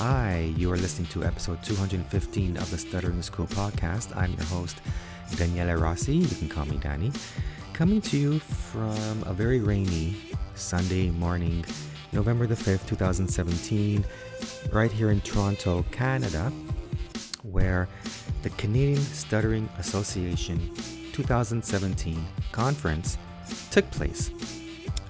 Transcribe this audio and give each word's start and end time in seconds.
Hi, 0.00 0.54
you 0.56 0.72
are 0.72 0.78
listening 0.78 1.08
to 1.08 1.24
episode 1.24 1.62
215 1.62 2.56
of 2.56 2.70
the 2.70 2.78
Stuttering 2.78 3.18
is 3.18 3.28
Cool 3.28 3.46
podcast. 3.48 4.16
I'm 4.16 4.32
your 4.32 4.46
host, 4.46 4.78
Daniele 5.36 5.74
Rossi. 5.74 6.14
You 6.16 6.36
can 6.36 6.48
call 6.48 6.64
me 6.64 6.78
Danny. 6.78 7.12
Coming 7.74 8.00
to 8.00 8.16
you 8.16 8.38
from 8.38 9.22
a 9.26 9.34
very 9.34 9.60
rainy 9.60 10.16
Sunday 10.54 11.10
morning, 11.10 11.66
November 12.12 12.46
the 12.46 12.54
5th, 12.54 12.86
2017, 12.86 14.02
right 14.72 14.90
here 14.90 15.10
in 15.10 15.20
Toronto, 15.20 15.84
Canada, 15.90 16.50
where 17.42 17.86
the 18.42 18.48
Canadian 18.56 19.02
Stuttering 19.02 19.68
Association 19.76 20.74
2017 21.12 22.24
conference 22.52 23.18
took 23.70 23.90
place 23.90 24.30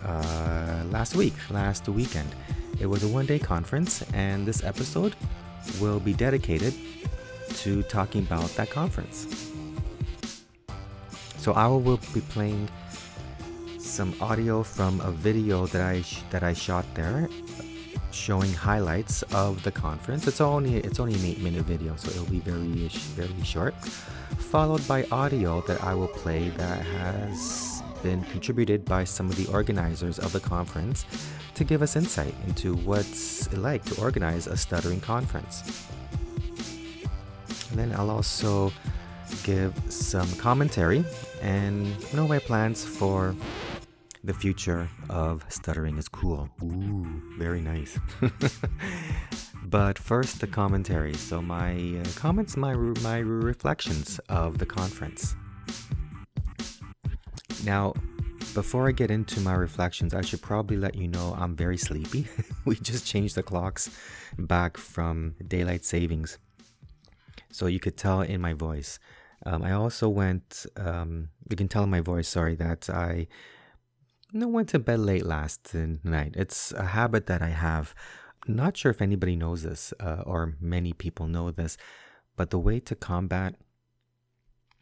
uh, 0.04 0.82
last 0.90 1.14
week, 1.14 1.34
last 1.48 1.88
weekend. 1.88 2.34
It 2.80 2.86
was 2.86 3.04
a 3.04 3.08
one 3.08 3.26
day 3.26 3.38
conference, 3.38 4.02
and 4.14 4.46
this 4.46 4.64
episode 4.64 5.14
will 5.80 6.00
be 6.00 6.14
dedicated 6.14 6.72
to 7.56 7.82
talking 7.84 8.22
about 8.22 8.48
that 8.56 8.70
conference. 8.70 9.52
So 11.36 11.52
I 11.52 11.66
will 11.66 12.00
be 12.14 12.22
playing 12.22 12.70
some 13.78 14.14
audio 14.20 14.62
from 14.62 15.00
a 15.02 15.12
video 15.12 15.66
that 15.66 15.82
I 15.82 16.00
sh- 16.00 16.22
that 16.30 16.42
I 16.42 16.54
shot 16.54 16.86
there, 16.94 17.28
showing 18.12 18.52
highlights 18.52 19.22
of 19.34 19.62
the 19.62 19.70
conference. 19.70 20.26
It's 20.26 20.40
only 20.40 20.76
it's 20.76 20.98
only 21.00 21.14
an 21.14 21.24
eight 21.24 21.40
minute 21.40 21.64
video, 21.64 21.96
so 21.96 22.08
it'll 22.10 22.32
be 22.32 22.40
very 22.40 22.88
very 23.12 23.44
short. 23.44 23.74
Followed 24.38 24.86
by 24.88 25.04
audio 25.12 25.60
that 25.68 25.84
I 25.84 25.94
will 25.94 26.08
play 26.08 26.48
that 26.56 26.80
has 26.96 27.82
been 28.02 28.24
contributed 28.24 28.86
by 28.86 29.04
some 29.04 29.28
of 29.28 29.36
the 29.36 29.46
organizers 29.52 30.18
of 30.18 30.32
the 30.32 30.40
conference 30.40 31.04
to 31.60 31.64
give 31.64 31.82
us 31.82 31.94
insight 31.94 32.34
into 32.46 32.74
what's 32.74 33.46
it 33.48 33.58
like 33.58 33.84
to 33.84 34.00
organize 34.00 34.46
a 34.46 34.56
stuttering 34.56 34.98
conference. 34.98 35.86
And 37.68 37.78
then 37.78 37.92
I'll 37.94 38.08
also 38.08 38.72
give 39.44 39.74
some 39.92 40.26
commentary 40.36 41.04
and 41.42 41.84
know 42.14 42.26
my 42.26 42.38
plans 42.38 42.82
for 42.82 43.36
the 44.24 44.32
future 44.32 44.88
of 45.10 45.44
stuttering 45.50 45.98
is 45.98 46.08
cool. 46.08 46.48
Ooh, 46.62 47.04
very 47.36 47.60
nice. 47.60 47.98
but 49.64 49.98
first 49.98 50.40
the 50.40 50.46
commentary. 50.46 51.12
So 51.12 51.42
my 51.42 51.74
uh, 51.74 52.08
comments, 52.14 52.56
my 52.56 52.72
my 53.02 53.18
reflections 53.18 54.18
of 54.30 54.56
the 54.56 54.64
conference. 54.64 55.36
Now, 57.66 57.92
before 58.54 58.88
I 58.88 58.92
get 58.92 59.10
into 59.10 59.40
my 59.40 59.54
reflections, 59.54 60.14
I 60.14 60.22
should 60.22 60.42
probably 60.42 60.76
let 60.76 60.94
you 60.94 61.08
know 61.08 61.34
I'm 61.38 61.54
very 61.54 61.76
sleepy. 61.76 62.26
we 62.64 62.74
just 62.76 63.06
changed 63.06 63.34
the 63.34 63.42
clocks 63.42 63.90
back 64.38 64.76
from 64.76 65.34
daylight 65.46 65.84
savings. 65.84 66.38
So 67.52 67.66
you 67.66 67.80
could 67.80 67.96
tell 67.96 68.20
in 68.22 68.40
my 68.40 68.54
voice. 68.54 68.98
Um, 69.46 69.62
I 69.62 69.72
also 69.72 70.08
went, 70.08 70.66
um, 70.76 71.30
you 71.48 71.56
can 71.56 71.68
tell 71.68 71.84
in 71.84 71.90
my 71.90 72.00
voice, 72.00 72.28
sorry, 72.28 72.56
that 72.56 72.90
I 72.90 73.28
went 74.32 74.68
to 74.70 74.78
bed 74.78 75.00
late 75.00 75.24
last 75.24 75.74
night. 75.74 76.34
It's 76.36 76.72
a 76.72 76.86
habit 76.86 77.26
that 77.26 77.42
I 77.42 77.48
have. 77.48 77.94
Not 78.46 78.76
sure 78.76 78.90
if 78.90 79.02
anybody 79.02 79.36
knows 79.36 79.62
this 79.62 79.94
uh, 80.00 80.22
or 80.26 80.54
many 80.60 80.92
people 80.92 81.26
know 81.26 81.50
this, 81.50 81.76
but 82.36 82.50
the 82.50 82.58
way 82.58 82.80
to 82.80 82.94
combat 82.94 83.54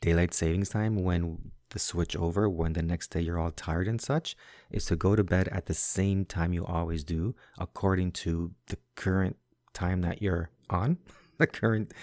daylight 0.00 0.32
savings 0.32 0.68
time 0.68 1.02
when 1.02 1.50
the 1.70 1.78
switch 1.78 2.16
over 2.16 2.48
when 2.48 2.72
the 2.72 2.82
next 2.82 3.08
day 3.08 3.20
you're 3.20 3.38
all 3.38 3.50
tired 3.50 3.88
and 3.88 4.00
such 4.00 4.36
is 4.70 4.86
to 4.86 4.96
go 4.96 5.14
to 5.14 5.24
bed 5.24 5.48
at 5.48 5.66
the 5.66 5.74
same 5.74 6.24
time 6.24 6.52
you 6.52 6.64
always 6.64 7.04
do 7.04 7.34
according 7.58 8.12
to 8.12 8.52
the 8.66 8.78
current 8.94 9.36
time 9.72 10.00
that 10.02 10.22
you're 10.22 10.50
on. 10.70 10.98
The 11.38 11.46
current 11.46 11.94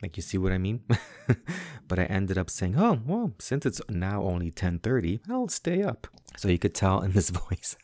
like 0.00 0.16
you 0.16 0.22
see 0.22 0.38
what 0.38 0.52
i 0.52 0.58
mean? 0.58 0.84
But 1.88 1.98
i 1.98 2.04
ended 2.04 2.38
up 2.38 2.48
saying 2.50 2.76
oh 2.78 3.00
well 3.04 3.32
since 3.40 3.66
it's 3.66 3.80
now 3.88 4.22
only 4.22 4.52
10.30 4.52 5.18
i'll 5.28 5.48
stay 5.48 5.82
up. 5.82 6.06
So 6.36 6.46
you 6.46 6.58
could 6.58 6.72
tell 6.74 7.00
in 7.00 7.10
this 7.10 7.30
voice. 7.42 7.76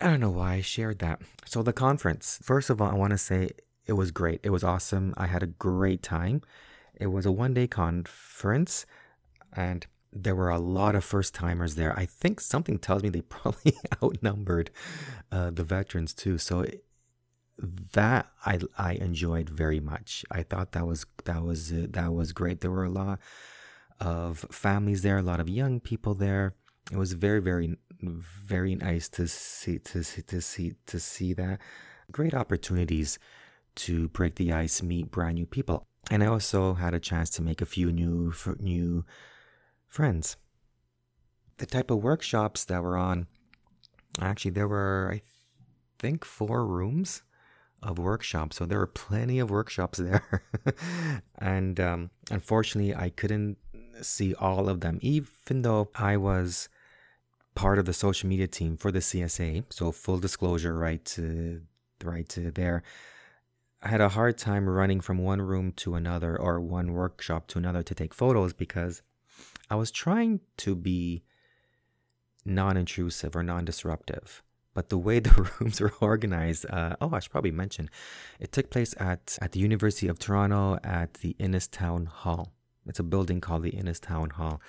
I 0.00 0.10
don't 0.10 0.20
know 0.20 0.30
why 0.30 0.54
i 0.54 0.60
shared 0.60 1.00
that. 1.00 1.20
So 1.46 1.64
the 1.64 1.72
conference 1.72 2.38
first 2.44 2.70
of 2.70 2.80
all 2.80 2.92
i 2.92 2.94
want 2.94 3.10
to 3.10 3.18
say 3.18 3.50
it 3.86 3.94
was 3.94 4.12
great. 4.12 4.38
It 4.44 4.50
was 4.50 4.62
awesome. 4.62 5.12
I 5.16 5.26
had 5.26 5.42
a 5.42 5.48
great 5.48 6.04
time 6.04 6.42
it 7.02 7.10
was 7.10 7.26
a 7.26 7.32
one 7.32 7.52
day 7.52 7.66
conference 7.66 8.86
and 9.52 9.86
there 10.12 10.36
were 10.36 10.50
a 10.50 10.58
lot 10.58 10.94
of 10.94 11.04
first 11.04 11.34
timers 11.34 11.74
there. 11.74 11.98
I 11.98 12.06
think 12.06 12.40
something 12.40 12.78
tells 12.78 13.02
me 13.02 13.08
they 13.08 13.20
probably 13.38 13.74
outnumbered 14.02 14.70
uh, 15.30 15.50
the 15.50 15.64
veterans 15.64 16.14
too. 16.14 16.38
So 16.38 16.64
that 17.92 18.30
I 18.46 18.60
I 18.78 18.92
enjoyed 18.94 19.48
very 19.48 19.80
much. 19.80 20.24
I 20.30 20.42
thought 20.42 20.72
that 20.72 20.86
was 20.86 21.06
that 21.24 21.42
was 21.42 21.72
uh, 21.72 21.86
that 21.90 22.12
was 22.12 22.32
great. 22.32 22.60
There 22.60 22.70
were 22.70 22.84
a 22.84 22.90
lot 22.90 23.18
of 24.00 24.46
families 24.50 25.02
there, 25.02 25.18
a 25.18 25.22
lot 25.22 25.40
of 25.40 25.48
young 25.48 25.80
people 25.80 26.14
there. 26.14 26.54
It 26.90 26.96
was 26.96 27.12
very 27.12 27.40
very 27.40 27.76
very 28.02 28.74
nice 28.74 29.08
to 29.10 29.28
see 29.28 29.78
to 29.78 30.02
see 30.02 30.22
to 30.22 30.40
see 30.40 30.74
to 30.86 31.00
see 31.00 31.32
that. 31.34 31.60
Great 32.10 32.34
opportunities 32.34 33.18
to 33.74 34.08
break 34.08 34.34
the 34.34 34.52
ice, 34.52 34.82
meet 34.82 35.10
brand 35.10 35.36
new 35.36 35.46
people 35.46 35.86
and 36.10 36.22
I 36.22 36.26
also 36.26 36.74
had 36.74 36.94
a 36.94 37.00
chance 37.00 37.30
to 37.30 37.42
make 37.42 37.60
a 37.60 37.66
few 37.66 37.92
new 37.92 38.32
new 38.58 39.04
friends. 39.88 40.36
The 41.58 41.66
type 41.66 41.90
of 41.90 42.02
workshops 42.02 42.64
that 42.64 42.82
were 42.82 42.96
on, 42.96 43.26
actually, 44.20 44.52
there 44.52 44.68
were 44.68 45.10
I 45.14 45.22
think 45.98 46.24
four 46.24 46.66
rooms 46.66 47.22
of 47.82 47.98
workshops, 47.98 48.56
so 48.56 48.66
there 48.66 48.78
were 48.78 48.86
plenty 48.86 49.38
of 49.38 49.50
workshops 49.50 49.98
there, 50.02 50.42
and 51.38 51.78
um, 51.78 52.10
unfortunately, 52.30 52.94
I 52.94 53.10
couldn't 53.10 53.58
see 54.00 54.34
all 54.34 54.68
of 54.68 54.80
them, 54.80 54.98
even 55.02 55.62
though 55.62 55.90
I 55.94 56.16
was 56.16 56.68
part 57.54 57.78
of 57.78 57.84
the 57.84 57.92
social 57.92 58.28
media 58.28 58.46
team 58.46 58.76
for 58.76 58.90
the 58.90 59.00
CSA. 59.00 59.64
So 59.70 59.92
full 59.92 60.18
disclosure, 60.18 60.74
right 60.74 61.04
to 61.06 61.62
right 62.02 62.28
to 62.30 62.50
there. 62.50 62.82
I 63.82 63.88
had 63.88 64.00
a 64.00 64.10
hard 64.10 64.38
time 64.38 64.68
running 64.68 65.00
from 65.00 65.18
one 65.18 65.42
room 65.42 65.72
to 65.78 65.96
another 65.96 66.38
or 66.38 66.60
one 66.60 66.92
workshop 66.92 67.48
to 67.48 67.58
another 67.58 67.82
to 67.82 67.94
take 67.94 68.14
photos 68.14 68.52
because 68.52 69.02
I 69.68 69.74
was 69.74 69.90
trying 69.90 70.40
to 70.58 70.76
be 70.76 71.24
non 72.44 72.76
intrusive 72.76 73.34
or 73.34 73.42
non 73.42 73.64
disruptive. 73.64 74.42
But 74.72 74.88
the 74.88 74.98
way 74.98 75.18
the 75.20 75.50
rooms 75.58 75.80
were 75.80 75.92
organized, 76.00 76.64
uh, 76.70 76.94
oh, 77.00 77.10
I 77.12 77.18
should 77.18 77.32
probably 77.32 77.50
mention, 77.50 77.90
it 78.38 78.52
took 78.52 78.70
place 78.70 78.94
at, 78.98 79.36
at 79.42 79.52
the 79.52 79.60
University 79.60 80.06
of 80.06 80.18
Toronto 80.18 80.78
at 80.84 81.14
the 81.14 81.34
Innis 81.40 81.66
Town 81.66 82.06
Hall. 82.06 82.52
It's 82.86 83.00
a 83.00 83.04
building 83.04 83.40
called 83.40 83.64
the 83.64 83.70
Innis 83.70 83.98
Town 83.98 84.30
Hall. 84.30 84.60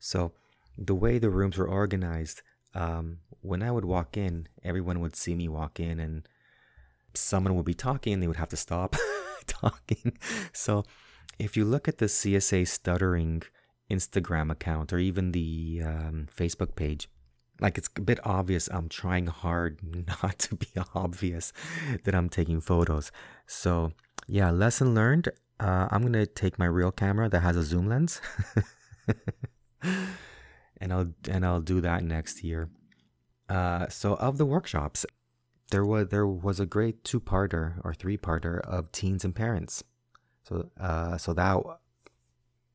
So 0.00 0.32
the 0.76 0.94
way 0.94 1.18
the 1.18 1.30
rooms 1.30 1.56
were 1.56 1.68
organized, 1.68 2.42
um, 2.74 3.18
when 3.42 3.62
I 3.62 3.70
would 3.70 3.84
walk 3.84 4.16
in, 4.16 4.48
everyone 4.64 5.00
would 5.00 5.14
see 5.14 5.34
me 5.34 5.48
walk 5.48 5.78
in 5.78 6.00
and 6.00 6.28
someone 7.16 7.54
would 7.56 7.64
be 7.64 7.74
talking 7.74 8.12
and 8.12 8.22
they 8.22 8.26
would 8.26 8.36
have 8.36 8.48
to 8.50 8.56
stop 8.56 8.96
talking. 9.46 10.16
So 10.52 10.84
if 11.38 11.56
you 11.56 11.64
look 11.64 11.88
at 11.88 11.98
the 11.98 12.06
CSA 12.06 12.66
stuttering 12.66 13.42
Instagram 13.90 14.50
account 14.50 14.92
or 14.92 14.98
even 14.98 15.32
the 15.32 15.82
um, 15.84 16.28
Facebook 16.34 16.74
page, 16.76 17.08
like 17.60 17.78
it's 17.78 17.88
a 17.96 18.00
bit 18.00 18.20
obvious 18.24 18.68
I'm 18.68 18.88
trying 18.88 19.26
hard 19.26 19.80
not 20.22 20.38
to 20.40 20.56
be 20.56 20.68
obvious 20.94 21.52
that 22.04 22.14
I'm 22.14 22.28
taking 22.28 22.60
photos. 22.60 23.10
So 23.46 23.92
yeah, 24.26 24.50
lesson 24.50 24.94
learned. 24.94 25.28
Uh, 25.58 25.88
I'm 25.90 26.02
gonna 26.02 26.26
take 26.26 26.58
my 26.58 26.66
real 26.66 26.92
camera 26.92 27.28
that 27.30 27.40
has 27.40 27.56
a 27.56 27.62
zoom 27.62 27.88
lens, 27.88 28.20
and 29.82 30.92
I'll 30.92 31.14
and 31.30 31.46
I'll 31.46 31.62
do 31.62 31.80
that 31.80 32.04
next 32.04 32.44
year. 32.44 32.68
Uh, 33.48 33.88
so 33.88 34.14
of 34.14 34.36
the 34.36 34.44
workshops, 34.44 35.06
there 35.70 35.84
was 35.84 36.08
there 36.08 36.26
was 36.26 36.60
a 36.60 36.66
great 36.66 37.04
two 37.04 37.20
parter 37.20 37.74
or 37.84 37.94
three 37.94 38.16
parter 38.16 38.60
of 38.60 38.92
teens 38.92 39.24
and 39.24 39.34
parents. 39.34 39.82
So 40.44 40.70
uh, 40.80 41.18
so 41.18 41.32
that 41.34 41.58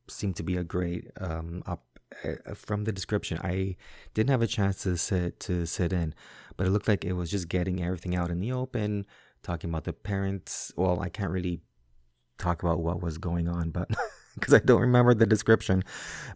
seemed 0.07 0.35
to 0.37 0.43
be 0.43 0.57
a 0.57 0.63
great 0.63 1.09
um, 1.19 1.63
up 1.65 1.85
uh, 2.25 2.53
from 2.53 2.83
the 2.83 2.91
description. 2.91 3.39
I 3.43 3.77
didn't 4.13 4.29
have 4.29 4.41
a 4.41 4.47
chance 4.47 4.83
to 4.83 4.97
sit 4.97 5.39
to 5.41 5.65
sit 5.65 5.93
in, 5.93 6.13
but 6.57 6.67
it 6.67 6.71
looked 6.71 6.87
like 6.87 7.05
it 7.05 7.13
was 7.13 7.31
just 7.31 7.47
getting 7.47 7.83
everything 7.83 8.15
out 8.15 8.29
in 8.29 8.39
the 8.39 8.51
open, 8.51 9.05
talking 9.43 9.69
about 9.69 9.85
the 9.85 9.93
parents. 9.93 10.73
Well, 10.75 10.99
I 10.99 11.09
can't 11.09 11.31
really 11.31 11.61
talk 12.37 12.63
about 12.63 12.79
what 12.79 13.01
was 13.01 13.17
going 13.17 13.47
on, 13.47 13.69
but 13.69 13.89
because 14.35 14.53
I 14.53 14.59
don't 14.59 14.81
remember 14.81 15.13
the 15.13 15.25
description. 15.25 15.83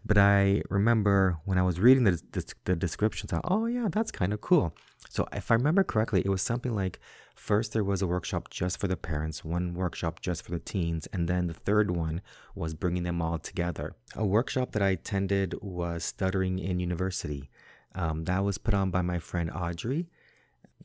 But 0.04 0.18
I 0.18 0.62
remember 0.68 1.38
when 1.44 1.58
I 1.58 1.62
was 1.62 1.80
reading 1.80 2.04
the, 2.04 2.20
the, 2.32 2.54
the 2.64 2.76
descriptions, 2.76 3.32
I, 3.32 3.40
oh, 3.44 3.66
yeah, 3.66 3.88
that's 3.90 4.10
kind 4.10 4.32
of 4.32 4.40
cool. 4.40 4.74
So 5.08 5.26
if 5.32 5.50
I 5.50 5.54
remember 5.54 5.84
correctly, 5.84 6.22
it 6.24 6.28
was 6.28 6.42
something 6.42 6.74
like 6.74 6.98
first 7.34 7.72
there 7.72 7.84
was 7.84 8.02
a 8.02 8.06
workshop 8.06 8.50
just 8.50 8.78
for 8.78 8.88
the 8.88 8.96
parents, 8.96 9.44
one 9.44 9.74
workshop 9.74 10.20
just 10.20 10.44
for 10.44 10.50
the 10.50 10.58
teens, 10.58 11.06
and 11.12 11.28
then 11.28 11.46
the 11.46 11.54
third 11.54 11.90
one 11.90 12.20
was 12.54 12.74
bringing 12.74 13.04
them 13.04 13.22
all 13.22 13.38
together. 13.38 13.94
A 14.14 14.26
workshop 14.26 14.72
that 14.72 14.82
I 14.82 14.90
attended 14.90 15.54
was 15.62 16.04
Stuttering 16.04 16.58
in 16.58 16.80
University. 16.80 17.50
Um, 17.94 18.24
that 18.24 18.44
was 18.44 18.58
put 18.58 18.74
on 18.74 18.90
by 18.90 19.02
my 19.02 19.18
friend 19.18 19.50
Audrey. 19.50 20.08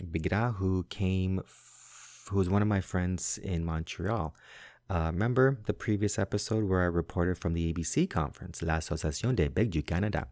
Bigra, 0.01 0.55
who 0.55 0.83
came, 0.89 1.41
who 2.29 2.37
was 2.37 2.49
one 2.49 2.61
of 2.61 2.67
my 2.67 2.81
friends 2.81 3.37
in 3.37 3.65
Montreal. 3.65 4.33
Uh, 4.91 5.05
remember 5.05 5.57
the 5.67 5.73
previous 5.73 6.19
episode 6.19 6.65
where 6.65 6.81
I 6.81 6.85
reported 6.85 7.37
from 7.37 7.53
the 7.53 7.71
ABC 7.71 8.09
conference, 8.09 8.61
l'Association 8.61 9.33
des 9.33 9.47
Bègues 9.47 9.71
du 9.71 9.81
Canada? 9.81 10.27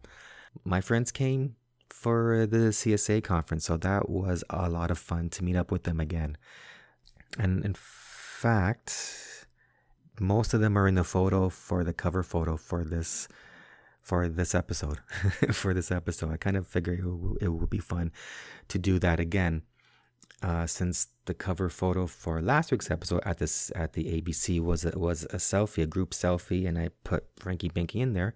My 0.64 0.82
friends 0.82 1.10
came 1.10 1.56
for 1.88 2.46
the 2.46 2.68
CSA 2.68 3.24
conference, 3.24 3.64
so 3.64 3.78
that 3.78 4.10
was 4.10 4.44
a 4.50 4.68
lot 4.68 4.90
of 4.90 4.98
fun 4.98 5.30
to 5.30 5.42
meet 5.42 5.56
up 5.56 5.72
with 5.72 5.84
them 5.84 5.98
again. 5.98 6.36
And 7.38 7.64
in 7.64 7.72
fact, 7.74 9.46
most 10.20 10.52
of 10.52 10.60
them 10.60 10.76
are 10.76 10.86
in 10.86 10.94
the 10.94 11.04
photo 11.04 11.48
for 11.48 11.82
the 11.82 11.94
cover 11.94 12.22
photo 12.22 12.58
for 12.58 12.84
this 12.84 13.28
for 14.02 14.28
this 14.28 14.54
episode 14.54 14.98
for 15.52 15.74
this 15.74 15.90
episode 15.90 16.32
i 16.32 16.36
kind 16.36 16.56
of 16.56 16.66
figured 16.66 16.98
it, 16.98 17.44
it 17.44 17.48
would 17.48 17.68
be 17.68 17.78
fun 17.78 18.10
to 18.66 18.78
do 18.78 18.98
that 18.98 19.20
again 19.20 19.62
uh, 20.42 20.66
since 20.66 21.08
the 21.26 21.34
cover 21.34 21.68
photo 21.68 22.06
for 22.06 22.40
last 22.40 22.72
week's 22.72 22.90
episode 22.90 23.22
at 23.24 23.38
this 23.38 23.70
at 23.74 23.92
the 23.92 24.20
ABC 24.20 24.60
was 24.60 24.84
a, 24.84 24.98
was 24.98 25.24
a 25.24 25.36
selfie, 25.36 25.82
a 25.82 25.86
group 25.86 26.10
selfie, 26.10 26.66
and 26.66 26.78
I 26.78 26.90
put 27.04 27.24
Franky 27.38 27.68
Banky 27.68 27.96
in 27.96 28.14
there. 28.14 28.34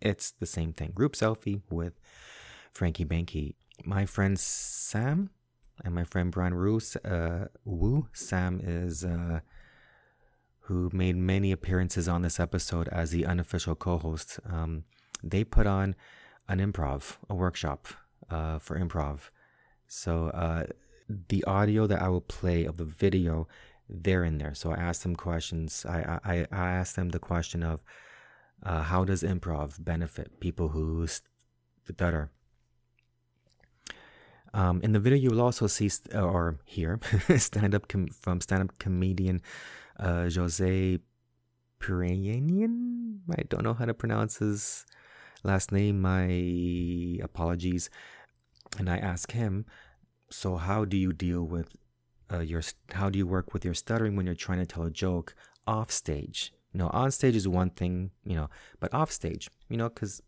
It's 0.00 0.30
the 0.30 0.46
same 0.46 0.72
thing, 0.72 0.92
group 0.94 1.14
selfie 1.14 1.62
with 1.70 1.94
Franky 2.72 3.04
Banky. 3.04 3.54
My 3.84 4.06
friend 4.06 4.38
Sam 4.38 5.30
and 5.84 5.94
my 5.94 6.04
friend 6.04 6.30
Brian 6.30 6.54
Roos, 6.54 6.96
uh, 6.96 7.48
Wu. 7.64 8.08
Sam 8.12 8.60
is 8.62 9.04
uh, 9.04 9.40
who 10.60 10.88
made 10.92 11.16
many 11.16 11.50
appearances 11.50 12.08
on 12.08 12.22
this 12.22 12.38
episode 12.38 12.88
as 12.88 13.10
the 13.10 13.26
unofficial 13.26 13.74
co-host. 13.74 14.38
Um, 14.48 14.84
they 15.22 15.42
put 15.42 15.66
on 15.66 15.96
an 16.48 16.58
improv, 16.60 17.16
a 17.28 17.34
workshop 17.34 17.88
uh, 18.30 18.58
for 18.58 18.78
improv. 18.78 19.30
So 19.88 20.28
uh, 20.28 20.66
the 21.28 21.44
audio 21.44 21.86
that 21.86 22.00
I 22.00 22.08
will 22.08 22.20
play 22.20 22.64
of 22.64 22.76
the 22.76 22.84
video, 22.84 23.48
they're 23.88 24.24
in 24.24 24.38
there. 24.38 24.54
So 24.54 24.70
I 24.70 24.76
asked 24.76 25.02
them 25.02 25.16
questions. 25.16 25.84
I 25.88 26.20
I, 26.24 26.46
I 26.52 26.70
asked 26.70 26.96
them 26.96 27.10
the 27.10 27.18
question 27.18 27.62
of 27.62 27.80
uh, 28.62 28.82
how 28.82 29.04
does 29.04 29.22
improv 29.22 29.82
benefit 29.82 30.40
people 30.40 30.68
who 30.68 31.06
stutter. 31.06 32.30
Um, 34.52 34.80
in 34.82 34.92
the 34.92 35.00
video, 35.00 35.18
you 35.18 35.30
will 35.30 35.40
also 35.40 35.66
see 35.66 35.88
st- 35.88 36.14
or 36.14 36.58
hear 36.64 36.98
stand 37.36 37.74
up 37.74 37.86
com- 37.88 38.08
from 38.08 38.40
stand 38.40 38.62
up 38.62 38.78
comedian 38.78 39.42
uh, 39.98 40.28
Jose 40.28 40.98
Piranian. 41.80 43.18
I 43.30 43.42
don't 43.48 43.62
know 43.62 43.74
how 43.74 43.84
to 43.84 43.94
pronounce 43.94 44.38
his 44.38 44.86
last 45.44 45.70
name. 45.70 46.00
My 46.00 47.22
apologies. 47.22 47.90
And 48.78 48.88
I 48.88 48.98
ask 48.98 49.32
him 49.32 49.66
so 50.30 50.56
how 50.56 50.84
do 50.84 50.96
you 50.96 51.12
deal 51.12 51.42
with 51.42 51.76
uh, 52.32 52.40
your 52.40 52.62
how 52.92 53.10
do 53.10 53.18
you 53.18 53.26
work 53.26 53.52
with 53.52 53.64
your 53.64 53.74
stuttering 53.74 54.16
when 54.16 54.26
you're 54.26 54.34
trying 54.34 54.58
to 54.58 54.66
tell 54.66 54.84
a 54.84 54.90
joke 54.90 55.34
off 55.66 55.90
stage? 55.90 56.52
You 56.72 56.78
know 56.78 56.90
on 56.92 57.10
stage 57.10 57.36
is 57.36 57.48
one 57.48 57.70
thing 57.70 58.10
you 58.24 58.36
know 58.36 58.48
but 58.78 58.94
off 58.94 59.10
stage 59.10 59.50
you 59.68 59.76
know 59.76 59.88
because 59.88 60.22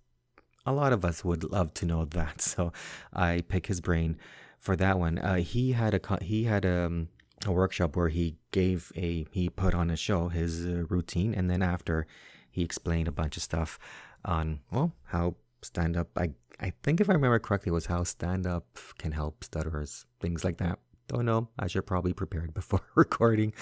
a 0.67 0.73
lot 0.73 0.93
of 0.93 1.05
us 1.05 1.25
would 1.25 1.45
love 1.45 1.73
to 1.75 1.87
know 1.87 2.05
that. 2.19 2.41
So 2.41 2.73
i 3.13 3.43
pick 3.49 3.67
his 3.67 3.81
brain 3.81 4.19
for 4.59 4.77
that 4.77 4.99
one. 4.99 5.19
Uh, 5.19 5.37
he 5.37 5.73
had 5.73 5.95
a 5.95 6.23
he 6.23 6.45
had 6.45 6.65
a, 6.65 6.87
um, 6.87 7.09
a 7.47 7.53
workshop 7.53 7.97
where 7.97 8.09
he 8.09 8.37
gave 8.51 8.93
a 8.97 9.27
he 9.31 9.49
put 9.49 9.75
on 9.75 9.91
a 9.91 9.97
show 9.97 10.29
his 10.29 10.67
uh, 10.67 10.85
routine 10.89 11.35
and 11.35 11.51
then 11.51 11.63
after 11.63 12.07
he 12.51 12.63
explained 12.63 13.09
a 13.09 13.13
bunch 13.13 13.37
of 13.37 13.43
stuff 13.43 13.79
on 14.25 14.61
well 14.71 14.93
how 15.05 15.35
stand 15.63 15.97
up 15.97 16.09
i 16.17 16.31
I 16.63 16.73
think 16.85 17.01
if 17.01 17.11
I 17.11 17.15
remember 17.15 17.41
correctly, 17.41 17.73
was 17.73 17.87
how 17.87 18.05
stand 18.05 18.47
up 18.47 18.79
can 18.97 19.11
help 19.11 19.43
stutterers, 19.43 20.07
things 20.21 20.45
like 20.45 20.59
that. 20.59 20.79
Don't 21.09 21.25
know. 21.25 21.49
I 21.59 21.67
should 21.67 21.87
probably 21.87 22.13
prepared 22.13 22.55
before 22.61 22.83
recording. 22.95 23.53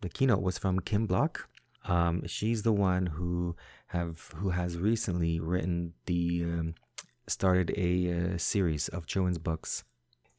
The 0.00 0.08
keynote 0.08 0.42
was 0.42 0.56
from 0.56 0.80
Kim 0.80 1.06
Block. 1.06 1.48
Um, 1.84 2.26
she's 2.26 2.62
the 2.62 2.72
one 2.72 3.06
who 3.06 3.54
have 3.88 4.32
who 4.36 4.50
has 4.50 4.78
recently 4.78 5.38
written 5.38 5.92
the 6.06 6.42
um, 6.44 6.74
started 7.28 7.72
a 7.76 8.34
uh, 8.34 8.38
series 8.38 8.88
of 8.88 9.06
children's 9.06 9.38
books. 9.38 9.84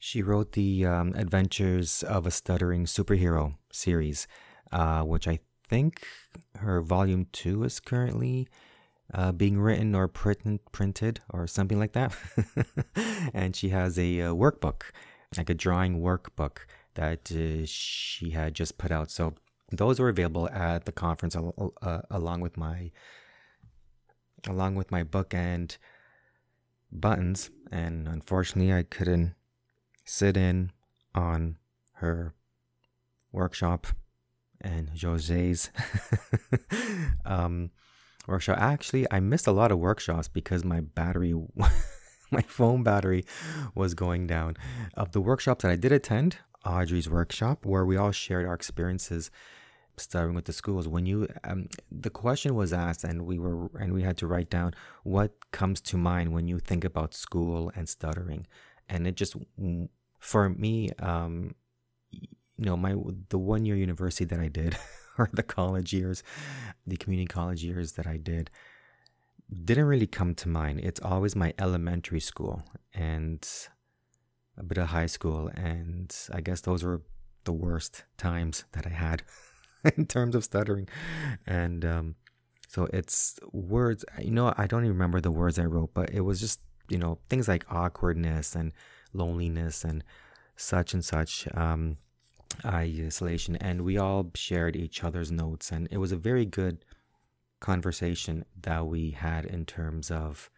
She 0.00 0.20
wrote 0.20 0.52
the 0.52 0.84
um, 0.84 1.14
Adventures 1.14 2.02
of 2.02 2.26
a 2.26 2.30
Stuttering 2.30 2.84
Superhero 2.86 3.54
series, 3.72 4.26
uh, 4.72 5.02
which 5.02 5.26
I 5.26 5.38
think 5.68 6.06
her 6.56 6.80
volume 6.82 7.26
two 7.32 7.62
is 7.64 7.80
currently 7.80 8.48
uh, 9.14 9.32
being 9.32 9.58
written 9.58 9.94
or 9.94 10.08
print, 10.08 10.60
printed 10.72 11.20
or 11.30 11.46
something 11.46 11.78
like 11.78 11.92
that. 11.92 12.14
and 13.34 13.56
she 13.56 13.70
has 13.70 13.98
a, 13.98 14.18
a, 14.18 14.30
uh, 14.30 14.34
workbook, 14.34 14.82
like 15.36 15.50
a 15.50 15.54
drawing 15.54 16.00
workbook 16.00 16.58
that 16.94 17.30
uh, 17.32 17.64
she 17.64 18.30
had 18.30 18.54
just 18.54 18.78
put 18.78 18.90
out. 18.90 19.10
So 19.10 19.34
those 19.70 20.00
were 20.00 20.08
available 20.08 20.48
at 20.48 20.84
the 20.84 20.92
conference 20.92 21.36
uh, 21.36 22.00
along 22.10 22.40
with 22.40 22.56
my 22.56 22.90
along 24.46 24.76
with 24.76 24.90
my 24.90 25.02
book 25.02 25.34
and 25.34 25.76
buttons. 26.92 27.50
And 27.70 28.08
unfortunately, 28.08 28.72
I 28.72 28.82
couldn't 28.82 29.34
sit 30.04 30.36
in 30.36 30.70
on 31.14 31.58
her 31.94 32.34
workshop 33.32 33.88
and 34.60 34.90
Jose's. 35.00 35.70
um, 37.24 37.70
workshop. 38.28 38.58
Actually, 38.58 39.06
I 39.10 39.20
missed 39.20 39.46
a 39.46 39.52
lot 39.52 39.72
of 39.72 39.78
workshops 39.78 40.28
because 40.28 40.64
my 40.64 40.80
battery, 40.80 41.34
my 42.30 42.42
phone 42.42 42.82
battery 42.82 43.24
was 43.74 43.94
going 43.94 44.26
down. 44.26 44.56
Of 44.94 45.12
the 45.12 45.20
workshops 45.20 45.62
that 45.62 45.72
I 45.72 45.76
did 45.76 45.92
attend, 45.92 46.38
Audrey's 46.64 47.08
workshop, 47.08 47.64
where 47.64 47.84
we 47.84 47.96
all 47.96 48.12
shared 48.12 48.46
our 48.46 48.54
experiences 48.54 49.30
studying 50.00 50.34
with 50.34 50.44
the 50.44 50.52
schools 50.52 50.86
when 50.86 51.06
you 51.06 51.28
um, 51.44 51.68
the 51.90 52.10
question 52.10 52.54
was 52.54 52.72
asked 52.72 53.04
and 53.04 53.22
we 53.22 53.38
were 53.38 53.68
and 53.80 53.92
we 53.92 54.02
had 54.02 54.16
to 54.16 54.26
write 54.26 54.50
down 54.50 54.72
what 55.02 55.50
comes 55.50 55.80
to 55.80 55.96
mind 55.96 56.32
when 56.32 56.46
you 56.46 56.58
think 56.58 56.84
about 56.84 57.14
school 57.14 57.72
and 57.74 57.88
stuttering 57.88 58.46
and 58.88 59.06
it 59.06 59.16
just 59.16 59.36
for 60.18 60.48
me 60.50 60.90
um 61.00 61.54
you 62.10 62.28
know 62.58 62.76
my 62.76 62.94
the 63.30 63.38
one 63.38 63.64
year 63.64 63.76
university 63.76 64.24
that 64.24 64.40
i 64.40 64.48
did 64.48 64.76
or 65.22 65.28
the 65.32 65.42
college 65.42 65.92
years, 65.92 66.22
the 66.86 66.96
community 66.96 67.26
college 67.26 67.64
years 67.64 67.92
that 67.92 68.06
I 68.06 68.16
did, 68.16 68.50
didn't 69.64 69.86
really 69.86 70.06
come 70.06 70.34
to 70.36 70.48
mind. 70.48 70.80
It's 70.80 71.00
always 71.00 71.34
my 71.34 71.54
elementary 71.58 72.20
school 72.20 72.62
and 72.94 73.46
a 74.56 74.62
bit 74.62 74.78
of 74.78 74.88
high 74.88 75.06
school. 75.06 75.50
And 75.54 76.14
I 76.32 76.40
guess 76.40 76.60
those 76.60 76.82
were 76.82 77.02
the 77.44 77.52
worst 77.52 78.04
times 78.16 78.64
that 78.72 78.86
I 78.86 78.90
had 78.90 79.22
in 79.96 80.06
terms 80.06 80.34
of 80.34 80.44
stuttering. 80.44 80.88
And 81.46 81.84
um, 81.84 82.14
so 82.68 82.88
it's 82.92 83.38
words, 83.52 84.04
you 84.20 84.30
know, 84.30 84.52
I 84.56 84.66
don't 84.66 84.84
even 84.84 84.92
remember 84.92 85.20
the 85.20 85.30
words 85.30 85.58
I 85.58 85.64
wrote, 85.64 85.94
but 85.94 86.10
it 86.10 86.20
was 86.20 86.40
just, 86.40 86.60
you 86.88 86.98
know, 86.98 87.18
things 87.28 87.48
like 87.48 87.64
awkwardness 87.70 88.54
and 88.54 88.72
loneliness 89.14 89.84
and 89.84 90.04
such 90.56 90.92
and 90.92 91.04
such. 91.04 91.48
Um, 91.54 91.96
isolation, 92.64 93.56
and 93.56 93.82
we 93.82 93.96
all 93.98 94.30
shared 94.34 94.76
each 94.76 95.04
other's 95.04 95.30
notes, 95.30 95.70
and 95.70 95.88
it 95.90 95.98
was 95.98 96.12
a 96.12 96.16
very 96.16 96.44
good 96.44 96.84
conversation 97.60 98.44
that 98.62 98.86
we 98.86 99.10
had 99.10 99.44
in 99.44 99.64
terms 99.64 100.10
of 100.10 100.50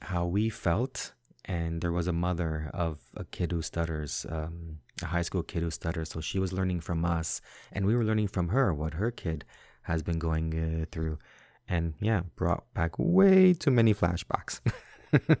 how 0.00 0.26
we 0.26 0.48
felt. 0.48 1.12
And 1.44 1.80
there 1.80 1.92
was 1.92 2.08
a 2.08 2.12
mother 2.12 2.70
of 2.74 2.98
a 3.16 3.24
kid 3.24 3.52
who 3.52 3.62
stutters, 3.62 4.26
um, 4.28 4.78
a 5.00 5.06
high 5.06 5.22
school 5.22 5.44
kid 5.44 5.62
who 5.62 5.70
stutters. 5.70 6.10
So 6.10 6.20
she 6.20 6.40
was 6.40 6.52
learning 6.52 6.80
from 6.80 7.04
us, 7.04 7.40
and 7.72 7.86
we 7.86 7.94
were 7.94 8.04
learning 8.04 8.28
from 8.28 8.48
her 8.48 8.74
what 8.74 8.94
her 8.94 9.12
kid 9.12 9.44
has 9.82 10.02
been 10.02 10.18
going 10.18 10.82
uh, 10.82 10.86
through. 10.90 11.18
And 11.68 11.94
yeah, 12.00 12.22
brought 12.34 12.72
back 12.74 12.98
way 12.98 13.52
too 13.52 13.70
many 13.70 13.94
flashbacks 13.94 14.60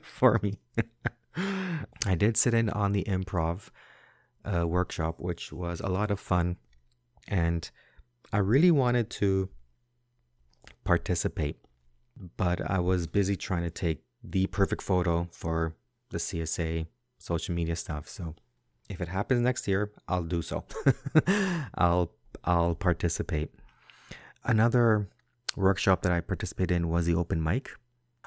for 0.00 0.40
me. 0.42 0.58
I 2.06 2.14
did 2.14 2.36
sit 2.36 2.54
in 2.54 2.70
on 2.70 2.92
the 2.92 3.04
improv 3.04 3.70
uh, 4.46 4.66
workshop, 4.66 5.16
which 5.18 5.52
was 5.52 5.80
a 5.80 5.88
lot 5.88 6.10
of 6.10 6.20
fun. 6.20 6.56
And 7.28 7.68
I 8.32 8.38
really 8.38 8.70
wanted 8.70 9.10
to 9.10 9.48
participate, 10.84 11.58
but 12.36 12.60
I 12.60 12.78
was 12.78 13.06
busy 13.06 13.36
trying 13.36 13.64
to 13.64 13.70
take 13.70 14.04
the 14.22 14.46
perfect 14.46 14.82
photo 14.82 15.28
for 15.30 15.76
the 16.10 16.18
CSA 16.18 16.86
social 17.18 17.54
media 17.54 17.76
stuff. 17.76 18.08
So 18.08 18.34
if 18.88 19.00
it 19.00 19.08
happens 19.08 19.40
next 19.40 19.66
year, 19.66 19.92
I'll 20.08 20.22
do 20.22 20.42
so. 20.42 20.64
I'll 21.74 22.12
I'll 22.44 22.74
participate. 22.74 23.54
Another 24.44 25.08
workshop 25.56 26.02
that 26.02 26.12
I 26.12 26.20
participated 26.20 26.76
in 26.76 26.88
was 26.88 27.06
the 27.06 27.14
open 27.14 27.42
mic. 27.42 27.70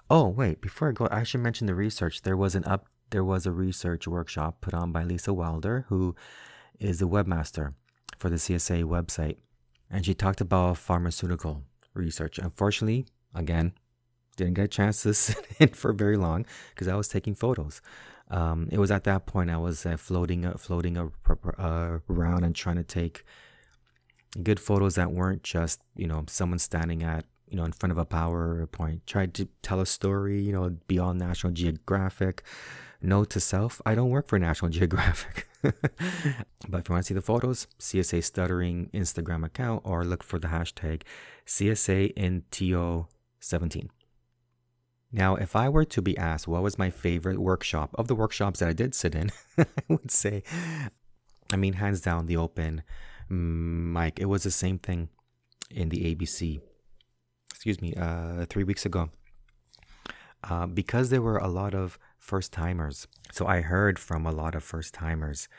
Oh, 0.10 0.28
wait, 0.28 0.60
before 0.60 0.90
I 0.90 0.92
go, 0.92 1.08
I 1.12 1.24
should 1.24 1.42
mention 1.42 1.68
the 1.68 1.76
research. 1.76 2.24
There 2.24 2.36
was 2.36 2.56
an 2.56 2.66
up 2.66 2.88
there 3.12 3.24
was 3.24 3.46
a 3.46 3.52
research 3.52 4.08
workshop 4.08 4.62
put 4.62 4.74
on 4.74 4.92
by 4.92 5.04
Lisa 5.04 5.34
Wilder, 5.34 5.86
who 5.90 6.16
is 6.80 7.00
the 7.00 7.08
webmaster 7.08 7.74
for 8.18 8.30
the 8.30 8.38
CSA 8.38 8.84
website. 8.84 9.38
And 9.90 10.06
she 10.06 10.14
talked 10.14 10.42
about 10.42 10.78
pharmaceutical 10.78 11.64
research. 11.94 12.38
Unfortunately, 12.38 13.06
again, 13.34 13.74
didn't 14.38 14.54
get 14.54 14.66
a 14.66 14.68
chance 14.68 15.04
to 15.04 15.14
sit 15.26 15.46
in 15.60 15.70
for 15.70 15.94
very 15.94 16.18
long 16.18 16.46
because 16.74 16.88
I 16.88 16.96
was 16.96 17.08
taking 17.08 17.36
photos. 17.36 17.82
Um, 18.32 18.70
it 18.72 18.78
was 18.78 18.92
at 18.92 19.06
that 19.06 19.26
point 19.26 19.50
I 19.50 19.58
was 19.58 19.86
uh, 19.86 19.98
floating, 19.98 20.46
uh, 20.46 20.58
floating 20.58 20.98
around 20.98 22.44
and 22.44 22.56
trying 22.56 22.76
to 22.76 22.84
take 22.84 23.26
good 24.44 24.60
photos 24.60 24.96
that 24.96 25.12
weren't 25.12 25.42
just 25.42 25.82
you 25.96 26.06
know 26.06 26.24
someone 26.28 26.60
standing 26.60 27.02
at 27.02 27.26
you 27.48 27.58
know 27.58 27.64
in 27.64 27.72
front 27.72 27.92
of 27.92 27.98
a 27.98 28.06
PowerPoint. 28.06 29.02
Tried 29.06 29.34
to 29.36 29.48
tell 29.64 29.80
a 29.80 29.86
story, 29.86 30.42
you 30.42 30.52
know, 30.52 30.70
beyond 30.88 31.20
National 31.20 31.52
Geographic. 31.52 32.44
Note 33.02 33.30
to 33.32 33.40
self: 33.40 33.82
I 33.86 33.96
don't 33.96 34.10
work 34.10 34.28
for 34.28 34.38
National 34.40 34.70
Geographic. 34.72 35.48
but 35.62 35.76
if 35.84 36.90
you 36.90 36.94
want 36.94 37.04
to 37.04 37.04
see 37.04 37.14
the 37.14 37.22
photos, 37.22 37.68
CSA 37.80 38.24
Stuttering 38.24 38.90
Instagram 38.94 39.46
account 39.46 39.82
or 39.84 40.06
look 40.06 40.24
for 40.24 40.40
the 40.40 40.48
hashtag 40.48 41.02
CSANTO17. 41.46 43.90
Now, 45.12 45.36
if 45.36 45.56
I 45.56 45.70
were 45.70 45.86
to 45.86 46.02
be 46.02 46.18
asked 46.18 46.48
what 46.48 46.62
was 46.62 46.78
my 46.78 46.90
favorite 46.90 47.40
workshop 47.40 47.92
of 47.96 48.08
the 48.08 48.16
workshops 48.16 48.60
that 48.60 48.70
I 48.70 48.74
did 48.74 48.94
sit 48.94 49.16
in, 49.16 49.32
I 49.58 49.66
would 49.88 50.12
say, 50.12 50.44
I 51.52 51.56
mean, 51.56 51.74
hands 51.74 52.02
down, 52.02 52.28
the 52.28 52.38
open 52.38 52.84
mic. 53.30 54.20
It 54.20 54.26
was 54.26 54.44
the 54.44 54.52
same 54.52 54.78
thing 54.78 55.10
in 55.72 55.90
the 55.90 56.16
ABC, 56.16 56.62
excuse 57.50 57.82
me, 57.82 57.94
uh, 57.96 58.46
three 58.46 58.64
weeks 58.64 58.86
ago. 58.86 59.10
Uh, 60.44 60.68
because 60.68 61.10
there 61.10 61.22
were 61.22 61.38
a 61.38 61.48
lot 61.48 61.74
of 61.74 61.98
first 62.32 62.50
timers. 62.54 63.08
So 63.32 63.42
I 63.56 63.62
heard 63.62 63.98
from 64.08 64.22
a 64.26 64.32
lot 64.42 64.54
of 64.56 64.64
first 64.64 64.94
timers, 64.94 65.50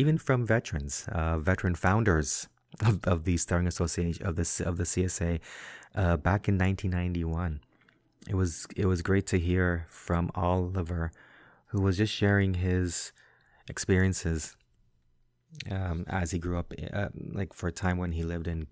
even 0.00 0.16
from 0.18 0.46
veterans, 0.46 1.06
uh, 1.18 1.38
veteran 1.38 1.74
founders 1.74 2.48
of, 2.88 2.94
of 3.04 3.24
the 3.24 3.36
Stuttering 3.36 3.68
Association 3.74 4.26
of 4.26 4.34
the 4.36 4.46
of 4.70 4.74
the 4.80 4.88
CSA 4.92 5.40
uh, 6.00 6.16
back 6.16 6.42
in 6.48 6.56
1991 6.56 7.60
it 8.28 8.34
was 8.34 8.66
it 8.76 8.86
was 8.86 9.02
great 9.02 9.26
to 9.28 9.38
hear 9.38 9.86
from 9.88 10.30
Oliver, 10.34 11.10
who 11.66 11.80
was 11.80 11.96
just 11.96 12.12
sharing 12.12 12.54
his 12.54 13.12
experiences 13.68 14.56
um, 15.70 16.04
as 16.08 16.30
he 16.30 16.38
grew 16.38 16.58
up, 16.58 16.72
uh, 16.92 17.08
like 17.32 17.52
for 17.52 17.68
a 17.68 17.72
time 17.72 17.98
when 17.98 18.12
he 18.12 18.22
lived 18.22 18.46
in 18.46 18.66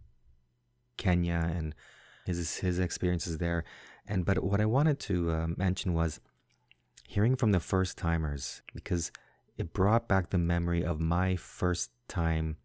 Kenya 0.97 1.50
and 1.54 1.75
his 2.26 2.59
his 2.59 2.78
experiences 2.78 3.38
there. 3.38 3.64
And 4.07 4.25
but 4.25 4.42
what 4.42 4.61
I 4.61 4.66
wanted 4.66 5.00
to 5.00 5.30
uh, 5.30 5.47
mention 5.57 5.95
was 5.95 6.21
hearing 7.10 7.34
from 7.34 7.50
the 7.50 7.58
first 7.58 7.98
timers 7.98 8.62
because 8.72 9.10
it 9.58 9.72
brought 9.72 10.06
back 10.06 10.30
the 10.30 10.38
memory 10.38 10.84
of 10.84 11.00
my 11.00 11.34
first 11.34 11.90
time 12.06 12.56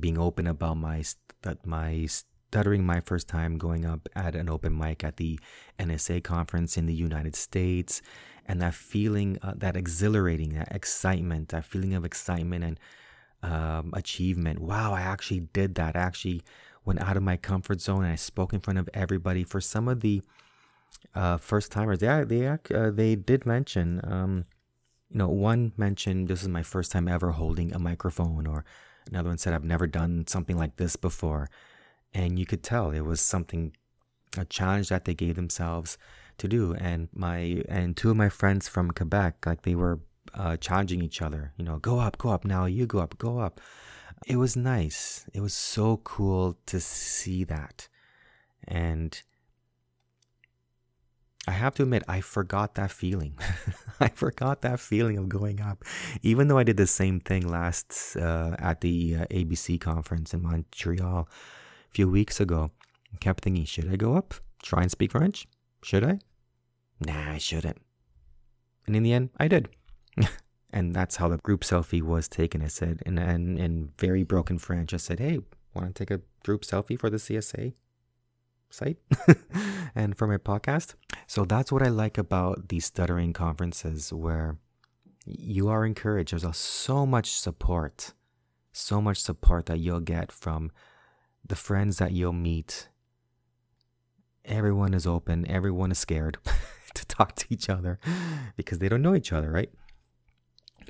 being 0.00 0.16
open 0.16 0.46
about 0.46 0.78
my 0.78 1.04
that 1.42 1.66
my 1.66 2.06
stuttering 2.06 2.86
my 2.86 2.98
first 3.00 3.28
time 3.28 3.58
going 3.58 3.84
up 3.84 4.08
at 4.16 4.34
an 4.34 4.48
open 4.48 4.76
mic 4.76 5.04
at 5.04 5.18
the 5.18 5.38
NSA 5.78 6.24
conference 6.24 6.78
in 6.78 6.86
the 6.86 6.94
United 6.94 7.36
States, 7.36 8.00
and 8.46 8.62
that 8.62 8.72
feeling, 8.72 9.36
uh, 9.42 9.52
that 9.54 9.76
exhilarating, 9.76 10.54
that 10.54 10.74
excitement, 10.74 11.50
that 11.50 11.66
feeling 11.66 11.92
of 11.92 12.06
excitement 12.06 12.64
and 12.64 12.80
um, 13.42 13.92
achievement. 13.94 14.60
Wow, 14.60 14.94
I 14.94 15.02
actually 15.02 15.40
did 15.40 15.74
that. 15.74 15.94
I 15.94 16.00
actually 16.00 16.42
went 16.86 17.02
out 17.02 17.18
of 17.18 17.22
my 17.22 17.36
comfort 17.36 17.82
zone 17.82 18.04
and 18.04 18.12
I 18.14 18.16
spoke 18.16 18.54
in 18.54 18.60
front 18.60 18.78
of 18.78 18.88
everybody. 18.94 19.44
For 19.44 19.60
some 19.60 19.88
of 19.88 20.00
the 20.00 20.22
uh, 21.14 21.36
first 21.36 21.72
timers, 21.72 22.02
Yeah, 22.02 22.24
they 22.24 22.46
uh, 22.46 22.90
they 22.90 23.16
did 23.16 23.46
mention, 23.46 24.00
um, 24.04 24.44
you 25.10 25.18
know, 25.18 25.28
one 25.28 25.72
mentioned 25.76 26.28
this 26.28 26.42
is 26.42 26.48
my 26.48 26.62
first 26.62 26.92
time 26.92 27.08
ever 27.08 27.32
holding 27.32 27.72
a 27.72 27.78
microphone, 27.78 28.46
or 28.46 28.64
another 29.10 29.30
one 29.30 29.38
said 29.38 29.52
I've 29.52 29.64
never 29.64 29.86
done 29.86 30.26
something 30.26 30.56
like 30.56 30.76
this 30.76 30.96
before. 30.96 31.48
And 32.14 32.38
you 32.38 32.46
could 32.46 32.62
tell 32.62 32.90
it 32.90 33.00
was 33.00 33.20
something 33.20 33.74
a 34.36 34.44
challenge 34.44 34.88
that 34.88 35.04
they 35.04 35.14
gave 35.14 35.36
themselves 35.36 35.98
to 36.38 36.48
do. 36.48 36.74
And 36.74 37.08
my 37.12 37.62
and 37.68 37.96
two 37.96 38.10
of 38.10 38.16
my 38.16 38.28
friends 38.28 38.68
from 38.68 38.90
quebec 38.90 39.44
like 39.46 39.62
they 39.62 39.74
were 39.74 40.00
uh, 40.34 40.56
challenging 40.58 41.00
each 41.02 41.22
other 41.22 41.52
you 41.56 41.64
know 41.64 41.78
go 41.78 41.98
up 41.98 42.18
go 42.18 42.28
up 42.28 42.44
now 42.44 42.66
you 42.66 42.86
go 42.86 42.98
up 42.98 43.16
go 43.18 43.38
up. 43.38 43.60
It 44.26 44.36
was 44.36 44.56
nice. 44.56 45.26
It 45.32 45.40
was 45.40 45.54
so 45.54 45.98
cool 45.98 46.58
to 46.66 46.80
see 46.80 47.44
that. 47.44 47.88
And 48.66 49.20
I 51.48 51.52
have 51.52 51.74
to 51.76 51.82
admit, 51.84 52.02
I 52.06 52.20
forgot 52.20 52.74
that 52.74 52.90
feeling. 52.90 53.32
I 54.00 54.08
forgot 54.08 54.60
that 54.60 54.80
feeling 54.80 55.16
of 55.16 55.30
going 55.30 55.62
up, 55.62 55.82
even 56.20 56.48
though 56.48 56.58
I 56.58 56.62
did 56.62 56.76
the 56.76 56.86
same 56.86 57.20
thing 57.20 57.48
last 57.48 58.18
uh, 58.18 58.54
at 58.58 58.82
the 58.82 59.16
uh, 59.16 59.24
ABC 59.30 59.80
conference 59.80 60.34
in 60.34 60.42
Montreal 60.42 61.26
a 61.26 61.90
few 61.90 62.06
weeks 62.06 62.38
ago. 62.38 62.70
I 63.14 63.16
kept 63.16 63.44
thinking, 63.44 63.64
should 63.64 63.90
I 63.90 63.96
go 63.96 64.14
up? 64.14 64.34
Try 64.62 64.82
and 64.82 64.90
speak 64.90 65.12
French? 65.12 65.48
Should 65.82 66.04
I? 66.04 66.18
Nah, 67.00 67.32
I 67.32 67.38
shouldn't. 67.38 67.78
And 68.86 68.94
in 68.94 69.02
the 69.02 69.14
end, 69.14 69.30
I 69.38 69.48
did. 69.48 69.70
and 70.70 70.94
that's 70.94 71.16
how 71.16 71.28
the 71.28 71.38
group 71.38 71.62
selfie 71.62 72.02
was 72.02 72.28
taken. 72.28 72.60
I 72.60 72.68
said, 72.68 73.02
in, 73.06 73.90
very 73.96 74.22
broken 74.22 74.58
French, 74.58 74.92
I 74.92 74.98
said, 74.98 75.18
hey, 75.18 75.38
want 75.72 75.94
to 75.94 75.94
take 75.94 76.10
a 76.10 76.20
group 76.44 76.60
selfie 76.60 77.00
for 77.00 77.08
the 77.08 77.16
CSA 77.16 77.72
site 78.68 78.98
and 79.94 80.14
for 80.18 80.26
my 80.26 80.36
podcast? 80.36 80.94
So 81.28 81.44
that's 81.44 81.70
what 81.70 81.82
I 81.82 81.88
like 81.88 82.16
about 82.16 82.70
these 82.70 82.86
stuttering 82.86 83.34
conferences 83.34 84.10
where 84.10 84.56
you 85.26 85.68
are 85.68 85.84
encouraged. 85.84 86.32
There's 86.32 86.56
so 86.56 87.04
much 87.04 87.38
support, 87.38 88.14
so 88.72 89.02
much 89.02 89.20
support 89.20 89.66
that 89.66 89.78
you'll 89.78 90.00
get 90.00 90.32
from 90.32 90.70
the 91.46 91.54
friends 91.54 91.98
that 91.98 92.12
you'll 92.12 92.32
meet, 92.32 92.88
everyone 94.46 94.94
is 94.94 95.06
open, 95.06 95.46
everyone 95.50 95.90
is 95.90 95.98
scared 95.98 96.38
to 96.94 97.06
talk 97.06 97.34
to 97.36 97.46
each 97.50 97.68
other 97.68 98.00
because 98.56 98.78
they 98.78 98.88
don't 98.88 99.02
know 99.02 99.14
each 99.14 99.30
other, 99.30 99.50
right? 99.50 99.70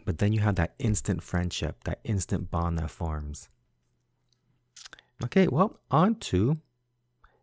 But 0.05 0.19
then 0.19 0.33
you 0.33 0.39
have 0.39 0.55
that 0.55 0.75
instant 0.79 1.21
friendship, 1.21 1.83
that 1.83 1.99
instant 2.05 2.49
bond 2.49 2.79
that 2.79 2.93
forms. 2.93 3.49
Okay, 5.25 5.49
well, 5.49 5.81
on 5.91 6.15
to 6.31 6.59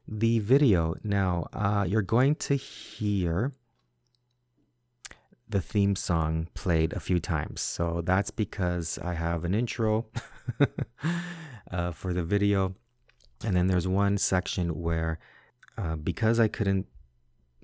the 0.08 0.40
video. 0.40 0.96
Now, 1.04 1.48
uh, 1.54 1.86
you're 1.88 2.02
going 2.02 2.36
to 2.36 2.56
hear 2.56 3.54
the 5.48 5.62
theme 5.62 5.96
song 5.96 6.48
played 6.54 6.94
a 6.94 7.00
few 7.00 7.20
times. 7.20 7.62
So 7.62 8.02
that's 8.04 8.32
because 8.32 8.98
I 9.00 9.14
have 9.14 9.44
an 9.44 9.54
intro 9.54 10.08
uh, 11.72 11.92
for 11.92 12.14
the 12.14 12.24
video. 12.24 12.76
And 13.44 13.56
then 13.56 13.68
there's 13.68 13.88
one 13.88 14.18
section 14.18 14.82
where, 14.82 15.20
uh, 15.78 15.96
because 15.98 16.40
I 16.40 16.48
couldn't, 16.48 16.88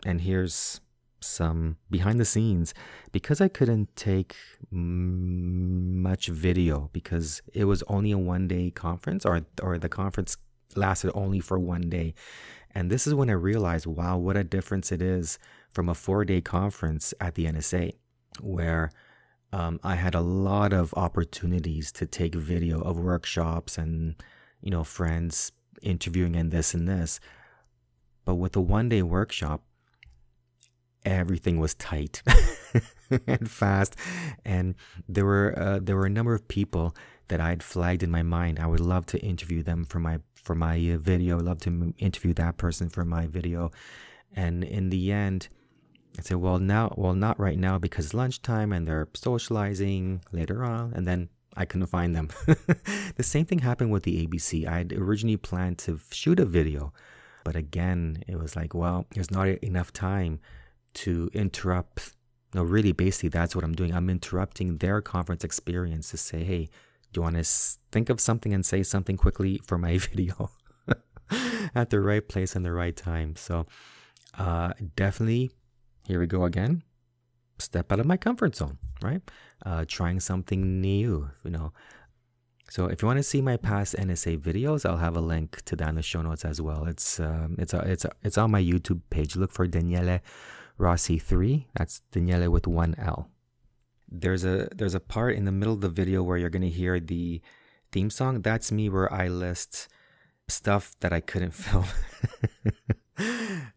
and 0.06 0.22
here's 0.22 0.82
some 1.22 1.78
behind 1.90 2.20
the 2.20 2.26
scenes, 2.26 2.74
because 3.12 3.42
I 3.42 3.48
couldn't 3.48 3.96
take 3.96 4.36
much 4.72 6.28
video 6.28 6.90
because 6.94 7.42
it 7.54 7.66
was 7.66 7.84
only 7.88 8.12
a 8.12 8.18
one 8.18 8.48
day 8.48 8.72
conference, 8.72 9.26
or 9.26 9.42
or 9.62 9.78
the 9.78 9.90
conference 9.90 10.38
lasted 10.76 11.12
only 11.14 11.40
for 11.40 11.60
one 11.60 11.90
day, 11.90 12.14
and 12.74 12.90
this 12.90 13.06
is 13.06 13.14
when 13.14 13.30
I 13.30 13.34
realized, 13.34 13.86
wow, 13.86 14.18
what 14.18 14.38
a 14.38 14.44
difference 14.44 14.92
it 14.92 15.02
is 15.02 15.38
from 15.70 15.90
a 15.90 15.96
four 15.96 16.26
day 16.26 16.42
conference 16.42 17.14
at 17.20 17.36
the 17.36 17.46
NSA, 17.46 17.94
where 18.40 18.92
um, 19.54 19.80
I 19.84 19.96
had 19.96 20.16
a 20.16 20.22
lot 20.22 20.72
of 20.74 20.94
opportunities 20.96 21.92
to 21.94 22.06
take 22.06 22.36
video 22.36 22.80
of 22.82 22.98
workshops 22.98 23.78
and 23.78 24.16
you 24.62 24.72
know 24.72 24.84
friends 24.84 25.52
interviewing 25.82 26.36
and 26.36 26.52
this 26.52 26.74
and 26.74 26.88
this. 26.88 27.20
But 28.24 28.36
with 28.36 28.56
a 28.56 28.62
one 28.62 28.88
day 28.88 29.02
workshop, 29.02 29.64
everything 31.04 31.60
was 31.60 31.74
tight 31.74 32.22
and 33.28 33.50
fast, 33.50 33.96
and 34.46 34.76
there 35.10 35.26
were 35.26 35.54
uh, 35.58 35.80
there 35.82 35.98
were 35.98 36.06
a 36.06 36.10
number 36.10 36.34
of 36.34 36.48
people 36.48 36.96
that 37.28 37.42
I 37.42 37.50
had 37.50 37.64
flagged 37.64 38.04
in 38.04 38.12
my 38.12 38.24
mind. 38.24 38.60
I 38.60 38.68
would 38.68 38.80
love 38.80 39.06
to 39.08 39.20
interview 39.20 39.64
them 39.64 39.86
for 39.86 40.00
my 40.00 40.20
for 40.44 40.56
my 40.56 40.76
uh, 40.92 40.98
video. 40.98 41.38
I'd 41.38 41.46
love 41.46 41.60
to 41.62 41.94
interview 41.98 42.34
that 42.36 42.58
person 42.58 42.90
for 42.90 43.06
my 43.06 43.28
video, 43.28 43.72
and 44.36 44.64
in 44.64 44.90
the 44.90 45.12
end. 45.12 45.50
I 46.20 46.24
said, 46.24 46.38
well, 46.38 46.60
now, 46.60 46.94
well, 46.98 47.14
not 47.14 47.40
right 47.40 47.58
now 47.58 47.78
because 47.78 48.14
lunchtime 48.14 48.74
and 48.74 48.86
they're 48.86 49.08
socializing 49.14 50.22
later 50.34 50.66
on. 50.66 50.92
And 50.94 51.08
then 51.08 51.30
I 51.56 51.66
couldn't 51.66 51.88
find 51.88 52.16
them. 52.16 52.30
the 53.16 53.24
same 53.24 53.46
thing 53.46 53.60
happened 53.60 53.92
with 53.92 54.04
the 54.04 54.26
ABC. 54.26 54.68
I 54.68 54.80
had 54.80 54.94
originally 54.94 55.38
planned 55.38 55.78
to 55.80 56.00
shoot 56.12 56.40
a 56.40 56.46
video, 56.46 56.94
but 57.44 57.56
again, 57.56 58.24
it 58.28 58.38
was 58.38 58.56
like, 58.56 58.74
well, 58.74 59.06
there's 59.12 59.32
not 59.32 59.48
enough 59.48 59.92
time 59.92 60.40
to 60.96 61.30
interrupt. 61.34 62.14
No, 62.54 62.64
really, 62.64 62.92
basically, 62.92 63.30
that's 63.30 63.56
what 63.56 63.64
I'm 63.64 63.74
doing. 63.74 63.94
I'm 63.94 64.10
interrupting 64.10 64.78
their 64.78 65.02
conference 65.02 65.44
experience 65.44 66.12
to 66.12 66.18
say, 66.18 66.44
hey, 66.44 66.70
you 67.20 67.24
want 67.24 67.36
to 67.36 67.50
think 67.92 68.10
of 68.10 68.20
something 68.20 68.54
and 68.54 68.66
say 68.66 68.84
something 68.84 69.18
quickly 69.18 69.60
for 69.66 69.78
my 69.78 69.98
video 70.10 70.52
at 71.76 71.90
the 71.90 72.00
right 72.00 72.28
place 72.28 72.56
and 72.56 72.66
the 72.66 72.72
right 72.72 72.96
time? 72.96 73.36
So, 73.36 73.66
uh, 74.38 74.74
definitely, 74.96 75.52
here 76.08 76.20
we 76.20 76.28
go 76.28 76.46
again. 76.46 76.84
Step 77.60 77.92
out 77.92 78.00
of 78.00 78.06
my 78.06 78.18
comfort 78.18 78.56
zone, 78.56 78.78
right? 79.02 79.22
uh, 79.66 79.86
trying 79.88 80.20
something 80.20 80.82
new, 80.82 81.30
you 81.44 81.52
know. 81.52 81.74
So 82.70 82.86
if 82.86 83.02
you 83.02 83.06
want 83.06 83.18
to 83.18 83.24
see 83.24 83.42
my 83.42 83.58
past 83.58 83.96
NSA 83.98 84.40
videos, 84.40 84.90
I'll 84.90 84.98
have 84.98 85.18
a 85.18 85.22
link 85.22 85.62
to 85.66 85.76
that 85.76 85.90
in 85.90 85.96
the 85.96 86.02
show 86.02 86.22
notes 86.22 86.46
as 86.46 86.62
well. 86.62 86.86
It's 86.86 87.20
um, 87.20 87.56
it's 87.60 87.74
a, 87.74 87.80
it's 87.80 88.06
a, 88.06 88.12
it's 88.24 88.38
on 88.38 88.52
my 88.52 88.62
YouTube 88.62 89.02
page. 89.10 89.36
Look 89.36 89.52
for 89.52 89.68
Daniele 89.68 90.20
Rossi 90.78 91.20
three. 91.20 91.68
That's 91.76 92.02
Daniele 92.12 92.50
with 92.50 92.68
one 92.68 92.96
L. 92.98 93.30
there's 94.12 94.44
a 94.44 94.68
there's 94.76 94.94
a 94.94 95.00
part 95.00 95.36
in 95.36 95.46
the 95.46 95.52
middle 95.52 95.74
of 95.74 95.82
the 95.82 95.90
video 95.90 96.22
where 96.22 96.38
you're 96.38 96.50
gonna 96.50 96.68
hear 96.68 97.00
the 97.00 97.42
theme 97.92 98.10
song. 98.10 98.42
That's 98.42 98.72
me 98.72 98.90
where 98.90 99.12
I 99.12 99.28
list 99.30 99.88
stuff 100.48 100.96
that 101.00 101.14
I 101.14 101.22
couldn't 101.22 101.52
film. 101.54 101.86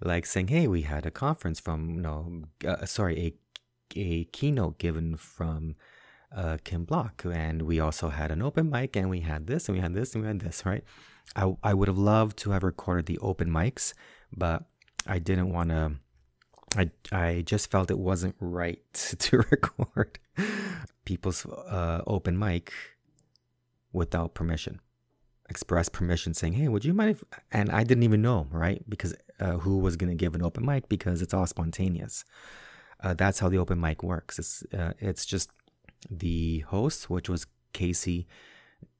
like 0.03 0.27
saying, 0.27 0.49
"Hey, 0.49 0.67
we 0.67 0.83
had 0.83 1.07
a 1.07 1.11
conference 1.11 1.61
from 1.61 2.01
no, 2.03 2.43
uh, 2.67 2.85
sorry, 2.87 3.19
a 3.19 3.35
a 3.97 4.25
keynote 4.25 4.79
given 4.79 5.17
from 5.17 5.77
uh, 6.35 6.59
Kim 6.65 6.85
Block, 6.85 7.25
and 7.25 7.63
we 7.63 7.79
also 7.79 8.09
had 8.09 8.33
an 8.33 8.43
open 8.43 8.69
mic, 8.69 8.97
and 8.97 9.09
we 9.09 9.21
had 9.21 9.47
this, 9.47 9.69
and 9.69 9.77
we 9.77 9.83
had 9.83 9.95
this, 9.95 10.15
and 10.15 10.25
we 10.25 10.29
had 10.29 10.41
this, 10.41 10.67
right? 10.67 10.85
I 11.37 11.55
I 11.63 11.75
would 11.75 11.89
have 11.89 11.99
loved 11.99 12.39
to 12.39 12.51
have 12.51 12.65
recorded 12.65 13.07
the 13.07 13.19
open 13.19 13.51
mics, 13.51 13.95
but 14.37 14.65
I 15.07 15.19
didn't 15.21 15.53
want 15.53 15.71
to. 15.71 15.93
I 16.77 16.91
I 17.13 17.43
just 17.43 17.71
felt 17.71 17.91
it 17.91 17.99
wasn't 17.99 18.35
right 18.41 18.83
to 19.19 19.39
record 19.39 20.19
people's 21.05 21.47
uh, 21.47 22.03
open 22.07 22.39
mic 22.39 22.73
without 23.93 24.35
permission. 24.35 24.81
Express 25.51 25.89
permission 25.91 26.33
saying 26.33 26.55
hey 26.55 26.69
would 26.69 26.87
you 26.87 26.95
mind 26.95 27.11
if 27.11 27.25
and 27.53 27.71
i 27.71 27.85
didn't 27.85 28.03
even 28.03 28.23
know 28.23 28.47
right? 28.51 28.83
Because 28.89 29.15
uh, 29.41 29.59
who 29.59 29.79
was 29.79 29.97
going 29.97 30.11
to 30.11 30.17
give 30.17 30.35
an 30.35 30.43
open 30.43 30.65
mic? 30.65 30.89
Because 30.89 31.21
it's 31.21 31.35
all 31.35 31.47
spontaneous. 31.47 32.25
Uh, 33.03 33.13
that's 33.15 33.41
how 33.41 33.49
the 33.49 33.59
open 33.59 33.81
mic 33.81 34.03
works. 34.03 34.39
It's 34.39 34.65
uh, 34.73 34.93
it's 34.99 35.27
just 35.27 35.51
the 36.11 36.61
host 36.61 37.11
which 37.11 37.29
was 37.29 37.47
casey 37.73 38.27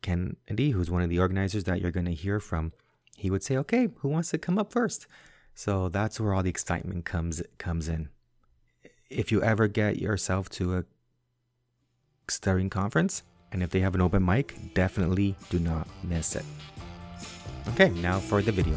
kennedy 0.03 0.71
who's 0.71 0.91
one 0.91 1.03
of 1.03 1.09
the 1.09 1.19
organizers 1.19 1.65
that 1.65 1.81
you're 1.81 1.91
going 1.91 2.07
to 2.07 2.15
hear 2.15 2.41
from. 2.41 2.73
He 3.17 3.31
would 3.31 3.43
say 3.43 3.57
okay 3.57 3.89
who 3.99 4.09
wants 4.09 4.31
to 4.31 4.39
come 4.39 4.59
up 4.59 4.71
first? 4.71 5.07
So 5.55 5.89
that's 5.89 6.19
where 6.21 6.35
all 6.35 6.43
the 6.43 6.51
excitement 6.51 7.05
comes 7.05 7.43
comes 7.59 7.89
in. 7.89 8.11
If 9.09 9.31
you 9.31 9.43
ever 9.43 9.69
get 9.69 9.99
yourself 9.99 10.49
to 10.51 10.77
a 10.77 10.85
stuttering 12.29 12.71
conference 12.71 13.23
and 13.53 13.63
if 13.63 13.71
they 13.71 13.81
have 13.81 13.95
an 13.95 14.01
open 14.01 14.25
mic, 14.25 14.75
definitely 14.75 15.37
do 15.49 15.61
not 15.61 15.87
miss 16.03 16.35
it. 16.35 16.45
Okay, 17.69 17.89
now 17.91 18.19
for 18.19 18.43
the 18.43 18.53
video. 18.53 18.77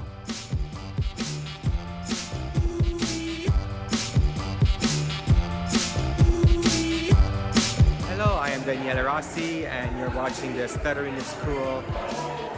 Hello, 8.07 8.37
I 8.37 8.49
am 8.51 8.61
Daniele 8.63 9.03
Rossi, 9.03 9.65
and 9.65 9.97
you're 9.99 10.11
watching 10.11 10.55
the 10.55 10.67
Stuttering 10.67 11.15
is 11.15 11.33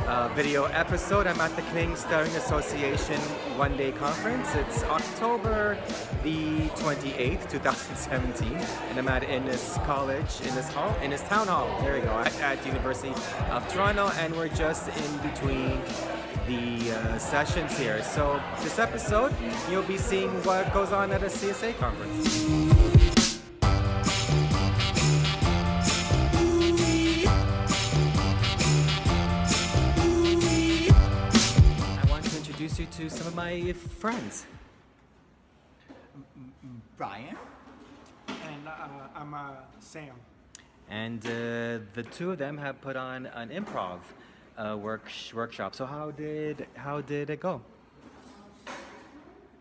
uh, 0.10 0.28
video 0.30 0.66
episode. 0.66 1.28
I'm 1.28 1.40
at 1.40 1.56
the 1.56 1.62
King 1.74 1.96
Stuttering 1.96 2.36
Association 2.36 3.20
one 3.58 3.78
day 3.78 3.92
conference. 3.92 4.54
It's 4.56 4.84
October 4.84 5.78
the 6.24 6.62
28th, 6.82 7.50
2017, 7.50 8.54
and 8.54 8.98
I'm 8.98 9.08
at 9.08 9.24
Innis 9.24 9.78
College, 9.86 10.42
Innis 10.42 10.68
Hall, 10.74 10.96
Innis 11.04 11.22
Town 11.24 11.48
Hall. 11.48 11.70
There 11.82 11.94
we 11.94 12.02
go, 12.02 12.10
at, 12.10 12.36
at 12.42 12.66
University 12.66 13.14
of 13.52 13.68
Toronto, 13.72 14.10
and 14.18 14.36
we're 14.36 14.50
just 14.50 14.90
in 14.90 15.18
between 15.18 15.80
the 16.48 16.92
uh, 16.92 17.18
sessions 17.20 17.78
here. 17.78 18.02
So 18.02 18.42
this 18.62 18.80
episode, 18.80 19.34
you'll 19.70 19.84
be 19.84 19.98
seeing 19.98 20.32
what 20.44 20.74
goes 20.74 20.92
on 20.92 21.12
at 21.12 21.22
a 21.22 21.28
CSA 21.28 21.78
conference. 21.78 22.89
You 32.80 32.86
to 32.86 33.10
some 33.10 33.28
of 33.28 33.36
my 33.36 33.74
friends. 33.74 34.46
Brian? 36.96 37.36
And 38.28 38.68
uh, 38.68 38.72
I'm 39.16 39.34
uh, 39.34 39.52
Sam. 39.80 40.16
And 40.90 41.26
uh, 41.26 41.84
the 41.94 42.06
two 42.10 42.32
of 42.32 42.38
them 42.38 42.58
have 42.58 42.80
put 42.80 42.96
on 42.96 43.26
an 43.26 43.50
improv 43.50 44.00
uh, 44.58 44.78
work 44.78 45.12
workshop. 45.34 45.76
So 45.76 45.86
how 45.86 46.12
did 46.12 46.68
how 46.76 47.02
did 47.02 47.30
it 47.30 47.42
go? 47.42 47.62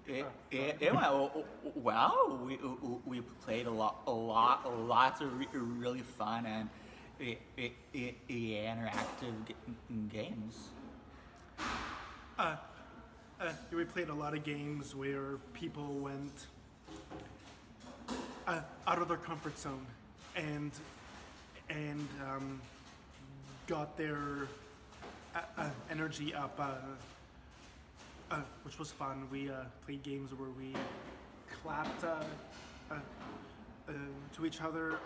It, 0.06 0.24
it, 0.50 0.76
it 0.80 0.94
went 0.94 1.44
well. 1.74 2.40
We, 2.46 2.58
we 3.04 3.20
played 3.44 3.66
a 3.66 3.70
lot, 3.70 4.02
a 4.06 4.12
lot, 4.12 4.64
lots 4.86 5.20
of 5.20 5.36
re- 5.38 5.48
really 5.52 6.00
fun 6.00 6.46
and 6.46 6.68
it, 7.20 7.40
it, 7.58 7.72
interactive 7.92 9.34
games. 10.08 10.68
Uh, 12.38 12.56
uh, 13.40 13.52
we 13.72 13.84
played 13.84 14.08
a 14.08 14.14
lot 14.14 14.34
of 14.34 14.44
games 14.44 14.94
where 14.94 15.36
people 15.54 15.94
went 15.94 16.46
uh, 18.46 18.60
out 18.86 19.00
of 19.00 19.08
their 19.08 19.16
comfort 19.16 19.58
zone 19.58 19.86
and 20.36 20.72
and 21.70 22.08
um, 22.26 22.60
got 23.66 23.96
their 23.96 24.48
uh, 25.34 25.40
uh 25.58 25.68
energy 25.90 26.34
up, 26.34 26.58
uh, 26.58 28.34
uh, 28.34 28.40
which 28.64 28.78
was 28.78 28.90
fun. 28.90 29.28
We 29.30 29.50
played 29.84 30.02
games 30.02 30.32
where 30.32 30.50
we 30.50 30.74
clapped 31.62 32.00
to 34.34 34.46
each 34.46 34.60
other 34.60 34.98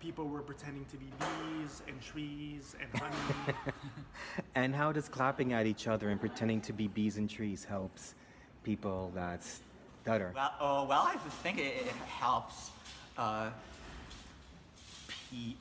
people 0.00 0.26
were 0.26 0.40
pretending 0.40 0.84
to 0.86 0.96
be 0.96 1.06
bees 1.18 1.82
and 1.86 2.00
trees 2.00 2.74
and 2.80 3.00
honey. 3.00 3.54
and 4.54 4.74
how 4.74 4.92
does 4.92 5.08
clapping 5.08 5.52
at 5.52 5.66
each 5.66 5.86
other 5.86 6.08
and 6.08 6.18
pretending 6.18 6.60
to 6.62 6.72
be 6.72 6.88
bees 6.88 7.18
and 7.18 7.28
trees 7.28 7.64
helps 7.64 8.14
people 8.62 9.12
that 9.14 9.42
stutter? 10.02 10.32
Well, 10.34 10.54
uh, 10.58 10.86
well 10.88 11.02
I 11.02 11.16
think 11.42 11.58
it, 11.58 11.86
it 11.86 11.92
helps 12.06 12.70
uh, 13.18 13.50
pe- 15.30 15.56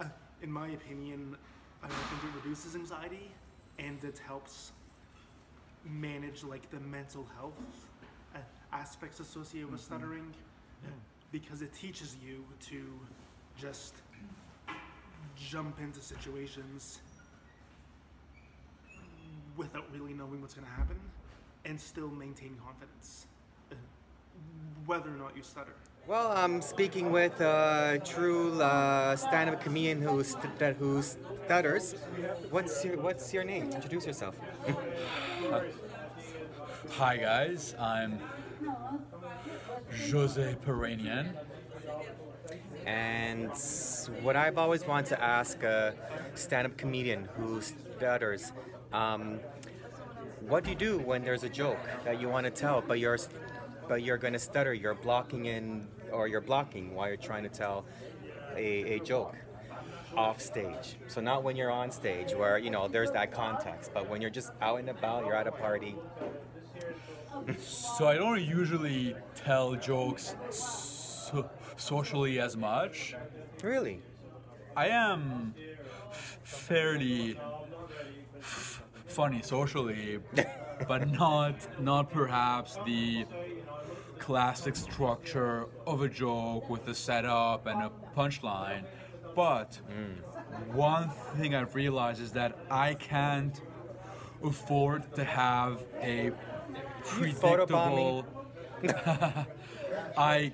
Uh, 0.00 0.04
in 0.42 0.50
my 0.50 0.68
opinion, 0.68 1.36
I 1.82 1.88
think 1.88 2.24
it 2.24 2.36
reduces 2.36 2.74
anxiety 2.74 3.30
and 3.78 4.02
it 4.04 4.18
helps 4.26 4.72
manage 5.84 6.42
like 6.42 6.68
the 6.70 6.80
mental 6.80 7.26
health 7.36 7.52
uh, 8.34 8.38
aspects 8.72 9.20
associated 9.20 9.70
with 9.70 9.80
mm-hmm. 9.80 9.94
stuttering 9.94 10.34
uh, 10.84 10.88
because 11.32 11.62
it 11.62 11.72
teaches 11.72 12.16
you 12.24 12.44
to 12.60 12.84
just 13.58 13.94
jump 15.36 15.78
into 15.80 16.00
situations 16.00 17.00
without 19.56 19.84
really 19.92 20.12
knowing 20.12 20.40
what's 20.40 20.54
going 20.54 20.66
to 20.66 20.72
happen 20.72 20.98
and 21.64 21.80
still 21.80 22.08
maintain 22.08 22.56
confidence, 22.64 23.26
uh, 23.72 23.74
whether 24.84 25.08
or 25.08 25.16
not 25.16 25.36
you 25.36 25.42
stutter. 25.42 25.74
Well, 26.06 26.30
I'm 26.30 26.62
speaking 26.62 27.10
with 27.10 27.40
a 27.40 28.00
true 28.04 28.62
uh, 28.62 29.16
stand-up 29.16 29.60
comedian 29.60 30.00
who 30.00 30.22
st- 30.22 30.76
who 30.78 31.02
stutters. 31.02 31.96
What's 32.50 32.84
your 32.84 32.96
What's 32.98 33.34
your 33.34 33.42
name? 33.42 33.72
Introduce 33.72 34.06
yourself. 34.06 34.36
Hi 36.90 37.16
guys, 37.16 37.74
I'm 37.80 38.20
Jose 40.12 40.54
Peranian. 40.64 41.36
And 42.86 43.50
what 44.22 44.36
I've 44.36 44.58
always 44.58 44.86
wanted 44.86 45.08
to 45.08 45.20
ask 45.20 45.64
a 45.64 45.92
stand-up 46.36 46.76
comedian 46.76 47.28
who 47.36 47.60
stutters, 47.60 48.52
um, 48.92 49.40
what 50.38 50.62
do 50.62 50.70
you 50.70 50.76
do 50.76 50.98
when 51.00 51.24
there's 51.24 51.42
a 51.42 51.48
joke 51.48 51.80
that 52.04 52.20
you 52.20 52.28
want 52.28 52.44
to 52.44 52.52
tell, 52.52 52.80
but 52.80 53.00
you're 53.00 53.18
but 53.88 54.02
you're 54.02 54.18
going 54.18 54.32
to 54.32 54.38
stutter, 54.38 54.72
you're 54.72 54.94
blocking 54.94 55.46
in 55.46 55.86
or 56.12 56.28
you're 56.28 56.40
blocking 56.40 56.94
while 56.94 57.08
you're 57.08 57.16
trying 57.16 57.42
to 57.42 57.48
tell 57.48 57.84
a, 58.56 58.94
a 58.94 59.00
joke 59.00 59.34
off 60.16 60.40
stage. 60.40 60.96
So 61.08 61.20
not 61.20 61.42
when 61.42 61.56
you're 61.56 61.70
on 61.70 61.90
stage 61.90 62.32
where, 62.34 62.58
you 62.58 62.70
know, 62.70 62.88
there's 62.88 63.10
that 63.12 63.32
context, 63.32 63.90
but 63.92 64.08
when 64.08 64.20
you're 64.20 64.30
just 64.30 64.50
out 64.62 64.78
and 64.80 64.88
about, 64.88 65.26
you're 65.26 65.34
at 65.36 65.46
a 65.46 65.52
party. 65.52 65.94
so 67.58 68.06
I 68.06 68.14
don't 68.16 68.40
usually 68.42 69.14
tell 69.34 69.74
jokes 69.74 70.34
so- 70.50 71.50
socially 71.76 72.40
as 72.40 72.56
much. 72.56 73.14
Really? 73.62 74.00
I 74.76 74.88
am 74.88 75.54
f- 76.10 76.38
fairly 76.42 77.38
f- 78.38 78.82
funny 79.06 79.42
socially, 79.42 80.18
but 80.88 81.08
not 81.10 81.54
not 81.80 82.10
perhaps 82.10 82.78
the 82.84 83.24
classic 84.26 84.74
structure 84.74 85.66
of 85.86 86.02
a 86.02 86.08
joke 86.08 86.68
with 86.68 86.88
a 86.88 86.94
setup 86.94 87.64
and 87.68 87.80
a 87.80 87.92
punchline. 88.16 88.82
But 89.36 89.78
mm. 89.88 90.74
one 90.74 91.10
thing 91.36 91.54
I've 91.54 91.76
realized 91.76 92.20
is 92.20 92.32
that 92.32 92.58
I 92.68 92.94
can't 92.94 93.56
afford 94.42 95.14
to 95.14 95.22
have 95.22 95.84
a 96.02 96.32
predictable. 97.04 98.26
I 100.18 100.52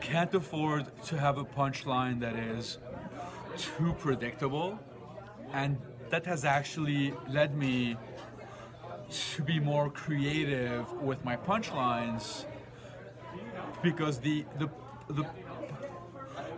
can't 0.00 0.34
afford 0.34 0.86
to 1.08 1.18
have 1.18 1.36
a 1.36 1.44
punchline 1.44 2.20
that 2.20 2.36
is 2.36 2.78
too 3.58 3.94
predictable, 3.98 4.78
and 5.52 5.76
that 6.08 6.24
has 6.24 6.46
actually 6.46 7.12
led 7.28 7.54
me 7.54 7.98
to 9.10 9.42
be 9.42 9.60
more 9.60 9.90
creative 9.90 10.90
with 10.94 11.22
my 11.22 11.36
punchlines 11.36 12.46
because 13.82 14.18
the 14.18 14.44
the 14.58 14.68
the 15.08 15.24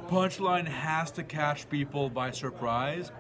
punchline 0.09 0.67
has 0.67 1.11
to 1.13 1.23
catch 1.23 1.69
people 1.69 2.11
by 2.11 2.31
surprise. 2.31 3.13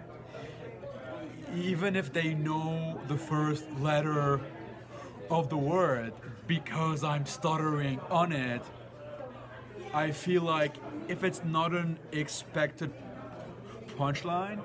Even 1.54 1.94
if 1.94 2.12
they 2.12 2.34
know 2.34 3.00
the 3.06 3.16
first 3.16 3.64
letter 3.78 4.40
of 5.30 5.48
the 5.48 5.56
word 5.56 6.12
because 6.46 7.02
I'm 7.04 7.26
stuttering 7.26 8.00
on 8.10 8.32
it 8.32 8.62
I 9.92 10.10
feel 10.10 10.42
like 10.42 10.74
if 11.08 11.24
it's 11.24 11.42
not 11.44 11.72
an 11.72 11.98
expected 12.12 12.92
punchline 13.96 14.60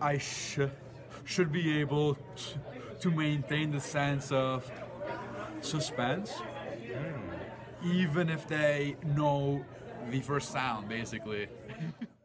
I 0.00 0.18
should 0.18 0.70
should 1.24 1.50
be 1.50 1.80
able 1.80 2.16
to 3.00 3.10
maintain 3.10 3.72
the 3.72 3.80
sense 3.80 4.30
of 4.30 4.70
suspense 5.60 6.32
even 7.92 8.28
if 8.28 8.46
they 8.46 8.96
know 9.04 9.64
the 10.10 10.20
first 10.20 10.50
sound 10.50 10.88
basically 10.88 11.48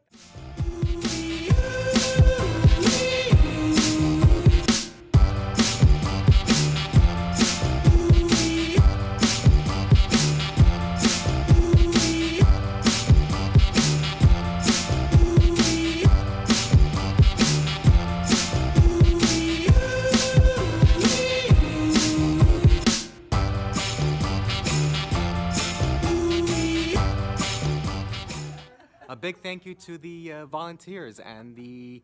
big 29.22 29.38
thank 29.38 29.64
you 29.64 29.72
to 29.72 29.96
the 29.98 30.32
uh, 30.32 30.46
volunteers 30.46 31.20
and 31.20 31.54
the 31.54 32.02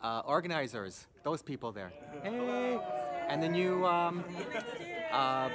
uh, 0.00 0.22
organizers, 0.24 1.08
those 1.24 1.42
people 1.42 1.72
there. 1.72 1.92
Hey! 2.22 2.78
And 3.28 3.42
the 3.42 3.48
new, 3.48 3.84
um, 3.84 4.24
uh, 5.12 5.48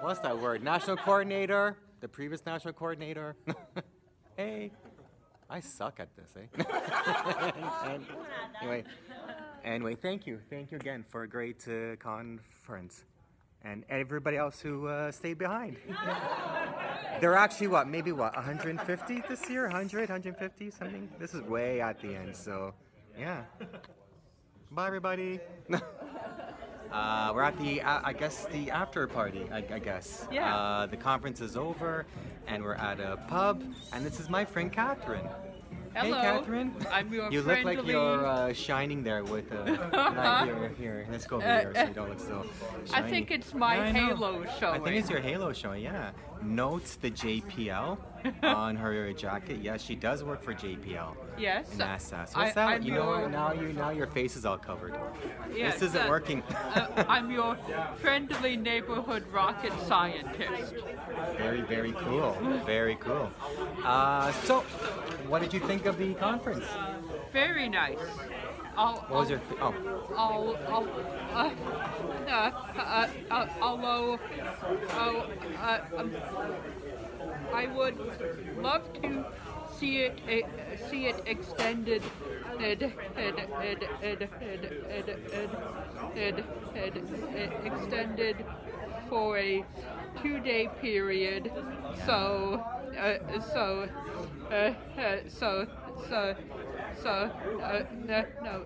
what's 0.00 0.20
that 0.20 0.38
word? 0.38 0.64
National 0.64 0.96
coordinator, 0.96 1.76
the 2.00 2.08
previous 2.08 2.46
national 2.46 2.72
coordinator. 2.72 3.36
hey! 4.38 4.72
I 5.50 5.60
suck 5.60 6.00
at 6.00 6.08
this, 6.16 6.34
eh? 6.36 6.64
And- 7.84 8.06
anyway, 8.62 8.84
anyway, 9.64 9.94
thank 9.96 10.26
you. 10.26 10.40
Thank 10.48 10.70
you 10.72 10.78
again 10.78 11.04
for 11.06 11.24
a 11.24 11.28
great 11.28 11.66
uh, 11.68 11.96
conference. 11.96 13.04
And 13.68 13.84
everybody 13.90 14.38
else 14.38 14.60
who 14.60 14.86
uh, 14.86 15.12
stayed 15.12 15.38
behind. 15.38 15.76
There 17.20 17.32
are 17.32 17.36
actually 17.36 17.66
what, 17.66 17.88
maybe 17.88 18.12
what, 18.12 18.32
150 18.36 19.22
this 19.28 19.50
year? 19.50 19.64
100, 19.64 20.08
150, 20.08 20.70
something? 20.70 21.08
This 21.18 21.34
is 21.34 21.42
way 21.42 21.80
at 21.80 22.00
the 22.00 22.14
end, 22.14 22.36
so 22.36 22.74
yeah. 23.18 23.42
Bye, 24.70 24.86
everybody. 24.86 25.40
uh, 26.92 27.32
we're 27.34 27.42
at 27.42 27.58
the, 27.58 27.82
uh, 27.82 28.02
I 28.04 28.12
guess, 28.12 28.46
the 28.52 28.70
after 28.70 29.08
party, 29.08 29.48
I, 29.50 29.64
I 29.68 29.80
guess. 29.80 30.28
Yeah. 30.30 30.56
Uh, 30.56 30.86
the 30.86 30.96
conference 30.96 31.40
is 31.40 31.56
over, 31.56 32.06
and 32.46 32.62
we're 32.62 32.74
at 32.74 33.00
a 33.00 33.16
pub, 33.26 33.64
and 33.92 34.06
this 34.06 34.20
is 34.20 34.30
my 34.30 34.44
friend 34.44 34.72
Catherine. 34.72 35.28
Hello. 35.98 36.16
Hey, 36.16 36.22
Catherine. 36.22 36.74
I'm 36.92 37.12
your 37.12 37.30
You 37.32 37.40
look 37.42 37.64
like 37.64 37.76
friendly- 37.78 37.92
you're 37.92 38.26
uh, 38.26 38.52
shining 38.52 39.02
there 39.02 39.24
with 39.24 39.50
uh, 39.52 39.64
not 39.92 40.46
here, 40.46 40.72
here. 40.78 41.06
Let's 41.10 41.26
go 41.26 41.36
over 41.36 41.46
here 41.46 41.72
so 41.74 41.82
you 41.84 41.94
don't 41.94 42.08
look 42.10 42.20
so 42.20 42.44
I 42.92 42.98
shiny. 43.00 43.10
think 43.10 43.30
it's 43.30 43.52
my 43.54 43.76
Yeah, 43.76 43.82
I 43.82 43.92
know. 43.92 44.06
halo 44.06 44.46
showing. 44.60 44.80
I 44.80 44.84
think 44.84 44.96
it's 44.96 45.10
your 45.10 45.20
halo 45.20 45.52
showing, 45.52 45.82
yeah. 45.82 46.10
Notes 46.42 46.96
the 46.96 47.10
JPL 47.10 47.98
on 48.42 48.76
her 48.76 49.12
jacket. 49.12 49.58
Yes, 49.62 49.82
she 49.82 49.94
does 49.94 50.24
work 50.24 50.42
for 50.42 50.54
JPL. 50.54 51.14
Yes. 51.38 51.72
In 51.72 51.78
NASA. 51.78 52.28
So 52.28 52.38
I- 52.38 52.42
what's 52.42 52.54
that? 52.54 52.68
I'm 52.68 52.82
you 52.82 52.92
know 52.92 53.06
what? 53.06 53.20
your- 53.20 53.30
Now 53.30 53.52
you 53.52 53.72
now 53.72 53.90
your 53.90 54.06
face 54.06 54.36
is 54.36 54.44
all 54.44 54.58
covered. 54.58 54.94
Yes, 55.54 55.74
this 55.74 55.90
isn't 55.90 56.06
uh, 56.06 56.08
working. 56.08 56.42
uh, 56.42 57.04
I'm 57.08 57.30
your 57.30 57.56
friendly 58.00 58.56
neighborhood 58.56 59.24
rocket 59.32 59.72
scientist. 59.86 60.74
very 61.36 61.62
very 61.62 61.92
cool. 61.92 62.36
Very 62.66 62.96
cool. 62.96 63.30
Uh, 63.84 64.32
so, 64.44 64.60
what 65.28 65.40
did 65.42 65.52
you 65.52 65.60
think 65.60 65.86
of 65.86 65.98
the 65.98 66.14
conference? 66.14 66.64
Very 67.32 67.68
nice. 67.68 67.98
I'll, 68.76 68.98
What 69.08 69.20
was 69.20 69.30
your 69.30 69.40
I'll, 69.60 69.74
f- 69.74 69.76
oh? 70.16 70.56
I'll, 70.70 70.86
I'll, 71.34 71.50
uh, 72.28 72.30
uh, 72.30 72.78
uh, 72.78 73.08
uh, 73.28 73.46
although, 73.60 74.18
oh, 74.92 75.26
uh, 75.60 75.80
um, 75.98 76.14
I 77.52 77.66
would 77.66 77.98
love 78.60 78.92
to 79.02 79.24
see 79.78 79.98
it 79.98 80.18
uh, 80.28 80.88
see 80.88 81.06
it 81.06 81.22
extended 81.26 82.02
and 82.58 82.82
and 82.82 82.92
and 83.16 83.82
and 84.02 84.28
and 84.92 85.08
and 86.16 86.44
and, 86.76 87.52
extended 87.64 88.36
for 89.08 89.38
a 89.38 89.64
two-day 90.22 90.68
period. 90.80 91.50
So 92.06 92.64
uh, 92.98 93.18
uh, 94.50 94.54
uh, 94.54 95.16
so 95.28 95.66
so 96.08 96.08
so 96.08 96.34
so 97.02 97.30
no 98.04 98.64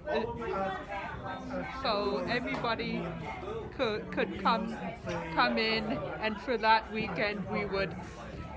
so 1.83 2.25
everybody 2.29 3.05
could 3.77 4.11
could 4.13 4.43
come 4.43 4.77
come 5.35 5.59
in 5.59 5.85
and 6.21 6.41
for 6.41 6.57
that 6.57 6.93
weekend 6.93 7.45
we 7.51 7.65
would 7.65 7.95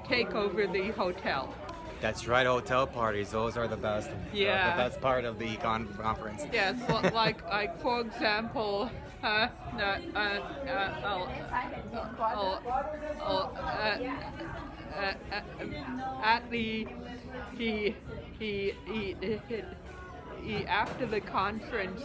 take 0.07 0.33
over 0.35 0.67
the 0.67 0.91
hotel. 0.91 1.53
That's 2.01 2.27
right, 2.27 2.45
hotel 2.45 2.85
parties. 2.85 3.31
Those 3.31 3.57
are 3.57 3.67
the 3.67 3.77
best. 3.77 4.09
Yeah. 4.33 4.71
The 4.75 4.83
best 4.83 5.01
part 5.01 5.25
of 5.25 5.39
the 5.39 5.55
con- 5.57 5.87
conference. 5.99 6.45
Yes, 6.51 6.75
well, 6.87 7.01
like 7.13 7.43
like 7.49 7.79
for 7.81 8.01
example, 8.01 8.89
uh, 9.23 9.27
uh, 9.27 9.47
uh, 9.79 10.19
uh, 10.19 10.19
uh, 10.65 12.59
uh, 13.21 13.93
uh, 14.95 16.21
at 16.23 16.49
the 16.51 16.87
he 17.57 17.95
he 18.39 18.73
he, 20.43 20.65
after 20.67 21.05
the 21.05 21.21
conference 21.21 22.01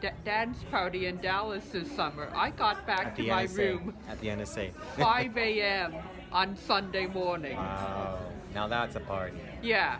d- 0.00 0.08
dance 0.24 0.58
party 0.70 1.06
in 1.06 1.16
Dallas 1.18 1.64
this 1.72 1.90
summer. 1.92 2.30
I 2.34 2.50
got 2.50 2.86
back 2.86 3.06
At 3.06 3.16
to 3.16 3.22
the 3.22 3.28
my 3.30 3.46
NSA. 3.46 3.56
room 3.58 3.94
At 4.08 4.20
the 4.20 4.28
NSA. 4.28 4.72
5 4.98 5.36
a.m. 5.38 5.94
on 6.34 6.56
Sunday 6.56 7.06
morning. 7.06 7.56
Wow. 7.56 8.18
Now 8.54 8.66
that's 8.68 8.96
a 8.96 9.00
party. 9.00 9.38
Yeah. 9.62 9.98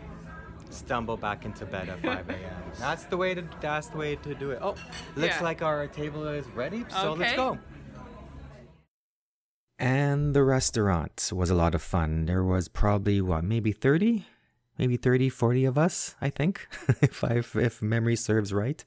Stumble 0.70 1.16
back 1.16 1.44
into 1.44 1.64
bed 1.64 1.88
at 1.88 2.00
5 2.02 2.28
a.m. 2.36 2.38
That's 2.78 3.04
the 3.04 3.16
way 3.16 3.34
to. 3.34 3.44
That's 3.60 3.86
the 3.86 3.96
way 3.96 4.16
to 4.16 4.34
do 4.34 4.50
it. 4.50 4.58
Oh, 4.60 4.74
looks 5.16 5.36
Yeah. 5.36 5.42
like 5.42 5.62
our 5.62 5.86
table 5.86 6.26
is 6.26 6.46
ready. 6.48 6.84
So 6.90 7.12
let's 7.14 7.34
go. 7.34 7.58
And 9.78 10.34
the 10.34 10.42
restaurant 10.44 11.30
was 11.32 11.50
a 11.50 11.54
lot 11.54 11.74
of 11.74 11.82
fun. 11.82 12.26
There 12.26 12.44
was 12.44 12.68
probably 12.68 13.20
what, 13.20 13.44
maybe 13.44 13.72
30? 13.72 14.24
Maybe 14.78 14.96
30, 14.96 15.28
40 15.28 15.64
of 15.64 15.78
us, 15.78 16.16
I 16.20 16.30
think, 16.30 16.66
if 17.00 17.22
I 17.22 17.42
if 17.54 17.80
memory 17.82 18.16
serves 18.16 18.52
right. 18.52 18.84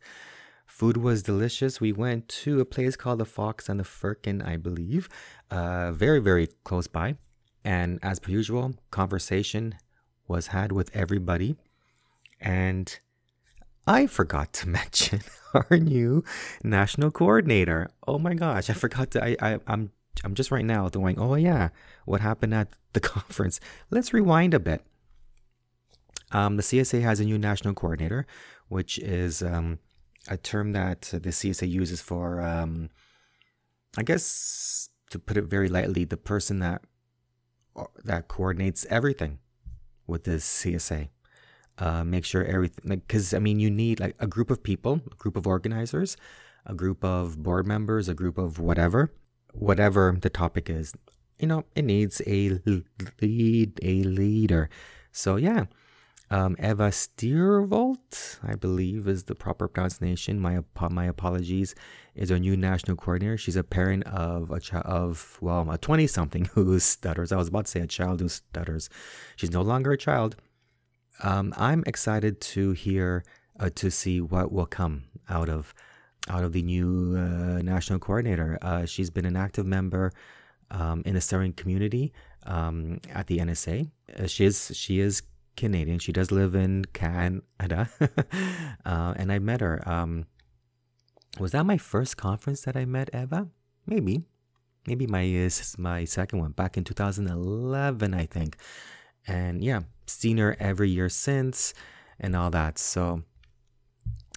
Food 0.65 0.97
was 0.97 1.23
delicious. 1.23 1.79
We 1.79 1.91
went 1.93 2.27
to 2.43 2.59
a 2.59 2.65
place 2.65 2.95
called 2.97 3.19
the 3.19 3.25
Fox 3.25 3.69
and 3.69 3.79
the 3.79 3.85
Firkin, 3.85 4.41
I 4.41 4.57
believe, 4.57 5.07
uh, 5.49 5.91
very, 5.93 6.19
very 6.19 6.47
close 6.65 6.87
by. 6.87 7.15
And 7.63 7.99
as 8.01 8.19
per 8.19 8.31
usual, 8.31 8.75
conversation 8.91 9.75
was 10.27 10.47
had 10.47 10.71
with 10.71 10.95
everybody. 10.95 11.55
And 12.39 12.99
I 13.85 14.07
forgot 14.07 14.53
to 14.53 14.69
mention 14.79 15.21
our 15.53 15.77
new 15.77 16.23
national 16.63 17.11
coordinator. 17.11 17.89
Oh 18.07 18.19
my 18.19 18.33
gosh, 18.33 18.69
I 18.69 18.73
forgot 18.73 19.11
to. 19.11 19.23
I, 19.23 19.35
I 19.41 19.59
I'm 19.67 19.91
I'm 20.23 20.35
just 20.35 20.51
right 20.51 20.65
now 20.65 20.89
going. 20.89 21.19
Oh 21.19 21.35
yeah, 21.35 21.69
what 22.05 22.21
happened 22.21 22.53
at 22.53 22.69
the 22.93 22.99
conference? 23.15 23.59
Let's 23.89 24.13
rewind 24.13 24.53
a 24.53 24.59
bit. 24.59 24.81
Um, 26.31 26.57
the 26.57 26.63
CSA 26.63 27.01
has 27.01 27.19
a 27.19 27.25
new 27.25 27.37
national 27.37 27.73
coordinator, 27.73 28.27
which 28.67 28.99
is 28.99 29.41
um, 29.41 29.79
a 30.27 30.37
term 30.37 30.73
that 30.73 31.01
the 31.01 31.29
CSA 31.29 31.69
uses 31.69 32.01
for, 32.01 32.41
um, 32.41 32.89
I 33.97 34.03
guess, 34.03 34.89
to 35.09 35.19
put 35.19 35.37
it 35.37 35.45
very 35.45 35.69
lightly, 35.69 36.03
the 36.03 36.17
person 36.17 36.59
that 36.59 36.81
that 38.03 38.27
coordinates 38.27 38.85
everything 38.89 39.39
with 40.05 40.23
the 40.23 40.37
CSA 40.37 41.09
uh, 41.77 42.03
make 42.03 42.25
sure 42.25 42.43
everything 42.43 42.89
like 42.89 43.07
because 43.07 43.35
i 43.35 43.39
mean 43.39 43.59
you 43.59 43.69
need 43.69 43.99
like 43.99 44.15
a 44.19 44.25
group 44.25 44.49
of 44.49 44.63
people 44.63 44.99
a 45.11 45.15
group 45.15 45.35
of 45.35 45.45
organizers 45.45 46.17
a 46.65 46.73
group 46.73 47.03
of 47.03 47.43
board 47.43 47.67
members 47.67 48.09
a 48.09 48.15
group 48.15 48.39
of 48.39 48.57
whatever 48.57 49.11
whatever 49.59 50.17
the 50.19 50.29
topic 50.29 50.69
is. 50.69 50.93
You 51.39 51.47
know, 51.47 51.65
it 51.75 51.85
needs 51.85 52.21
a 52.25 52.59
lead, 53.21 53.79
a 53.83 54.03
leader. 54.03 54.69
So 55.11 55.35
yeah, 55.35 55.65
um, 56.29 56.57
Eva 56.59 56.89
Stiervolt, 56.89 58.39
I 58.43 58.55
believe 58.55 59.07
is 59.07 59.23
the 59.25 59.35
proper 59.35 59.67
pronunciation. 59.67 60.39
My 60.39 60.59
my 60.89 61.05
apologies. 61.05 61.75
Is 62.15 62.31
our 62.31 62.39
new 62.39 62.57
national 62.57 62.97
coordinator. 62.97 63.37
She's 63.37 63.55
a 63.55 63.63
parent 63.63 64.03
of 64.07 64.49
a 64.49 64.59
child 64.59 64.85
of 64.85 65.37
well, 65.39 65.69
a 65.69 65.77
twenty 65.77 66.07
something 66.07 66.45
who 66.53 66.79
stutters. 66.79 67.31
I 67.31 67.37
was 67.37 67.47
about 67.47 67.65
to 67.65 67.71
say 67.71 67.79
a 67.81 67.87
child 67.87 68.19
who 68.19 68.27
stutters. 68.27 68.89
She's 69.35 69.51
no 69.51 69.61
longer 69.61 69.91
a 69.91 69.97
child. 69.97 70.35
Um, 71.23 71.53
I'm 71.57 71.83
excited 71.85 72.41
to 72.41 72.71
hear 72.71 73.23
uh, 73.59 73.69
to 73.75 73.89
see 73.89 74.19
what 74.19 74.51
will 74.51 74.65
come 74.65 75.05
out 75.29 75.49
of 75.49 75.73
out 76.29 76.43
of 76.43 76.53
the 76.53 76.61
new 76.61 77.15
uh, 77.15 77.61
national 77.61 77.99
coordinator. 77.99 78.57
Uh, 78.61 78.85
she's 78.85 79.09
been 79.09 79.25
an 79.25 79.37
active 79.37 79.65
member 79.65 80.11
um, 80.71 81.03
in 81.05 81.13
the 81.13 81.21
stuttering 81.21 81.53
community 81.53 82.11
um, 82.45 82.99
at 83.13 83.27
the 83.27 83.37
NSA. 83.37 83.89
Uh, 84.17 84.27
she 84.27 84.45
is 84.45 84.71
she 84.73 84.99
is 84.99 85.21
Canadian. 85.57 85.99
She 85.99 86.13
does 86.13 86.31
live 86.31 86.55
in 86.55 86.85
Canada, 86.93 87.89
uh, 88.85 89.13
and 89.17 89.31
I 89.31 89.39
met 89.39 89.59
her. 89.59 89.81
Um, 89.89 90.25
was 91.39 91.51
that 91.51 91.65
my 91.65 91.77
first 91.77 92.15
conference 92.15 92.61
that 92.61 92.77
I 92.77 92.85
met 92.85 93.09
Eva? 93.13 93.49
Maybe, 93.85 94.23
maybe 94.85 95.07
my 95.07 95.49
my 95.77 96.05
second 96.05 96.39
one 96.39 96.51
back 96.51 96.77
in 96.77 96.83
2011, 96.83 98.13
I 98.13 98.25
think. 98.25 98.57
And 99.27 99.63
yeah, 99.63 99.81
seen 100.05 100.37
her 100.37 100.55
every 100.59 100.89
year 100.89 101.09
since, 101.09 101.73
and 102.19 102.35
all 102.35 102.49
that. 102.51 102.79
So, 102.79 103.23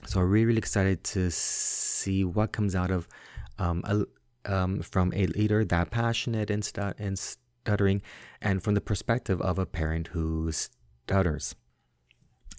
so 0.06 0.20
really, 0.20 0.46
really 0.46 0.58
excited 0.58 1.04
to 1.04 1.30
see 1.30 2.24
what 2.24 2.52
comes 2.52 2.74
out 2.74 2.90
of 2.90 3.06
um, 3.58 3.82
a, 3.84 4.52
um, 4.52 4.80
from 4.80 5.12
a 5.14 5.26
leader 5.26 5.64
that 5.64 5.90
passionate 5.90 6.50
and, 6.50 6.64
stu- 6.64 6.94
and 6.98 7.18
stuttering, 7.18 8.02
and 8.40 8.62
from 8.62 8.74
the 8.74 8.80
perspective 8.80 9.40
of 9.42 9.58
a 9.58 9.66
parent 9.66 10.08
who's 10.08 10.70
stutters. 11.10 11.56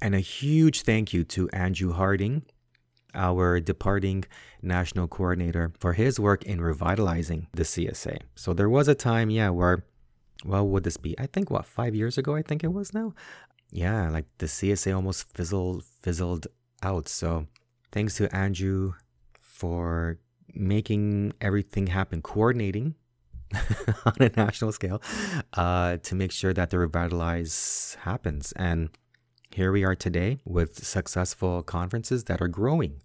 And 0.02 0.14
a 0.14 0.20
huge 0.20 0.82
thank 0.82 1.14
you 1.14 1.24
to 1.36 1.48
Andrew 1.54 1.94
Harding, 1.94 2.44
our 3.14 3.62
departing 3.62 4.26
national 4.62 5.08
coordinator, 5.08 5.72
for 5.80 5.94
his 5.94 6.20
work 6.20 6.44
in 6.44 6.60
revitalizing 6.60 7.48
the 7.54 7.64
CSA. 7.64 8.18
So 8.36 8.54
there 8.54 8.70
was 8.70 8.90
a 8.90 8.96
time, 8.96 9.30
yeah, 9.30 9.50
where, 9.50 9.86
well, 10.44 10.68
would 10.68 10.84
this 10.84 10.98
be? 10.98 11.18
I 11.18 11.28
think 11.28 11.50
what 11.50 11.66
five 11.66 11.96
years 11.96 12.18
ago? 12.18 12.36
I 12.36 12.42
think 12.42 12.62
it 12.64 12.74
was 12.74 12.94
now. 12.94 13.14
Yeah, 13.72 14.10
like 14.10 14.26
the 14.40 14.48
CSA 14.48 14.94
almost 14.94 15.34
fizzled 15.34 15.86
fizzled 16.02 16.48
out. 16.84 17.08
So 17.08 17.48
thanks 17.94 18.16
to 18.18 18.36
Andrew 18.36 18.96
for 19.40 20.20
making 20.54 21.32
everything 21.40 21.88
happen, 21.88 22.22
coordinating 22.22 22.96
on 24.06 24.14
a 24.20 24.30
national 24.36 24.72
scale 24.72 25.02
uh, 25.54 25.98
to 25.98 26.16
make 26.16 26.32
sure 26.32 26.54
that 26.54 26.70
the 26.70 26.80
revitalize 26.80 27.98
happens. 28.02 28.52
And 28.54 28.90
here 29.54 29.72
we 29.72 29.84
are 29.84 29.96
today 29.96 30.40
with 30.46 30.84
successful 30.84 31.62
conferences 31.64 32.26
that 32.26 32.42
are 32.42 32.48
growing. 32.48 33.02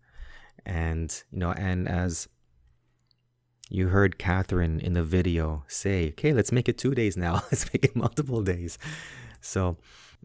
And, 0.64 1.22
you 1.30 1.38
know, 1.38 1.52
and 1.52 1.88
as 1.88 2.28
you 3.68 3.88
heard 3.88 4.18
Catherine 4.18 4.80
in 4.80 4.92
the 4.92 5.02
video 5.02 5.64
say, 5.66 6.10
okay, 6.10 6.32
let's 6.32 6.52
make 6.52 6.68
it 6.68 6.78
two 6.78 6.94
days 6.94 7.16
now. 7.16 7.34
let's 7.50 7.72
make 7.72 7.84
it 7.84 7.96
multiple 7.96 8.42
days. 8.42 8.78
So, 9.40 9.76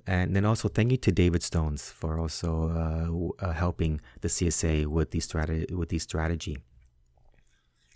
and 0.08 0.36
then 0.36 0.46
also 0.46 0.68
thank 0.68 0.92
you 0.92 0.98
to 0.98 1.12
David 1.12 1.44
Stones 1.44 1.92
for 1.92 2.20
also 2.20 3.34
uh, 3.42 3.46
uh, 3.46 3.54
helping 3.54 4.02
the 4.22 4.28
CSA 4.28 4.88
with 4.88 5.12
the 5.12 5.20
strategy 5.20 5.74
with 5.74 5.90
the 5.90 6.00
strategy. 6.00 6.58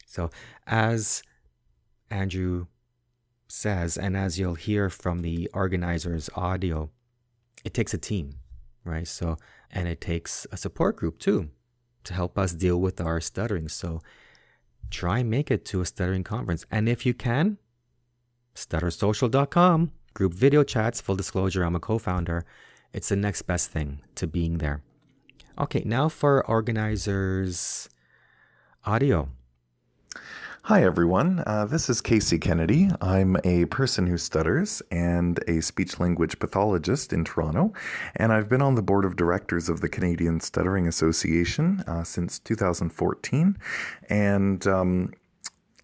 So 0.06 0.30
as 0.68 1.24
Andrew 2.10 2.68
says, 3.48 3.98
and 3.98 4.15
as 4.18 4.39
you'll 4.39 4.56
hear 4.56 4.89
from 4.89 5.22
the 5.22 5.50
organizer's 5.54 6.30
audio, 6.36 6.89
it 7.63 7.74
takes 7.74 7.94
a 7.94 7.98
team, 7.98 8.36
right? 8.84 9.08
So, 9.08 9.38
and 9.72 9.88
it 9.88 10.02
takes 10.02 10.48
a 10.52 10.58
support 10.58 10.96
group 10.96 11.20
too 11.20 11.50
to 12.04 12.13
help 12.13 12.38
us 12.38 12.54
deal 12.54 12.80
with 12.80 13.02
our 13.02 13.20
stuttering. 13.20 13.68
So, 13.70 14.02
try 14.89 15.20
and 15.20 15.30
make 15.30 15.50
it 15.52 15.65
to 15.65 15.82
a 15.82 15.86
stuttering 15.86 16.24
conference. 16.24 16.65
And 16.72 16.88
if 16.88 17.06
you 17.06 17.13
can, 17.13 17.58
stuttersocial.com, 18.56 19.91
group 20.13 20.34
video 20.34 20.63
chats, 20.63 21.02
full 21.02 21.15
disclosure, 21.15 21.63
I'm 21.63 21.76
a 21.76 21.80
co 21.80 21.98
founder. 21.98 22.46
It's 22.94 23.10
the 23.10 23.15
next 23.15 23.44
best 23.44 23.72
thing 23.72 24.02
to 24.15 24.28
being 24.28 24.60
there. 24.60 24.82
Okay, 25.60 25.84
now 25.86 26.10
for 26.10 26.46
organizers' 26.46 27.89
audio. 28.86 29.30
Hi, 30.67 30.84
everyone. 30.84 31.43
Uh, 31.45 31.65
this 31.65 31.91
is 31.91 32.01
Casey 32.01 32.39
Kennedy. 32.39 32.89
I'm 32.99 33.38
a 33.43 33.65
person 33.65 34.08
who 34.08 34.17
stutters 34.17 34.82
and 34.89 35.39
a 35.47 35.62
speech 35.62 35.99
language 35.99 36.39
pathologist 36.39 37.13
in 37.13 37.23
Toronto, 37.23 37.71
and 38.15 38.34
I've 38.34 38.49
been 38.49 38.63
on 38.63 38.73
the 38.73 38.82
board 38.82 39.06
of 39.06 39.15
directors 39.15 39.69
of 39.69 39.82
the 39.82 39.88
Canadian 39.88 40.39
Stuttering 40.39 40.88
Association 40.88 41.84
uh, 41.86 42.04
since 42.04 42.39
2014. 42.39 43.56
And 44.10 44.65
um, 44.65 45.13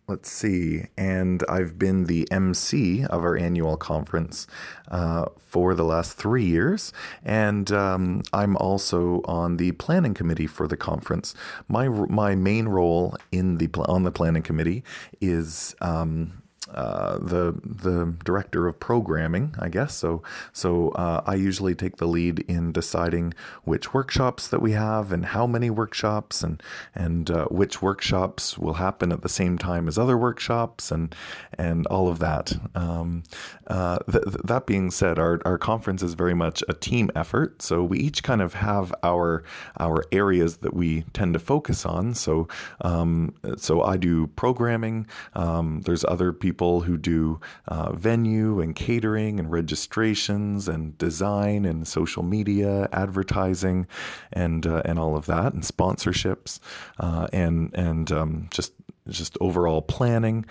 let's 0.08 0.30
see, 0.30 0.86
and 0.98 1.44
I've 1.48 1.80
been 1.80 2.06
the 2.06 2.30
MC 2.32 3.06
of 3.06 3.22
our 3.22 3.38
annual 3.38 3.78
conference 3.78 4.48
uh, 4.90 5.26
for 5.38 5.74
the 5.74 5.84
last 5.84 6.14
three 6.18 6.46
years, 6.46 6.92
and 7.24 7.72
um, 7.72 8.24
I'm 8.34 8.58
also 8.58 9.22
on 9.26 9.58
the 9.58 9.72
planning 9.74 10.14
committee 10.14 10.48
for 10.48 10.68
the 10.68 10.78
conference. 10.78 11.34
My 11.68 11.88
my 11.88 12.36
main 12.36 12.68
role 12.68 13.16
in 13.32 13.58
the 13.58 13.70
on 13.88 14.04
the 14.04 14.12
planning 14.12 14.44
committee 14.44 14.84
is 15.22 15.76
um, 15.82 16.41
uh, 16.74 17.18
the 17.18 17.60
the 17.64 18.16
director 18.24 18.68
of 18.68 18.80
programming, 18.80 19.54
I 19.60 19.70
guess. 19.70 19.94
So 19.96 20.24
so 20.54 20.90
uh, 20.90 21.22
I 21.26 21.36
usually 21.36 21.76
take 21.76 21.98
the 21.98 22.08
lead 22.08 22.40
in 22.48 22.72
deciding 22.72 23.34
which 23.64 23.94
workshops 23.94 24.48
that 24.48 24.62
we 24.62 24.72
have 24.72 25.12
and 25.12 25.26
how 25.26 25.46
many 25.48 25.70
workshops 25.70 26.44
and 26.44 26.62
and 26.96 27.30
uh, 27.30 27.46
which 27.46 27.82
workshops 27.82 28.58
will 28.58 28.76
happen 28.76 29.12
at 29.12 29.22
the 29.22 29.30
same 29.30 29.58
time 29.58 29.88
as 29.88 29.98
other 29.98 30.18
workshops 30.18 30.92
and 30.92 31.14
and 31.58 31.86
all 31.88 32.08
of 32.08 32.20
that. 32.20 32.54
Um, 32.76 33.24
uh, 33.68 34.00
th- 34.10 34.24
that 34.44 34.66
being 34.66 34.92
said, 34.92 35.20
our 35.20 35.42
our 35.46 35.58
conference 35.58 36.04
is 36.04 36.14
very 36.14 36.36
much 36.36 36.64
a 36.70 36.74
team 36.74 37.10
effort. 37.16 37.62
So 37.62 37.84
we 37.84 38.00
each 38.00 38.24
kind 38.24 38.42
of 38.42 38.54
have 38.54 38.94
our 39.04 39.44
our 39.80 40.04
areas 40.12 40.58
that 40.58 40.74
we 40.74 41.02
tend 41.14 41.34
to 41.34 41.40
focus 41.40 41.86
on. 41.86 42.14
So 42.14 42.48
um, 42.82 43.34
so 43.58 43.84
I 43.84 43.98
do 43.98 44.28
programming. 44.28 45.08
Um, 45.34 45.82
there's 45.82 46.06
other 46.06 46.32
people 46.32 46.61
people 46.62 46.82
who 46.82 46.96
do 46.96 47.40
uh, 47.70 47.92
venue 47.94 48.62
and 48.62 48.76
catering 48.76 49.40
and 49.40 49.52
registrations 49.52 50.68
and 50.68 50.96
design 51.00 51.66
and 51.66 51.88
social 51.88 52.22
media, 52.22 52.88
advertising, 52.92 53.88
and 54.32 54.68
uh, 54.68 54.84
and 54.86 55.00
all 55.00 55.18
of 55.18 55.26
that, 55.26 55.54
and 55.54 55.64
sponsorships, 55.64 56.60
uh, 57.00 57.26
and 57.34 57.74
and 57.74 58.12
um, 58.12 58.48
just 58.52 58.74
just 59.08 59.38
overall 59.42 59.82
planning 59.82 60.46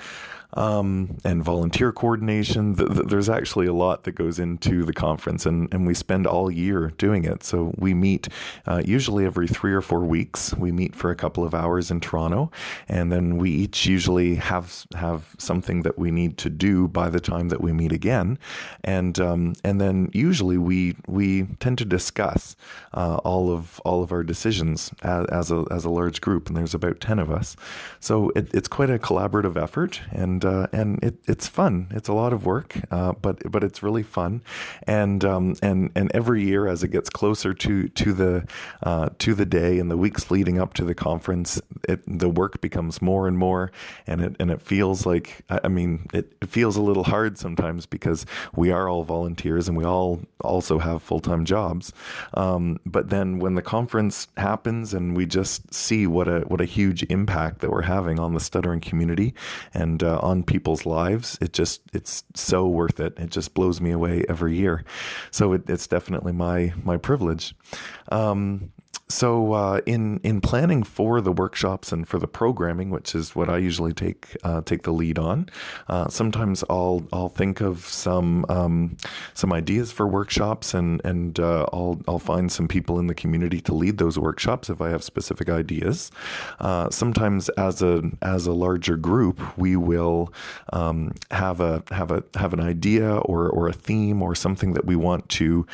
um, 0.55 1.19
and 1.25 1.45
volunteer 1.45 1.93
coordination. 1.93 2.75
There's 2.75 3.29
actually 3.29 3.67
a 3.67 3.73
lot 3.73 4.05
that 4.05 4.13
goes 4.13 4.39
into 4.39 4.85
the 4.85 4.93
conference, 4.93 5.47
and, 5.47 5.73
and 5.73 5.87
we 5.87 5.95
spend 5.95 6.27
all 6.27 6.51
year 6.51 6.93
doing 6.99 7.25
it. 7.25 7.45
So 7.45 7.73
we 7.79 7.95
meet 7.95 8.29
uh, 8.67 8.83
usually 8.85 9.25
every 9.25 9.47
three 9.47 9.73
or 9.73 9.81
four 9.81 10.01
weeks. 10.01 10.55
We 10.55 10.73
meet 10.73 10.95
for 10.95 11.11
a 11.11 11.17
couple 11.17 11.45
of 11.45 11.55
hours 11.55 11.91
in 11.91 12.01
Toronto, 12.01 12.51
and 12.89 13.13
then 13.13 13.39
we 13.39 13.51
each 13.51 13.87
usually 13.87 14.37
have 14.37 14.87
have 14.95 15.35
something 15.39 15.83
that 15.83 15.99
we 15.99 16.11
need 16.11 16.37
to 16.39 16.51
do 16.51 16.89
by 16.89 17.11
the 17.11 17.21
time 17.21 17.49
that 17.51 17.61
we 17.61 17.73
meet 17.73 17.93
again, 17.93 18.39
and 18.83 19.19
um, 19.21 19.55
and 19.63 19.81
then 19.81 20.11
usually 20.13 20.59
we 20.59 20.97
we 21.07 21.45
tend 21.61 21.79
to 21.79 21.85
discuss 21.85 22.57
uh, 22.95 23.17
all 23.19 23.53
of 23.53 23.81
all 23.85 24.03
of 24.03 24.11
our 24.13 24.23
decisions 24.23 24.93
as, 25.03 25.27
as 25.27 25.51
a 25.53 25.65
as 25.71 25.85
a 25.85 25.91
large 25.91 26.21
group, 26.21 26.49
and 26.49 26.57
there's 26.57 26.75
about 26.75 27.01
ten 27.01 27.19
of 27.19 27.31
us. 27.31 27.57
So 28.01 28.30
it, 28.37 28.53
it's 28.55 28.69
quite 28.69 28.91
a 28.91 28.99
collaborative 28.99 29.61
effort, 29.61 30.01
and 30.13 30.45
uh, 30.45 30.67
and 30.73 31.03
it, 31.03 31.17
it's 31.27 31.49
fun. 31.49 31.89
It's 31.91 32.09
a 32.09 32.13
lot 32.13 32.33
of 32.33 32.45
work, 32.45 32.77
uh, 32.91 33.13
but 33.13 33.51
but 33.51 33.65
it's 33.65 33.83
really 33.83 34.03
fun, 34.03 34.43
and 34.85 35.25
um, 35.25 35.57
and 35.63 35.91
and 35.95 36.11
every 36.13 36.45
year 36.45 36.67
as 36.67 36.83
it 36.83 36.89
gets 36.89 37.11
closer 37.11 37.53
to 37.55 37.89
to 37.89 38.13
the 38.13 38.47
uh, 38.83 39.11
to 39.19 39.35
the 39.35 39.47
day 39.47 39.79
and 39.79 39.91
the 39.91 39.97
weeks 39.97 40.31
leading 40.31 40.59
up 40.59 40.75
to 40.75 40.85
the 40.85 40.95
conference, 40.95 41.61
it, 41.89 42.01
the 42.07 42.29
work 42.29 42.61
becomes 42.61 43.03
more 43.03 43.27
and 43.27 43.37
more, 43.37 43.73
and 44.07 44.21
it 44.21 44.37
and 44.39 44.51
it 44.51 44.63
feels 44.63 45.07
like 45.07 45.43
I 45.49 45.69
mean 45.69 46.07
it, 46.13 46.33
it 46.41 46.49
feels 46.49 46.77
a 46.77 46.83
little 46.83 47.05
hard 47.05 47.39
sometimes 47.39 47.87
because 47.87 48.27
we 48.55 48.71
are 48.71 48.89
all 48.89 49.05
volunteers 49.05 49.69
and 49.69 49.77
we 49.77 49.85
all 49.85 50.21
also 50.41 50.79
have 50.79 51.03
full 51.03 51.21
time 51.21 51.45
jobs, 51.45 51.93
um, 52.35 52.79
but 52.87 53.11
then 53.11 53.39
when 53.39 53.55
the 53.55 53.63
conference 53.63 54.29
happens 54.37 54.95
and 54.95 55.17
we 55.17 55.27
just 55.27 55.73
see 55.75 56.07
what 56.07 56.29
a 56.29 56.41
what 56.43 56.61
a 56.61 56.65
huge 56.65 57.03
impact 57.05 57.61
that 57.61 57.71
we're 57.71 57.83
having 57.83 58.20
on 58.21 58.35
the 58.35 58.41
stuttering 58.41 58.81
community 58.81 59.35
and 59.75 60.03
uh, 60.03 60.19
on 60.19 60.43
people's 60.43 60.87
lives. 60.87 61.39
It 61.41 61.53
just 61.53 61.83
it's 61.93 62.25
so 62.35 62.67
worth 62.67 63.01
it. 63.01 63.19
It 63.19 63.31
just 63.31 63.55
blows 63.55 63.81
me 63.81 63.91
away 63.91 64.25
every 64.29 64.57
year. 64.57 64.85
So 65.31 65.53
it, 65.55 65.69
it's 65.69 65.87
definitely 65.87 66.33
my 66.33 66.73
my 66.85 66.97
privilege. 66.97 67.55
Um, 68.13 68.73
so 69.11 69.53
uh, 69.53 69.81
in 69.87 70.21
in 70.23 70.41
planning 70.41 70.83
for 70.83 71.21
the 71.21 71.33
workshops 71.33 71.93
and 71.93 72.07
for 72.07 72.19
the 72.19 72.29
programming, 72.29 72.91
which 72.91 73.15
is 73.15 73.35
what 73.35 73.51
I 73.51 73.59
usually 73.59 73.93
take 73.93 74.37
uh, 74.45 74.63
take 74.63 74.83
the 74.83 74.93
lead 74.93 75.19
on, 75.19 75.49
uh, 75.89 76.09
sometimes 76.09 76.65
I'll 76.71 77.07
I'll 77.13 77.29
think 77.29 77.61
of 77.61 77.85
some 77.87 78.47
um, 78.49 78.97
some 79.35 79.53
ideas 79.53 79.93
for 79.93 80.07
workshops 80.07 80.75
and 80.75 81.01
and 81.05 81.39
uh, 81.41 81.67
I'll 81.73 82.01
I'll 82.07 82.19
find 82.19 82.51
some 82.51 82.69
people 82.69 82.99
in 82.99 83.09
the 83.09 83.15
community 83.15 83.61
to 83.63 83.75
lead 83.75 83.99
those 83.99 84.19
workshops 84.19 84.71
if 84.71 84.81
I 84.81 84.91
have 84.91 85.03
specific 85.03 85.49
ideas. 85.49 86.11
Uh, 86.61 86.89
sometimes 86.91 87.49
as 87.51 87.83
a 87.83 88.03
as 88.23 88.47
a 88.47 88.53
larger 88.53 88.97
group, 88.97 89.41
we 89.59 89.77
will 89.77 90.33
um, 90.73 91.13
have 91.31 91.61
a 91.61 91.83
have 91.91 92.11
a 92.11 92.23
have 92.37 92.53
an 92.53 92.61
idea 92.61 93.17
or 93.17 93.49
or 93.49 93.69
a 93.69 93.73
theme 93.73 94.23
or 94.23 94.35
something 94.35 94.75
that 94.75 94.85
we 94.85 94.97
want 94.97 95.29
to 95.31 95.67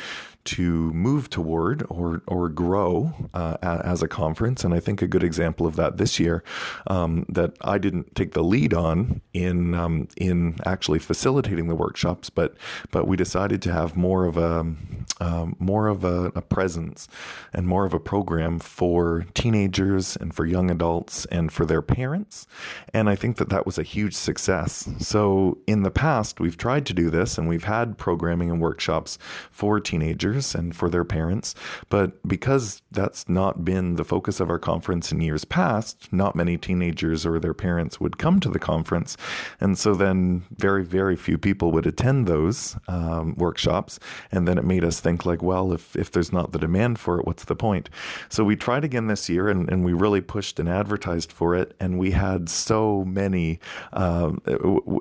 to 0.47 0.93
move 0.93 1.29
toward 1.29 1.85
or 1.89 2.21
or 2.25 2.47
grow 2.47 3.13
uh, 3.33 3.57
as 3.61 4.01
a 4.01 4.07
conference. 4.07 4.63
And 4.63 4.73
I 4.73 4.79
think 4.79 5.01
a 5.01 5.07
good 5.07 5.23
example 5.23 5.67
of 5.67 5.75
that 5.75 5.97
this 5.97 6.19
year 6.19 6.43
um, 6.87 7.25
that 7.27 7.57
I 7.61 7.77
didn't 7.77 8.15
take 8.15 8.31
the 8.31 8.43
lead 8.43 8.73
on 8.73 9.21
in 9.33 9.75
um, 9.75 10.07
in 10.15 10.57
actually 10.65 10.99
facilitating 10.99 11.67
the 11.67 11.75
workshops, 11.75 12.29
but 12.29 12.55
but 12.91 13.07
we 13.07 13.17
decided 13.17 13.61
to 13.63 13.73
have 13.73 13.97
more 13.97 14.25
of 14.25 14.37
a 14.37 14.73
um, 15.19 15.55
more 15.59 15.87
of 15.87 16.03
a, 16.03 16.31
a, 16.35 16.41
presence 16.41 17.07
and 17.51 17.67
more 17.67 17.85
of 17.85 17.93
a 17.93 17.99
program 17.99 18.59
for 18.59 19.25
teenagers 19.33 20.15
and 20.15 20.33
for 20.33 20.45
young 20.45 20.69
adults 20.69 21.25
and 21.25 21.51
for 21.51 21.65
their 21.65 21.81
parents. 21.81 22.45
And 22.93 23.09
I 23.09 23.15
think 23.15 23.37
that 23.37 23.49
that 23.49 23.65
was 23.65 23.79
a 23.79 23.83
huge 23.83 24.13
success. 24.13 24.87
So 24.99 25.57
in 25.65 25.81
the 25.81 25.89
past, 25.91 26.39
we've 26.39 26.57
tried 26.57 26.85
to 26.85 26.93
do 26.93 27.09
this 27.09 27.37
and 27.37 27.47
we've 27.47 27.63
had 27.63 27.97
programming 27.97 28.51
and 28.51 28.61
workshops 28.61 29.17
for 29.51 29.79
teenagers 29.79 30.36
and 30.55 30.75
for 30.75 30.89
their 30.89 31.03
parents. 31.03 31.55
But 31.89 32.27
because 32.27 32.81
that's 32.91 33.27
not 33.29 33.63
been 33.63 33.95
the 33.95 34.03
focus 34.03 34.39
of 34.39 34.49
our 34.49 34.59
conference 34.59 35.11
in 35.11 35.21
years 35.21 35.45
past, 35.45 36.11
not 36.11 36.35
many 36.35 36.57
teenagers 36.57 37.25
or 37.25 37.39
their 37.39 37.53
parents 37.53 37.99
would 37.99 38.17
come 38.17 38.39
to 38.39 38.49
the 38.49 38.59
conference. 38.59 39.17
And 39.59 39.77
so 39.77 39.95
then 39.95 40.43
very, 40.55 40.83
very 40.83 41.15
few 41.15 41.37
people 41.37 41.71
would 41.71 41.87
attend 41.87 42.27
those 42.27 42.75
um, 42.87 43.35
workshops. 43.37 43.99
And 44.31 44.47
then 44.47 44.57
it 44.57 44.65
made 44.65 44.83
us 44.83 44.99
think, 44.99 45.25
like, 45.25 45.41
well, 45.41 45.73
if, 45.73 45.95
if 45.95 46.11
there's 46.11 46.31
not 46.31 46.51
the 46.51 46.59
demand 46.59 46.99
for 46.99 47.19
it, 47.19 47.25
what's 47.25 47.45
the 47.45 47.55
point? 47.55 47.89
So 48.29 48.43
we 48.43 48.55
tried 48.55 48.83
again 48.83 49.07
this 49.07 49.29
year 49.29 49.49
and, 49.49 49.69
and 49.69 49.83
we 49.83 49.93
really 49.93 50.21
pushed 50.21 50.59
and 50.59 50.69
advertised 50.69 51.31
for 51.31 51.55
it. 51.55 51.75
And 51.79 51.97
we 51.97 52.11
had 52.11 52.49
so 52.49 53.03
many, 53.05 53.59
um, 53.93 54.41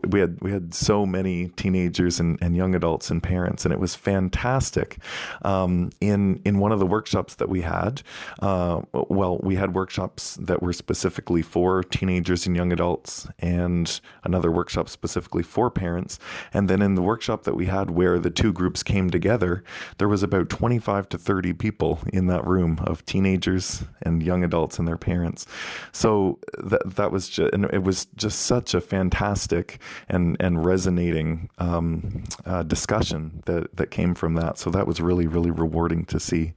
we 0.05 0.21
had 0.21 0.39
we 0.41 0.51
had 0.53 0.75
so 0.75 1.07
many 1.07 1.49
teenagers 1.49 2.21
and, 2.21 2.39
and 2.41 2.57
young 2.57 2.75
adults 2.75 3.11
and 3.11 3.23
parents, 3.23 3.65
and 3.65 3.73
it 3.73 3.81
was 3.81 3.95
fantastic 3.95 4.99
um, 5.43 5.91
in 6.01 6.41
in 6.45 6.59
one 6.59 6.73
of 6.73 6.79
the 6.79 6.87
workshops 6.87 7.37
that 7.37 7.49
we 7.49 7.63
had. 7.63 8.03
Uh, 8.41 8.83
well, 8.93 9.39
we 9.43 9.57
had 9.57 9.75
workshops 9.75 10.37
that 10.41 10.63
were 10.63 10.73
specifically 10.73 11.43
for 11.43 11.83
teenagers 11.83 12.47
and 12.47 12.57
young 12.57 12.73
adults, 12.73 13.29
and 13.39 14.01
another 14.25 14.51
workshop 14.51 14.89
specifically 14.89 15.43
for 15.43 15.71
parents. 15.71 16.19
And 16.53 16.69
then 16.69 16.83
in 16.83 16.95
the 16.95 17.03
workshop 17.03 17.45
that 17.45 17.55
we 17.55 17.67
had 17.67 17.91
where 17.91 18.19
the 18.19 18.31
two 18.31 18.53
groups 18.53 18.83
came 18.83 19.11
together, 19.11 19.65
there 19.99 20.09
was 20.09 20.23
about 20.23 20.49
25 20.49 21.09
to 21.11 21.19
30 21.19 21.53
people 21.55 22.01
in 22.13 22.27
that 22.27 22.47
room 22.47 22.79
of 22.85 23.05
teenagers 23.07 23.85
and 24.03 24.23
young 24.23 24.45
adults 24.45 24.79
and 24.79 24.87
their 24.87 24.97
parents. 24.97 25.47
So 25.93 26.39
that 26.59 26.97
that 26.97 27.13
was 27.13 27.29
just, 27.29 27.53
and 27.53 27.65
it 27.67 27.83
was 27.83 28.07
just 28.17 28.43
such 28.43 28.75
a 28.75 28.81
fantastic 28.81 29.79
and 30.09 30.37
and 30.41 30.65
resonating 30.65 31.49
um, 31.59 32.25
uh, 32.45 32.63
discussion 32.63 33.43
that 33.47 33.75
that 33.77 33.91
came 33.91 34.15
from 34.15 34.35
that. 34.35 34.59
So 34.59 34.71
that 34.71 34.87
was 34.87 35.01
really 35.01 35.16
really, 35.17 35.27
really 35.27 35.51
rewarding 35.51 36.05
to 36.07 36.21
see. 36.21 36.53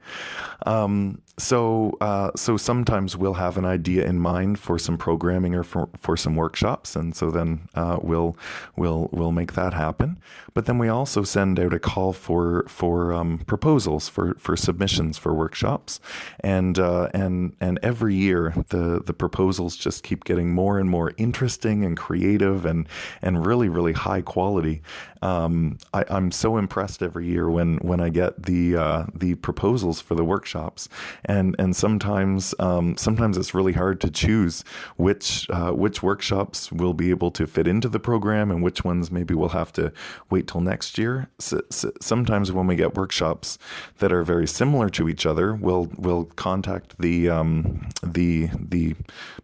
Um, 0.65 1.21
so, 1.37 1.97
uh, 2.01 2.31
so 2.35 2.57
sometimes 2.57 3.15
we'll 3.15 3.35
have 3.35 3.57
an 3.57 3.65
idea 3.65 4.05
in 4.05 4.19
mind 4.19 4.59
for 4.59 4.77
some 4.77 4.97
programming 4.97 5.55
or 5.55 5.63
for, 5.63 5.89
for 5.97 6.17
some 6.17 6.35
workshops, 6.35 6.95
and 6.95 7.15
so 7.15 7.31
then 7.31 7.69
uh, 7.75 7.97
we'll 8.01 8.35
we'll 8.75 9.09
we'll 9.11 9.31
make 9.31 9.53
that 9.53 9.73
happen. 9.73 10.19
But 10.53 10.65
then 10.65 10.77
we 10.77 10.89
also 10.89 11.23
send 11.23 11.59
out 11.59 11.73
a 11.73 11.79
call 11.79 12.13
for 12.13 12.65
for 12.67 13.13
um, 13.13 13.39
proposals 13.39 14.09
for 14.09 14.35
for 14.35 14.55
submissions 14.55 15.17
for 15.17 15.33
workshops, 15.33 15.99
and 16.39 16.77
uh, 16.77 17.09
and 17.13 17.55
and 17.59 17.79
every 17.83 18.15
year 18.15 18.53
the 18.69 19.01
the 19.05 19.13
proposals 19.13 19.75
just 19.75 20.03
keep 20.03 20.23
getting 20.23 20.51
more 20.51 20.79
and 20.79 20.89
more 20.89 21.13
interesting 21.17 21.85
and 21.85 21.97
creative 21.97 22.65
and 22.65 22.87
and 23.21 23.45
really 23.45 23.69
really 23.69 23.93
high 23.93 24.21
quality. 24.21 24.81
Um, 25.21 25.77
I, 25.93 26.05
am 26.09 26.31
so 26.31 26.57
impressed 26.57 27.03
every 27.03 27.27
year 27.27 27.49
when 27.49 27.77
when 27.77 27.99
I 27.99 28.09
get 28.09 28.43
the 28.43 28.77
uh, 28.77 29.05
the 29.13 29.35
proposals 29.35 29.99
for 29.99 30.15
the 30.15 30.23
workshops, 30.23 30.87
and 31.25 31.55
and 31.59 31.75
sometimes 31.75 32.55
um, 32.59 32.95
sometimes 32.97 33.37
it's 33.37 33.53
really 33.53 33.73
hard 33.73 33.99
to 34.01 34.09
choose 34.09 34.63
which 34.95 35.49
uh, 35.49 35.71
which 35.71 36.01
workshops 36.01 36.71
will 36.71 36.93
be 36.93 37.09
able 37.09 37.31
to 37.31 37.45
fit 37.45 37.67
into 37.67 37.89
the 37.89 37.99
program 37.99 38.49
and 38.49 38.63
which 38.63 38.83
ones 38.83 39.11
maybe 39.11 39.33
we'll 39.33 39.49
have 39.49 39.73
to 39.73 39.91
wait 40.29 40.47
till 40.49 40.61
next 40.61 40.97
year. 40.97 41.29
So, 41.37 41.61
so 41.69 41.91
sometimes 42.01 42.51
when 42.51 42.65
we 42.65 42.75
get 42.75 42.95
workshops 42.95 43.59
that 43.99 44.11
are 44.11 44.23
very 44.23 44.47
similar 44.47 44.89
to 44.89 45.07
each 45.07 45.25
other, 45.25 45.53
we'll 45.53 45.89
we'll 45.95 46.25
contact 46.25 46.97
the 46.97 47.29
um, 47.29 47.87
the 48.03 48.49
the 48.57 48.95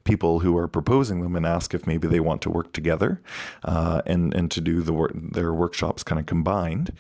people 0.03 0.39
who 0.39 0.57
are 0.57 0.67
proposing 0.67 1.21
them 1.21 1.35
and 1.35 1.45
ask 1.45 1.73
if 1.75 1.85
maybe 1.85 2.07
they 2.07 2.19
want 2.19 2.41
to 2.41 2.49
work 2.49 2.73
together 2.73 3.21
uh, 3.63 4.01
and 4.07 4.33
and 4.33 4.49
to 4.51 4.61
do 4.61 4.81
the 4.81 4.95
their 5.13 5.53
workshops 5.53 6.03
kind 6.03 6.19
of 6.19 6.25
combined. 6.25 6.91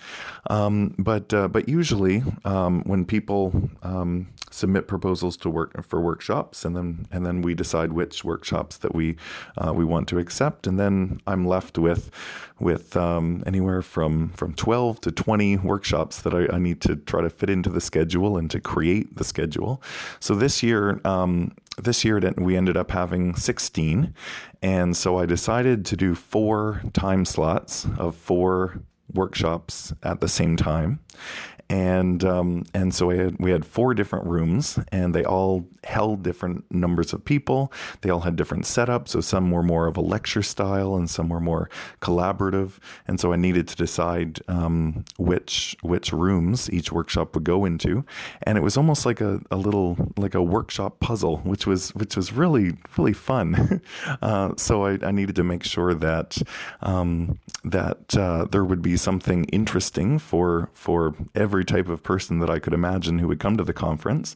Um, 0.51 0.93
but 0.99 1.33
uh, 1.33 1.47
but 1.47 1.67
usually 1.67 2.21
um, 2.43 2.83
when 2.85 3.05
people 3.05 3.69
um, 3.81 4.27
submit 4.51 4.87
proposals 4.87 5.35
to 5.37 5.49
work 5.49 5.83
for 5.87 5.99
workshops, 5.99 6.63
and 6.63 6.75
then 6.75 7.07
and 7.11 7.25
then 7.25 7.41
we 7.41 7.55
decide 7.55 7.91
which 7.91 8.23
workshops 8.23 8.77
that 8.77 8.93
we 8.93 9.15
uh, 9.57 9.73
we 9.73 9.83
want 9.83 10.07
to 10.09 10.19
accept, 10.19 10.67
and 10.67 10.79
then 10.79 11.19
I'm 11.25 11.45
left 11.47 11.77
with 11.77 12.11
with 12.59 12.95
um, 12.95 13.43
anywhere 13.45 13.81
from 13.85 14.29
from 14.29 14.53
12 14.53 15.01
to 15.01 15.11
20 15.11 15.57
workshops 15.57 16.21
that 16.21 16.33
I, 16.33 16.55
I, 16.55 16.59
need 16.59 16.81
to 16.81 16.95
try 16.95 17.21
to 17.21 17.29
fit 17.29 17.49
into 17.49 17.69
the 17.69 17.81
schedule 17.81 18.37
and 18.37 18.49
to 18.51 18.59
create 18.59 19.15
the 19.15 19.23
schedule. 19.23 19.81
So 20.19 20.35
this 20.35 20.63
year. 20.63 20.99
Um, 21.05 21.53
this 21.77 22.05
year 22.05 22.21
we 22.37 22.55
ended 22.55 22.77
up 22.77 22.91
having 22.91 23.35
16 23.35 24.13
and 24.61 24.95
so 24.95 25.17
i 25.17 25.25
decided 25.25 25.85
to 25.85 25.97
do 25.97 26.15
four 26.15 26.81
time 26.93 27.25
slots 27.25 27.85
of 27.97 28.15
four 28.15 28.79
workshops 29.13 29.93
at 30.01 30.21
the 30.21 30.29
same 30.29 30.55
time 30.55 31.01
and 31.69 32.23
um, 32.23 32.65
and 32.73 32.93
so 32.93 33.07
we 33.07 33.17
had 33.17 33.35
we 33.39 33.51
had 33.51 33.65
four 33.65 33.93
different 33.93 34.25
rooms, 34.25 34.77
and 34.91 35.15
they 35.15 35.23
all 35.23 35.67
held 35.83 36.23
different 36.23 36.63
numbers 36.71 37.13
of 37.13 37.23
people. 37.25 37.71
They 38.01 38.09
all 38.09 38.21
had 38.21 38.35
different 38.35 38.65
setups. 38.65 39.09
So 39.09 39.21
some 39.21 39.51
were 39.51 39.63
more 39.63 39.87
of 39.87 39.97
a 39.97 40.01
lecture 40.01 40.43
style, 40.43 40.95
and 40.95 41.09
some 41.09 41.29
were 41.29 41.39
more 41.39 41.69
collaborative. 42.01 42.77
And 43.07 43.19
so 43.19 43.33
I 43.33 43.35
needed 43.35 43.67
to 43.69 43.75
decide 43.75 44.39
um, 44.47 45.05
which 45.17 45.75
which 45.81 46.11
rooms 46.11 46.69
each 46.71 46.91
workshop 46.91 47.33
would 47.33 47.43
go 47.43 47.65
into, 47.65 48.05
and 48.43 48.57
it 48.57 48.61
was 48.61 48.77
almost 48.77 49.05
like 49.05 49.21
a, 49.21 49.41
a 49.49 49.57
little 49.57 49.97
like 50.17 50.35
a 50.35 50.43
workshop 50.43 50.99
puzzle, 50.99 51.37
which 51.37 51.65
was 51.65 51.95
which 51.95 52.15
was 52.15 52.31
really 52.31 52.73
really 52.97 53.13
fun. 53.13 53.81
uh, 54.21 54.53
so 54.57 54.85
I, 54.85 54.99
I, 55.01 55.11
needed 55.11 55.35
to 55.37 55.43
make 55.43 55.63
sure 55.63 55.93
that 55.93 56.37
um, 56.81 57.39
that 57.63 58.15
uh, 58.17 58.45
there 58.45 58.63
would 58.63 58.81
be 58.81 58.97
something 58.97 59.45
interesting 59.45 60.19
for 60.19 60.69
for 60.73 61.15
every 61.33 61.54
every 61.55 61.63
type 61.63 61.87
of 61.87 62.03
person 62.03 62.39
that 62.39 62.49
I 62.49 62.59
could 62.59 62.73
imagine 62.73 63.17
who 63.17 63.29
would 63.29 63.39
come 63.39 63.55
to 63.55 63.63
the 63.63 63.71
conference. 63.71 64.35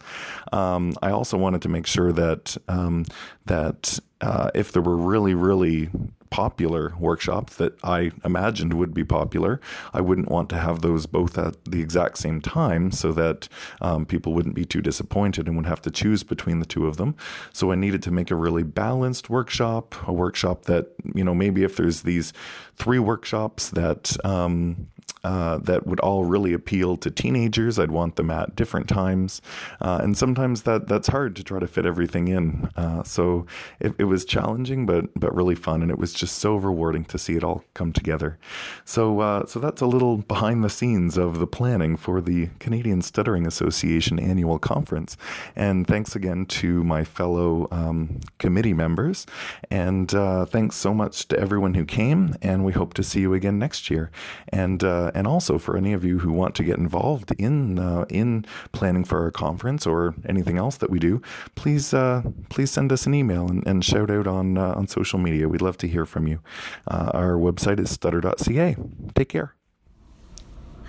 Um, 0.53 0.93
I 1.01 1.11
also 1.11 1.37
wanted 1.37 1.61
to 1.63 1.69
make 1.69 1.85
sure 1.85 2.13
that 2.13 2.55
um, 2.69 3.03
that 3.45 3.99
uh, 4.21 4.51
if 4.55 4.71
there 4.71 4.81
were 4.81 4.95
really, 4.95 5.33
really 5.33 5.89
popular 6.29 6.93
workshops 6.97 7.57
that 7.57 7.73
I 7.83 8.11
imagined 8.23 8.73
would 8.73 8.93
be 8.93 9.03
popular, 9.03 9.59
I 9.93 9.99
wouldn't 9.99 10.29
want 10.29 10.47
to 10.49 10.57
have 10.57 10.81
those 10.81 11.07
both 11.07 11.37
at 11.37 11.55
the 11.65 11.81
exact 11.81 12.19
same 12.19 12.39
time 12.39 12.91
so 12.91 13.11
that 13.11 13.49
um, 13.81 14.05
people 14.05 14.33
wouldn't 14.33 14.55
be 14.55 14.63
too 14.63 14.81
disappointed 14.81 15.47
and 15.47 15.57
would 15.57 15.65
have 15.65 15.81
to 15.81 15.91
choose 15.91 16.23
between 16.23 16.59
the 16.59 16.65
two 16.65 16.87
of 16.87 16.95
them. 16.95 17.15
So 17.51 17.71
I 17.73 17.75
needed 17.75 18.01
to 18.03 18.11
make 18.11 18.31
a 18.31 18.35
really 18.35 18.63
balanced 18.63 19.29
workshop, 19.29 19.95
a 20.07 20.13
workshop 20.13 20.65
that, 20.65 20.93
you 21.15 21.25
know, 21.25 21.35
maybe 21.35 21.63
if 21.63 21.75
there's 21.75 22.03
these 22.03 22.31
three 22.77 22.99
workshops 22.99 23.71
that, 23.71 24.15
um, 24.23 24.87
uh, 25.23 25.57
that 25.57 25.85
would 25.85 25.99
all 25.99 26.23
really 26.23 26.53
appeal 26.53 26.95
to 26.97 27.11
teenagers. 27.11 27.77
I'd 27.77 27.91
want 27.91 28.15
them 28.15 28.31
at 28.31 28.55
different 28.55 28.87
times, 28.87 29.41
uh, 29.81 29.99
and 30.01 30.17
sometimes 30.17 30.63
that 30.63 30.87
that's 30.87 31.07
hard 31.07 31.35
to 31.35 31.43
try 31.43 31.59
to 31.59 31.67
fit 31.67 31.85
everything 31.85 32.27
in. 32.29 32.69
Uh, 32.75 33.03
so 33.03 33.45
it, 33.79 33.93
it, 33.97 34.05
was 34.05 34.23
challenging, 34.23 34.85
but 34.85 35.07
but 35.19 35.35
really 35.35 35.55
fun, 35.55 35.81
and 35.81 35.91
it 35.91 35.97
was 35.97 36.13
just 36.13 36.37
so 36.37 36.55
rewarding 36.55 37.03
to 37.05 37.17
see 37.17 37.35
it 37.35 37.43
all 37.43 37.63
come 37.73 37.91
together. 37.91 38.37
So 38.85 39.19
uh, 39.19 39.45
so 39.45 39.59
that's 39.59 39.81
a 39.81 39.85
little 39.85 40.17
behind 40.17 40.63
the 40.63 40.69
scenes 40.69 41.17
of 41.17 41.39
the 41.39 41.47
planning 41.47 41.97
for 41.97 42.21
the 42.21 42.49
Canadian 42.59 43.01
Stuttering 43.01 43.45
Association 43.45 44.19
annual 44.19 44.57
conference. 44.57 45.17
And 45.55 45.85
thanks 45.85 46.15
again 46.15 46.45
to 46.45 46.83
my 46.83 47.03
fellow 47.03 47.67
um, 47.71 48.21
committee 48.37 48.73
members, 48.73 49.25
and 49.69 50.13
uh, 50.13 50.45
thanks 50.45 50.77
so 50.77 50.93
much 50.93 51.27
to 51.27 51.39
everyone 51.39 51.73
who 51.73 51.83
came. 51.83 52.35
And 52.41 52.63
we 52.63 52.71
hope 52.71 52.93
to 52.93 53.03
see 53.03 53.19
you 53.19 53.33
again 53.33 53.59
next 53.59 53.89
year. 53.89 54.11
And 54.47 54.83
uh, 55.09 55.17
and 55.17 55.27
also 55.27 55.57
for 55.57 55.77
any 55.77 55.93
of 55.93 56.03
you 56.03 56.19
who 56.19 56.31
want 56.31 56.55
to 56.55 56.63
get 56.63 56.77
involved 56.77 57.31
in 57.37 57.79
uh, 57.79 58.05
in 58.09 58.45
planning 58.71 59.03
for 59.03 59.21
our 59.21 59.31
conference 59.31 59.87
or 59.87 60.13
anything 60.27 60.57
else 60.57 60.77
that 60.77 60.89
we 60.89 60.99
do, 60.99 61.21
please 61.55 61.93
uh, 61.93 62.21
please 62.49 62.71
send 62.71 62.91
us 62.91 63.05
an 63.05 63.13
email 63.13 63.49
and, 63.49 63.65
and 63.67 63.83
shout 63.83 64.09
out 64.09 64.27
on 64.27 64.57
uh, 64.57 64.73
on 64.73 64.87
social 64.87 65.19
media. 65.19 65.47
We'd 65.47 65.61
love 65.61 65.77
to 65.77 65.87
hear 65.87 66.05
from 66.05 66.27
you. 66.27 66.39
Uh, 66.87 67.11
our 67.13 67.33
website 67.33 67.79
is 67.79 67.89
stutter.ca. 67.89 68.75
Take 69.15 69.29
care. 69.29 69.58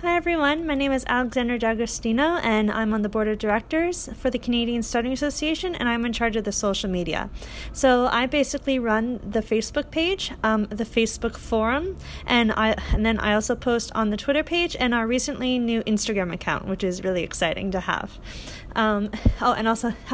Hi 0.01 0.15
everyone, 0.17 0.65
my 0.65 0.73
name 0.73 0.91
is 0.91 1.05
Alexandra 1.07 1.59
D'Agostino 1.59 2.37
and 2.37 2.71
I'm 2.71 2.91
on 2.91 3.03
the 3.03 3.07
board 3.07 3.27
of 3.27 3.37
directors 3.37 4.09
for 4.15 4.31
the 4.31 4.39
Canadian 4.39 4.81
Stuttering 4.81 5.13
Association 5.13 5.75
and 5.75 5.87
I'm 5.87 6.03
in 6.07 6.11
charge 6.11 6.35
of 6.35 6.43
the 6.43 6.51
social 6.51 6.89
media. 6.89 7.29
So 7.71 8.07
I 8.07 8.25
basically 8.25 8.79
run 8.79 9.19
the 9.23 9.41
Facebook 9.41 9.91
page, 9.91 10.31
um, 10.41 10.65
the 10.65 10.85
Facebook 10.85 11.37
forum, 11.37 11.97
and 12.25 12.51
I 12.51 12.77
and 12.93 13.05
then 13.05 13.19
I 13.19 13.35
also 13.35 13.55
post 13.55 13.91
on 13.93 14.09
the 14.09 14.17
Twitter 14.17 14.43
page 14.43 14.75
and 14.79 14.95
our 14.95 15.05
recently 15.05 15.59
new 15.59 15.83
Instagram 15.83 16.33
account, 16.33 16.65
which 16.65 16.83
is 16.83 17.03
really 17.03 17.21
exciting 17.21 17.69
to 17.69 17.81
have. 17.81 18.17
Um, 18.75 19.11
oh, 19.39 19.53
and 19.53 19.67
also 19.67 19.91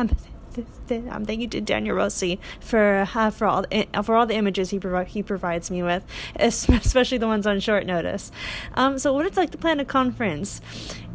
um, 0.57 1.09
um, 1.09 1.25
thank 1.25 1.41
you 1.41 1.47
to 1.47 1.61
Daniele 1.61 1.95
Rossi 1.95 2.39
for 2.59 3.07
uh, 3.13 3.29
for 3.29 3.45
all 3.45 3.63
the, 3.63 3.87
for 4.03 4.15
all 4.15 4.25
the 4.25 4.35
images 4.35 4.69
he 4.69 4.79
provi- 4.79 5.09
he 5.09 5.23
provides 5.23 5.69
me 5.69 5.83
with, 5.83 6.03
especially 6.35 7.17
the 7.17 7.27
ones 7.27 7.45
on 7.47 7.59
short 7.59 7.85
notice. 7.85 8.31
Um, 8.73 8.97
so 8.99 9.13
what 9.13 9.25
it's 9.25 9.37
like 9.37 9.51
to 9.51 9.57
plan 9.57 9.79
a 9.79 9.85
conference. 9.85 10.61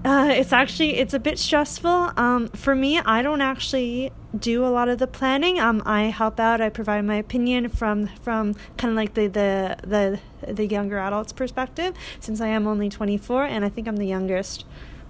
Uh, 0.05 0.31
it's 0.33 0.53
actually 0.53 0.97
it's 0.97 1.15
a 1.15 1.21
bit 1.21 1.39
stressful. 1.39 2.13
Um, 2.17 2.49
for 2.49 2.75
me, 2.75 2.99
I 2.99 3.23
don't 3.23 3.41
actually 3.41 4.11
do 4.37 4.65
a 4.65 4.69
lot 4.69 4.89
of 4.89 4.99
the 4.99 5.07
planning. 5.07 5.61
Um, 5.61 5.81
I 5.87 6.05
help 6.05 6.41
out. 6.41 6.61
I 6.61 6.71
provide 6.71 7.05
my 7.05 7.17
opinion 7.17 7.69
from 7.69 8.09
from 8.09 8.55
kind 8.77 8.91
of 8.91 8.97
like 8.97 9.15
the 9.15 9.29
the 9.29 9.77
the 9.87 10.53
the 10.53 10.67
younger 10.67 10.99
adults 10.99 11.33
perspective. 11.33 11.95
Since 12.19 12.41
I 12.41 12.49
am 12.49 12.67
only 12.67 12.89
24 12.89 13.45
and 13.45 13.65
I 13.65 13.69
think 13.69 13.87
I'm 13.87 13.97
the 13.97 14.07
youngest 14.07 14.65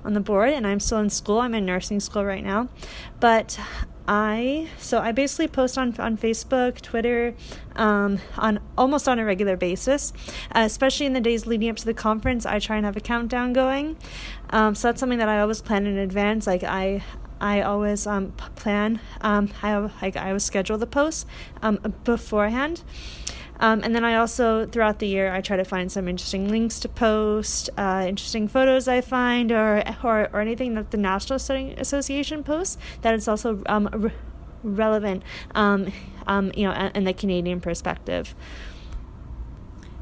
on 0.04 0.12
the 0.14 0.20
board 0.20 0.50
and 0.50 0.66
I'm 0.66 0.80
still 0.80 0.98
in 0.98 1.10
school. 1.10 1.40
I'm 1.40 1.54
in 1.54 1.64
nursing 1.64 2.00
school 2.00 2.24
right 2.24 2.44
now. 2.44 2.68
But 3.20 3.58
I 4.09 4.68
so 4.78 4.98
I 4.98 5.12
basically 5.12 5.48
post 5.48 5.78
on 5.78 5.94
on 5.98 6.16
Facebook, 6.16 6.80
Twitter, 6.80 7.34
um, 7.76 8.18
on 8.36 8.61
almost 8.76 9.09
on 9.09 9.18
a 9.18 9.24
regular 9.24 9.57
basis, 9.57 10.12
uh, 10.55 10.62
especially 10.64 11.07
in 11.07 11.12
the 11.12 11.20
days 11.20 11.46
leading 11.46 11.68
up 11.68 11.76
to 11.76 11.84
the 11.84 11.94
conference. 11.94 12.44
I 12.44 12.59
try 12.59 12.76
and 12.76 12.84
have 12.84 12.96
a 12.96 13.00
countdown 13.00 13.53
going, 13.53 13.96
um, 14.50 14.74
so 14.74 14.88
that's 14.88 15.00
something 15.00 15.18
that 15.18 15.28
I 15.28 15.40
always 15.40 15.62
plan 15.62 15.86
in 15.86 15.98
advance. 15.98 16.46
Like 16.46 16.64
I. 16.64 17.03
I 17.44 17.62
always 17.62 18.07
um, 18.07 18.30
plan. 18.55 19.00
Um, 19.20 19.50
I 19.64 19.76
like 20.00 20.16
I 20.16 20.28
always 20.28 20.44
schedule 20.44 20.78
the 20.78 20.86
posts 20.86 21.26
um, 21.61 21.80
beforehand, 22.05 22.84
um, 23.62 23.80
and 23.84 23.94
then 23.94 24.04
I 24.04 24.16
also, 24.16 24.66
throughout 24.66 24.98
the 24.98 25.06
year, 25.06 25.32
I 25.32 25.40
try 25.40 25.56
to 25.56 25.64
find 25.64 25.90
some 25.90 26.08
interesting 26.08 26.48
links 26.48 26.80
to 26.80 26.88
post, 26.88 27.70
uh, 27.78 28.04
interesting 28.08 28.48
photos 28.48 28.88
I 28.88 29.00
find, 29.00 29.52
or, 29.52 29.84
or, 30.02 30.28
or 30.32 30.40
anything 30.40 30.74
that 30.74 30.90
the 30.90 30.96
National 30.96 31.38
Stuttering 31.38 31.78
Association 31.78 32.42
posts 32.42 32.76
that 33.02 33.14
is 33.14 33.28
also 33.28 33.62
um, 33.66 33.88
re- 33.92 34.12
relevant, 34.64 35.22
um, 35.54 35.92
um, 36.26 36.50
you 36.56 36.64
know, 36.64 36.90
in 36.92 37.04
the 37.04 37.12
Canadian 37.12 37.60
perspective. 37.60 38.34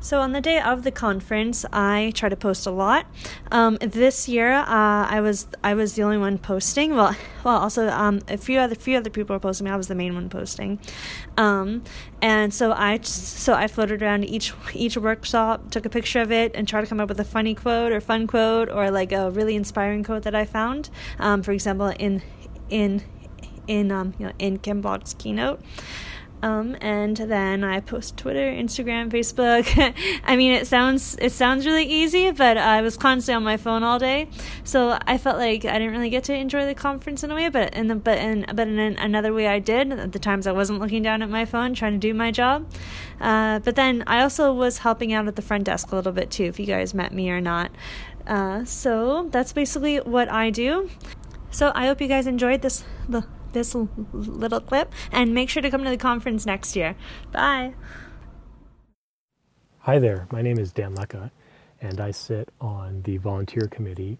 So 0.02 0.20
on 0.20 0.32
the 0.32 0.40
day 0.40 0.58
of 0.58 0.82
the 0.82 0.90
conference, 0.90 1.66
I 1.72 2.12
try 2.14 2.30
to 2.30 2.36
post 2.36 2.66
a 2.66 2.70
lot. 2.70 3.06
Um, 3.52 3.76
this 3.82 4.28
year, 4.28 4.52
uh, 4.54 4.64
I 4.66 5.20
was 5.20 5.46
I 5.62 5.74
was 5.74 5.94
the 5.94 6.02
only 6.02 6.16
one 6.16 6.38
posting. 6.38 6.94
Well, 6.94 7.14
well, 7.44 7.58
also 7.58 7.88
um, 7.88 8.20
a 8.26 8.38
few 8.38 8.58
other 8.58 8.74
few 8.74 8.96
other 8.96 9.10
people 9.10 9.36
were 9.36 9.40
posting. 9.40 9.68
I 9.68 9.76
was 9.76 9.88
the 9.88 9.94
main 9.94 10.14
one 10.14 10.30
posting, 10.30 10.80
um, 11.36 11.82
and 12.22 12.52
so 12.54 12.72
I 12.72 13.00
so 13.02 13.52
I 13.52 13.66
floated 13.66 14.02
around 14.02 14.24
each 14.24 14.54
each 14.72 14.96
workshop, 14.96 15.70
took 15.70 15.84
a 15.84 15.90
picture 15.90 16.22
of 16.22 16.32
it, 16.32 16.52
and 16.54 16.66
tried 16.66 16.80
to 16.80 16.86
come 16.86 17.00
up 17.00 17.10
with 17.10 17.20
a 17.20 17.24
funny 17.24 17.54
quote 17.54 17.92
or 17.92 18.00
fun 18.00 18.26
quote 18.26 18.70
or 18.70 18.90
like 18.90 19.12
a 19.12 19.30
really 19.30 19.54
inspiring 19.54 20.02
quote 20.02 20.22
that 20.22 20.34
I 20.34 20.46
found. 20.46 20.88
Um, 21.18 21.42
for 21.42 21.52
example, 21.52 21.88
in 21.98 22.22
in 22.70 23.02
in 23.66 23.92
um, 23.92 24.14
you 24.18 24.26
know 24.26 24.32
in 24.38 24.58
Kim 24.58 24.80
Block's 24.80 25.12
keynote. 25.12 25.60
Um, 26.42 26.76
and 26.80 27.16
then 27.16 27.64
I 27.64 27.80
post 27.80 28.16
Twitter, 28.16 28.50
Instagram, 28.50 29.10
Facebook. 29.10 29.94
I 30.24 30.36
mean, 30.36 30.52
it 30.52 30.66
sounds 30.66 31.16
it 31.20 31.32
sounds 31.32 31.66
really 31.66 31.84
easy, 31.84 32.30
but 32.30 32.56
I 32.56 32.80
was 32.80 32.96
constantly 32.96 33.36
on 33.36 33.42
my 33.42 33.56
phone 33.56 33.82
all 33.82 33.98
day, 33.98 34.28
so 34.64 34.98
I 35.06 35.18
felt 35.18 35.36
like 35.36 35.64
I 35.64 35.78
didn't 35.78 35.92
really 35.92 36.08
get 36.08 36.24
to 36.24 36.34
enjoy 36.34 36.64
the 36.64 36.74
conference 36.74 37.22
in 37.22 37.30
a 37.30 37.34
way. 37.34 37.48
But 37.50 37.74
in 37.74 37.88
the 37.88 37.96
but 37.96 38.18
in 38.18 38.46
but 38.54 38.68
in 38.68 38.78
another 38.78 39.32
way, 39.32 39.48
I 39.48 39.58
did. 39.58 39.92
At 39.92 40.12
the 40.12 40.18
times 40.18 40.46
I 40.46 40.52
wasn't 40.52 40.80
looking 40.80 41.02
down 41.02 41.22
at 41.22 41.28
my 41.28 41.44
phone, 41.44 41.74
trying 41.74 41.92
to 41.92 41.98
do 41.98 42.14
my 42.14 42.30
job. 42.30 42.66
Uh, 43.20 43.58
but 43.58 43.76
then 43.76 44.02
I 44.06 44.22
also 44.22 44.52
was 44.52 44.78
helping 44.78 45.12
out 45.12 45.28
at 45.28 45.36
the 45.36 45.42
front 45.42 45.64
desk 45.64 45.92
a 45.92 45.96
little 45.96 46.12
bit 46.12 46.30
too. 46.30 46.44
If 46.44 46.58
you 46.58 46.66
guys 46.66 46.94
met 46.94 47.12
me 47.12 47.30
or 47.30 47.40
not. 47.40 47.70
Uh, 48.26 48.64
so 48.64 49.28
that's 49.30 49.52
basically 49.52 49.98
what 49.98 50.30
I 50.30 50.50
do. 50.50 50.88
So 51.50 51.72
I 51.74 51.86
hope 51.86 52.00
you 52.00 52.06
guys 52.06 52.26
enjoyed 52.26 52.62
this 52.62 52.84
this 53.52 53.74
little 54.12 54.60
clip 54.60 54.92
and 55.12 55.34
make 55.34 55.48
sure 55.48 55.62
to 55.62 55.70
come 55.70 55.84
to 55.84 55.90
the 55.90 55.96
conference 55.96 56.46
next 56.46 56.76
year. 56.76 56.96
Bye. 57.32 57.74
Hi 59.80 59.98
there, 59.98 60.26
my 60.30 60.42
name 60.42 60.58
is 60.58 60.72
Dan 60.72 60.94
Lecca, 60.94 61.30
and 61.80 62.00
I 62.00 62.10
sit 62.10 62.50
on 62.60 63.02
the 63.02 63.16
volunteer 63.16 63.66
committee 63.66 64.18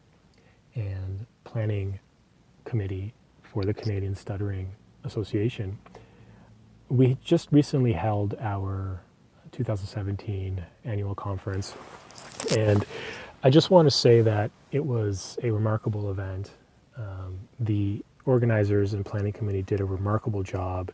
and 0.75 1.27
planning 1.45 1.99
committee 2.65 3.13
for 3.43 3.65
the 3.65 3.75
Canadian 3.75 4.15
Stuttering 4.15 4.73
Association. 5.05 5.79
We 6.89 7.19
just 7.23 7.49
recently 7.53 7.93
held 7.93 8.37
our 8.41 9.03
2017 9.53 10.65
annual 10.85 11.15
conference, 11.15 11.75
and 12.57 12.85
I 13.43 13.51
just 13.51 13.71
want 13.71 13.87
to 13.87 13.91
say 13.91 14.23
that 14.23 14.51
it 14.73 14.85
was 14.85 15.39
a 15.43 15.51
remarkable 15.51 16.11
event. 16.11 16.53
Um, 16.97 17.39
the 17.59 18.03
organizers 18.27 18.93
and 18.93 19.05
planning 19.05 19.33
committee 19.33 19.63
did 19.63 19.81
a 19.81 19.85
remarkable 19.85 20.43
job 20.43 20.91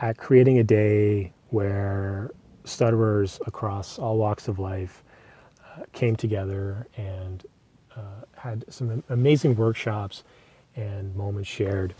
at 0.00 0.16
creating 0.16 0.58
a 0.58 0.64
day 0.64 1.32
where 1.50 2.30
stutterers 2.64 3.40
across 3.46 3.98
all 3.98 4.16
walks 4.16 4.48
of 4.48 4.58
life 4.58 5.02
uh, 5.64 5.82
came 5.92 6.16
together 6.16 6.86
and 6.96 7.46
uh, 7.96 8.00
had 8.36 8.64
some 8.72 9.02
amazing 9.08 9.56
workshops 9.56 10.24
and 10.76 11.14
moments 11.14 11.48
shared. 11.48 11.94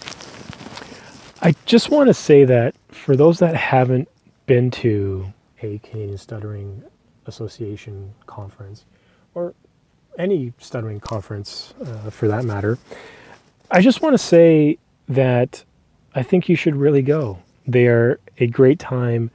I 1.43 1.55
just 1.64 1.91
want 1.91 2.09
to 2.09 2.14
say 2.14 2.45
that 2.45 2.74
for 2.88 3.16
those 3.16 3.38
that 3.38 3.55
haven't 3.55 4.09
been 4.47 4.70
to 4.72 5.32
a 5.62 5.78
Canadian 5.78 6.18
Stuttering 6.18 6.82
Association 7.26 8.14
conference, 8.26 8.84
or 9.34 9.55
any 10.18 10.53
stuttering 10.59 11.01
conference 11.01 11.74
uh, 11.80 12.11
for 12.11 12.28
that 12.28 12.45
matter, 12.45 12.78
I 13.72 13.80
just 13.80 14.02
want 14.02 14.14
to 14.14 14.18
say 14.18 14.78
that 15.08 15.62
I 16.14 16.24
think 16.24 16.48
you 16.48 16.56
should 16.56 16.74
really 16.74 17.02
go. 17.02 17.38
They 17.68 17.86
are 17.86 18.18
a 18.38 18.48
great 18.48 18.80
time, 18.80 19.30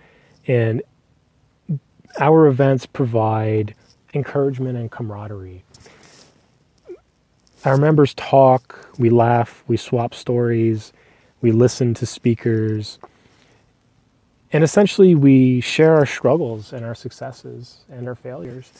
and 0.45 0.81
our 2.19 2.47
events 2.47 2.85
provide 2.85 3.75
encouragement 4.13 4.77
and 4.77 4.91
camaraderie. 4.91 5.63
Our 7.63 7.77
members 7.77 8.13
talk, 8.15 8.89
we 8.97 9.09
laugh, 9.09 9.63
we 9.67 9.77
swap 9.77 10.13
stories, 10.13 10.91
we 11.41 11.53
listen 11.53 11.93
to 11.93 12.05
speakers, 12.05 12.99
and 14.51 14.65
essentially 14.65 15.15
we 15.15 15.61
share 15.61 15.95
our 15.95 16.05
struggles 16.05 16.73
and 16.73 16.85
our 16.85 16.95
successes 16.95 17.85
and 17.89 18.07
our 18.07 18.15
failures. 18.15 18.71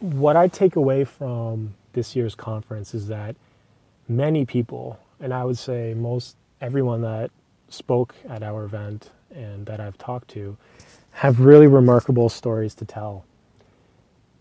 What 0.00 0.36
I 0.36 0.48
take 0.48 0.76
away 0.76 1.04
from 1.04 1.74
this 1.94 2.14
year's 2.14 2.34
conference 2.34 2.94
is 2.94 3.08
that 3.08 3.36
many 4.08 4.44
people, 4.44 4.98
and 5.20 5.32
I 5.32 5.44
would 5.44 5.58
say 5.58 5.94
most 5.94 6.36
everyone 6.60 7.02
that 7.02 7.30
spoke 7.68 8.14
at 8.28 8.42
our 8.42 8.64
event 8.64 9.10
and 9.34 9.66
that 9.66 9.80
I've 9.80 9.98
talked 9.98 10.28
to, 10.28 10.56
have 11.12 11.40
really 11.40 11.66
remarkable 11.66 12.28
stories 12.28 12.74
to 12.76 12.84
tell. 12.84 13.24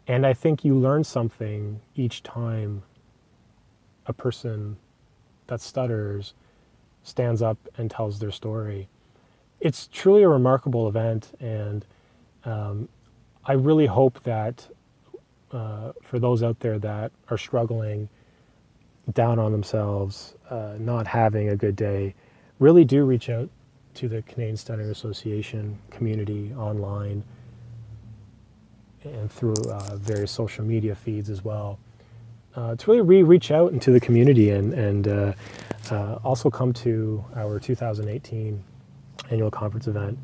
And 0.08 0.26
I 0.26 0.34
think 0.34 0.64
you 0.64 0.76
learn 0.76 1.04
something 1.04 1.82
each 1.96 2.22
time 2.22 2.84
a 4.06 4.14
person 4.14 4.78
that 5.48 5.62
stutters 5.62 6.34
stands 7.04 7.42
up 7.42 7.58
and 7.78 7.90
tells 7.90 8.20
their 8.20 8.32
story. 8.32 8.88
It's 9.60 9.88
truly 9.92 10.24
a 10.24 10.30
remarkable 10.30 10.88
event, 10.88 11.32
and 11.40 11.86
um, 12.44 12.90
I 13.46 13.54
really 13.54 13.86
hope 13.86 14.22
that 14.24 14.68
uh, 15.52 15.94
for 16.02 16.20
those 16.20 16.44
out 16.44 16.60
there 16.60 16.78
that 16.80 17.12
are 17.30 17.38
struggling 17.38 18.10
down 19.14 19.40
on 19.40 19.52
themselves, 19.52 20.36
uh, 20.50 20.76
not 20.80 21.08
having 21.08 21.50
a 21.50 21.56
good 21.56 21.76
day, 21.76 22.16
really 22.60 22.84
do 22.84 23.06
reach 23.06 23.30
out 23.30 23.50
to 23.96 24.08
the 24.08 24.22
Canadian 24.24 24.58
Stuttering 24.58 24.90
Association 24.90 25.78
community 25.90 26.54
online 26.58 27.24
and 29.04 29.32
through 29.32 29.56
uh, 29.70 29.96
various 29.98 30.32
social 30.32 30.66
media 30.66 30.96
feeds 30.96 31.30
as 31.30 31.44
well. 31.44 31.80
Uh, 32.56 32.76
to 32.76 32.92
really 32.92 33.02
re- 33.02 33.24
reach 33.24 33.52
out 33.52 33.72
into 33.74 33.92
the 33.92 34.00
community 34.00 34.50
and, 34.50 34.74
and 34.74 35.08
uh, 35.08 35.34
uh, 35.92 36.16
also 36.24 36.50
come 36.50 36.74
to 36.74 37.24
our 37.36 37.60
2018 37.60 38.64
annual 39.30 39.52
conference 39.52 39.88
event. 39.88 40.18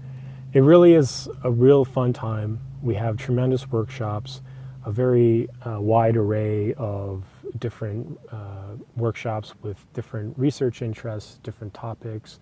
It 0.53 0.61
really 0.61 0.93
is 0.93 1.29
a 1.43 1.51
real 1.51 1.85
fun 1.85 2.13
time. 2.13 2.59
We 2.81 2.95
have 2.95 3.17
tremendous 3.17 3.69
workshops, 3.69 4.41
a 4.85 4.91
very 4.91 5.47
uh, 5.65 5.79
wide 5.79 6.17
array 6.17 6.73
of 6.75 7.23
different 7.59 8.19
uh, 8.31 8.75
workshops 8.95 9.53
with 9.61 9.91
different 9.93 10.37
research 10.37 10.81
interests, 10.81 11.39
different 11.43 11.73
topics, 11.73 12.39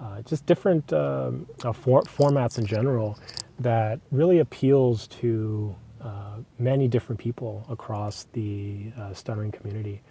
uh, 0.00 0.22
just 0.22 0.46
different 0.46 0.92
um, 0.92 1.46
uh, 1.64 1.72
for- 1.72 2.02
formats 2.02 2.58
in 2.58 2.66
general 2.66 3.18
that 3.58 4.00
really 4.10 4.38
appeals 4.38 5.06
to 5.06 5.74
uh, 6.02 6.38
many 6.58 6.88
different 6.88 7.20
people 7.20 7.64
across 7.68 8.26
the 8.32 8.92
uh, 8.98 9.12
stuttering 9.12 9.52
community. 9.52 10.02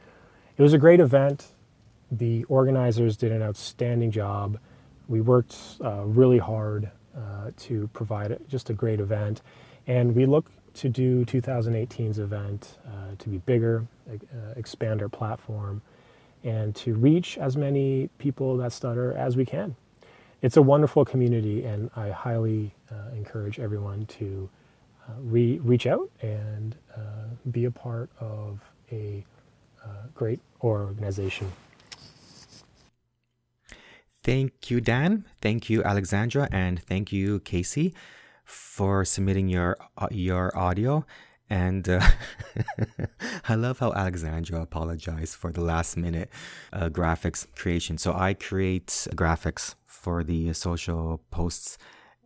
It 0.57 0.61
was 0.61 0.74
a 0.74 0.78
great 0.78 0.99
event. 0.99 1.47
The 2.11 2.43
organizers 2.45 3.17
did 3.17 3.32
an 3.32 3.41
outstanding 3.41 4.11
job. 4.11 4.59
We 5.07 5.21
worked 5.21 5.57
really 5.82 6.38
hard 6.38 6.91
to 7.57 7.89
provide 7.93 8.38
just 8.47 8.69
a 8.69 8.74
great 8.74 8.99
event, 8.99 9.41
and 9.86 10.15
we 10.15 10.26
look 10.26 10.49
to 10.76 10.89
do 10.89 11.26
2018's 11.26 12.19
event 12.19 12.78
uh, 12.88 13.15
to 13.19 13.30
be 13.30 13.38
bigger, 13.39 13.86
uh, 14.09 14.15
expand 14.55 15.01
our 15.01 15.09
platform, 15.09 15.82
and 16.43 16.76
to 16.76 16.93
reach 16.93 17.38
as 17.38 17.55
many 17.55 18.09
people 18.17 18.57
that 18.57 18.74
stutter 18.74 19.13
as 19.13 19.38
we 19.38 19.45
can. 19.45 19.76
It's 20.41 20.57
a 20.57 20.61
wonderful 20.61 21.05
community, 21.05 21.63
and 21.63 21.89
I 21.95 22.09
highly 22.09 22.71
uh, 22.91 23.15
encourage 23.15 23.59
everyone 23.59 24.05
to 24.07 24.49
uh, 25.07 25.13
re- 25.21 25.59
reach 25.59 25.88
out 25.88 26.09
and 26.21 26.76
uh, 26.95 26.99
be 27.51 27.65
a 27.65 27.71
part 27.71 28.09
of 28.19 28.59
a 28.91 29.24
uh, 29.84 29.88
great 30.13 30.39
organization. 30.61 31.51
Thank 34.21 34.69
you, 34.71 34.82
Dan. 34.82 35.26
Thank 35.41 35.69
you, 35.69 35.84
Alexandra, 35.84 36.47
and 36.51 36.82
thank 36.82 37.11
you, 37.11 37.39
Casey 37.41 37.93
for 38.54 39.04
submitting 39.04 39.49
your 39.49 39.78
uh, 39.97 40.08
your 40.12 40.56
audio. 40.58 41.06
And 41.49 41.88
uh, 41.88 42.01
I 43.49 43.56
love 43.56 43.80
how 43.80 43.91
Alexandra 43.93 44.62
apologized 44.62 45.36
for 45.36 45.51
the 45.51 45.62
last 45.62 45.97
minute 45.97 46.30
uh, 46.72 46.89
graphics 46.89 47.45
creation. 47.56 47.97
So 47.97 48.14
I 48.14 48.34
create 48.34 48.88
graphics 49.16 49.76
for 49.84 50.24
the 50.24 50.54
social 50.54 51.22
posts, 51.30 51.78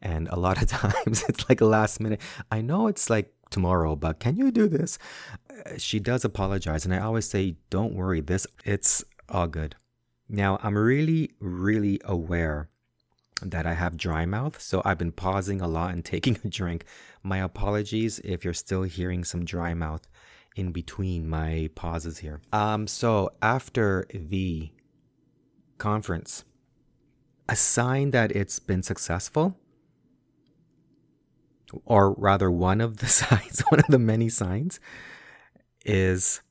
and 0.01 0.27
a 0.29 0.39
lot 0.39 0.61
of 0.61 0.67
times 0.81 1.23
it's 1.27 1.49
like 1.49 1.61
a 1.61 1.65
last 1.65 1.99
minute. 1.99 2.21
I 2.51 2.61
know 2.61 2.87
it's 2.87 3.09
like 3.09 3.33
tomorrow, 3.49 3.95
but 3.95 4.19
can 4.19 4.37
you 4.37 4.51
do 4.51 4.67
this? 4.67 4.99
Uh, 5.49 5.77
she 5.77 5.99
does 5.99 6.23
apologize, 6.23 6.85
and 6.85 6.93
I 6.93 6.99
always 6.99 7.27
say, 7.27 7.55
don't 7.69 7.93
worry, 7.93 8.21
this 8.21 8.45
it's 8.63 9.03
all 9.29 9.47
good. 9.47 9.75
Now 10.29 10.59
I'm 10.61 10.77
really, 10.77 11.31
really 11.39 11.99
aware 12.05 12.69
that 13.41 13.65
I 13.65 13.73
have 13.73 13.97
dry 13.97 14.25
mouth, 14.25 14.61
so 14.61 14.81
I've 14.83 14.97
been 14.97 15.11
pausing 15.11 15.61
a 15.61 15.67
lot 15.67 15.93
and 15.93 16.03
taking 16.05 16.37
a 16.43 16.47
drink. 16.47 16.85
My 17.23 17.39
apologies 17.39 18.19
if 18.23 18.43
you're 18.43 18.53
still 18.53 18.83
hearing 18.83 19.23
some 19.23 19.45
dry 19.45 19.73
mouth 19.73 20.07
in 20.55 20.71
between 20.71 21.29
my 21.29 21.69
pauses 21.75 22.17
here. 22.17 22.41
Um, 22.51 22.87
so 22.87 23.31
after 23.41 24.07
the 24.13 24.71
conference, 25.77 26.43
a 27.47 27.55
sign 27.55 28.11
that 28.11 28.31
it's 28.31 28.59
been 28.59 28.83
successful, 28.83 29.57
or 31.85 32.13
rather, 32.13 32.49
one 32.49 32.81
of 32.81 32.97
the 32.97 33.07
signs, 33.21 33.61
one 33.69 33.79
of 33.79 33.87
the 33.87 33.99
many 33.99 34.29
signs, 34.29 34.79
is 35.85 36.41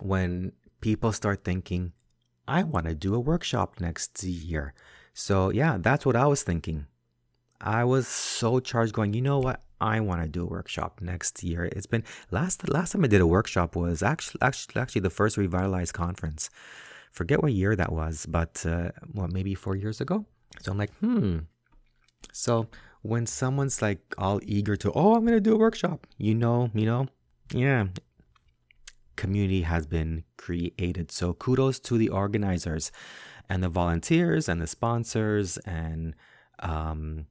when 0.00 0.52
people 0.80 1.12
start 1.12 1.44
thinking, 1.44 1.92
I 2.46 2.62
want 2.62 2.86
to 2.86 2.94
do 2.94 3.14
a 3.14 3.20
workshop 3.20 3.80
next 3.80 4.22
year. 4.22 4.74
So 5.18 5.50
yeah, 5.50 5.78
that's 5.80 6.06
what 6.06 6.14
I 6.14 6.26
was 6.26 6.44
thinking. 6.44 6.86
I 7.60 7.82
was 7.82 8.06
so 8.06 8.60
charged 8.60 8.92
going, 8.92 9.14
you 9.14 9.20
know 9.20 9.40
what? 9.40 9.62
I 9.80 9.98
want 9.98 10.22
to 10.22 10.28
do 10.28 10.44
a 10.44 10.46
workshop 10.46 11.00
next 11.00 11.42
year. 11.42 11.64
It's 11.64 11.86
been 11.86 12.04
last 12.30 12.68
last 12.68 12.92
time 12.92 13.04
I 13.04 13.08
did 13.08 13.20
a 13.20 13.26
workshop 13.26 13.74
was 13.74 14.00
actually 14.00 14.40
actually 14.42 14.80
actually 14.80 15.00
the 15.00 15.10
first 15.10 15.36
revitalized 15.36 15.92
conference. 15.92 16.50
Forget 17.10 17.42
what 17.42 17.52
year 17.52 17.74
that 17.74 17.90
was, 17.90 18.26
but 18.26 18.64
uh, 18.64 18.92
what 19.12 19.32
maybe 19.32 19.54
four 19.56 19.74
years 19.74 20.00
ago. 20.00 20.24
So 20.62 20.70
I'm 20.70 20.78
like, 20.78 20.94
hmm. 21.00 21.38
So 22.32 22.68
when 23.02 23.26
someone's 23.26 23.82
like 23.82 24.00
all 24.18 24.38
eager 24.44 24.76
to, 24.76 24.92
oh, 24.92 25.14
I'm 25.16 25.24
gonna 25.24 25.40
do 25.40 25.54
a 25.54 25.58
workshop, 25.58 26.06
you 26.16 26.36
know, 26.36 26.70
you 26.74 26.86
know, 26.86 27.08
yeah, 27.52 27.88
community 29.16 29.62
has 29.62 29.84
been 29.84 30.22
created. 30.36 31.10
So 31.10 31.32
kudos 31.34 31.80
to 31.80 31.98
the 31.98 32.08
organizers 32.08 32.92
and 33.48 33.62
the 33.62 33.68
volunteers 33.68 34.48
and 34.48 34.60
the 34.60 34.66
sponsors 34.66 35.56
and 35.58 36.14
um, 36.60 37.26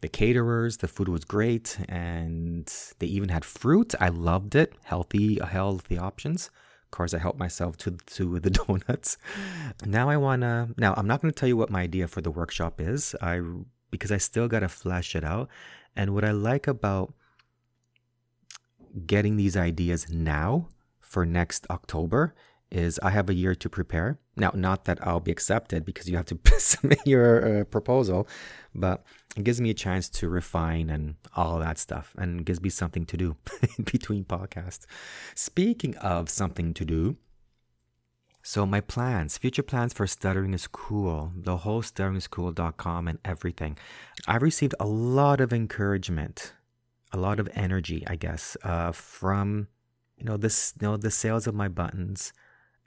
the 0.00 0.08
caterers. 0.08 0.78
The 0.78 0.88
food 0.88 1.08
was 1.08 1.24
great, 1.24 1.78
and 1.88 2.72
they 2.98 3.06
even 3.06 3.28
had 3.28 3.44
fruit. 3.44 3.94
I 4.00 4.08
loved 4.08 4.54
it. 4.54 4.74
Healthy, 4.84 5.38
healthy 5.40 5.98
options. 5.98 6.50
Of 6.84 6.90
course, 6.92 7.12
I 7.12 7.18
helped 7.18 7.38
myself 7.38 7.76
to 7.78 7.92
to 7.92 8.38
the 8.38 8.50
donuts. 8.66 9.18
Now 9.84 10.08
I 10.08 10.16
wanna. 10.16 10.70
Now 10.76 10.94
I'm 10.96 11.06
not 11.06 11.20
gonna 11.20 11.32
tell 11.32 11.48
you 11.48 11.56
what 11.56 11.70
my 11.70 11.82
idea 11.82 12.08
for 12.08 12.20
the 12.20 12.30
workshop 12.30 12.80
is. 12.80 13.14
I 13.20 13.42
because 13.90 14.12
I 14.12 14.18
still 14.18 14.48
gotta 14.48 14.68
flesh 14.68 15.16
it 15.16 15.24
out. 15.24 15.48
And 15.96 16.14
what 16.14 16.24
I 16.24 16.30
like 16.30 16.66
about 16.68 17.14
getting 19.06 19.36
these 19.36 19.56
ideas 19.56 20.08
now 20.10 20.68
for 21.00 21.26
next 21.26 21.66
October 21.70 22.34
is 22.70 22.98
I 23.02 23.10
have 23.10 23.30
a 23.30 23.34
year 23.34 23.54
to 23.54 23.68
prepare. 23.68 24.18
Now, 24.36 24.52
not 24.54 24.84
that 24.84 24.98
I'll 25.06 25.20
be 25.20 25.32
accepted 25.32 25.84
because 25.84 26.08
you 26.08 26.16
have 26.16 26.26
to 26.26 26.38
submit 26.58 27.00
your 27.06 27.60
uh, 27.60 27.64
proposal, 27.64 28.28
but 28.74 29.04
it 29.36 29.44
gives 29.44 29.60
me 29.60 29.70
a 29.70 29.74
chance 29.74 30.08
to 30.10 30.28
refine 30.28 30.90
and 30.90 31.16
all 31.34 31.58
that 31.58 31.78
stuff 31.78 32.14
and 32.18 32.44
gives 32.44 32.60
me 32.60 32.68
something 32.68 33.06
to 33.06 33.16
do 33.16 33.36
between 33.84 34.24
podcasts. 34.24 34.86
Speaking 35.34 35.96
of 35.96 36.28
something 36.28 36.74
to 36.74 36.84
do, 36.84 37.16
so 38.42 38.64
my 38.64 38.80
plans, 38.80 39.36
future 39.36 39.62
plans 39.62 39.92
for 39.92 40.06
Stuttering 40.06 40.54
is 40.54 40.66
Cool, 40.66 41.32
the 41.36 41.58
whole 41.58 41.82
stutteringiscool.com 41.82 43.08
and 43.08 43.18
everything. 43.24 43.76
I've 44.26 44.42
received 44.42 44.74
a 44.80 44.86
lot 44.86 45.40
of 45.40 45.52
encouragement, 45.52 46.54
a 47.12 47.18
lot 47.18 47.40
of 47.40 47.48
energy, 47.54 48.04
I 48.06 48.16
guess, 48.16 48.56
uh, 48.62 48.92
from 48.92 49.68
you 50.16 50.24
know 50.24 50.36
this 50.36 50.74
you 50.80 50.88
know 50.88 50.96
the 50.96 51.10
sales 51.10 51.46
of 51.46 51.54
my 51.54 51.68
buttons 51.68 52.32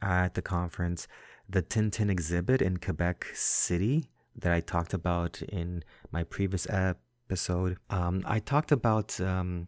at 0.02 0.34
the 0.34 0.42
conference, 0.42 1.08
the 1.50 1.62
Tintin 1.62 2.10
exhibit 2.10 2.62
in 2.62 2.78
Quebec 2.78 3.28
City 3.34 4.06
that 4.36 4.52
I 4.52 4.62
talked 4.62 4.94
about 4.94 5.42
in 5.42 5.84
my 6.12 6.24
previous 6.24 6.68
episode. 6.70 7.78
Um, 7.90 8.24
I 8.26 8.40
talked 8.40 8.72
about 8.72 9.20
um, 9.20 9.68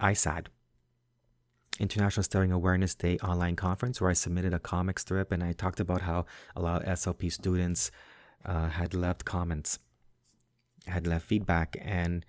ISAD, 0.00 0.46
International 1.80 2.22
Stuttering 2.22 2.52
Awareness 2.52 2.94
Day 2.94 3.18
online 3.18 3.56
conference, 3.56 4.00
where 4.00 4.10
I 4.10 4.14
submitted 4.14 4.54
a 4.54 4.58
comic 4.58 4.98
strip 4.98 5.32
and 5.32 5.42
I 5.42 5.52
talked 5.52 5.80
about 5.80 6.02
how 6.02 6.26
a 6.54 6.62
lot 6.62 6.82
of 6.82 6.88
SLP 6.88 7.32
students 7.32 7.90
uh, 8.44 8.68
had 8.68 8.94
left 8.94 9.24
comments, 9.24 9.78
had 10.86 11.06
left 11.06 11.26
feedback, 11.26 11.76
and 11.80 12.24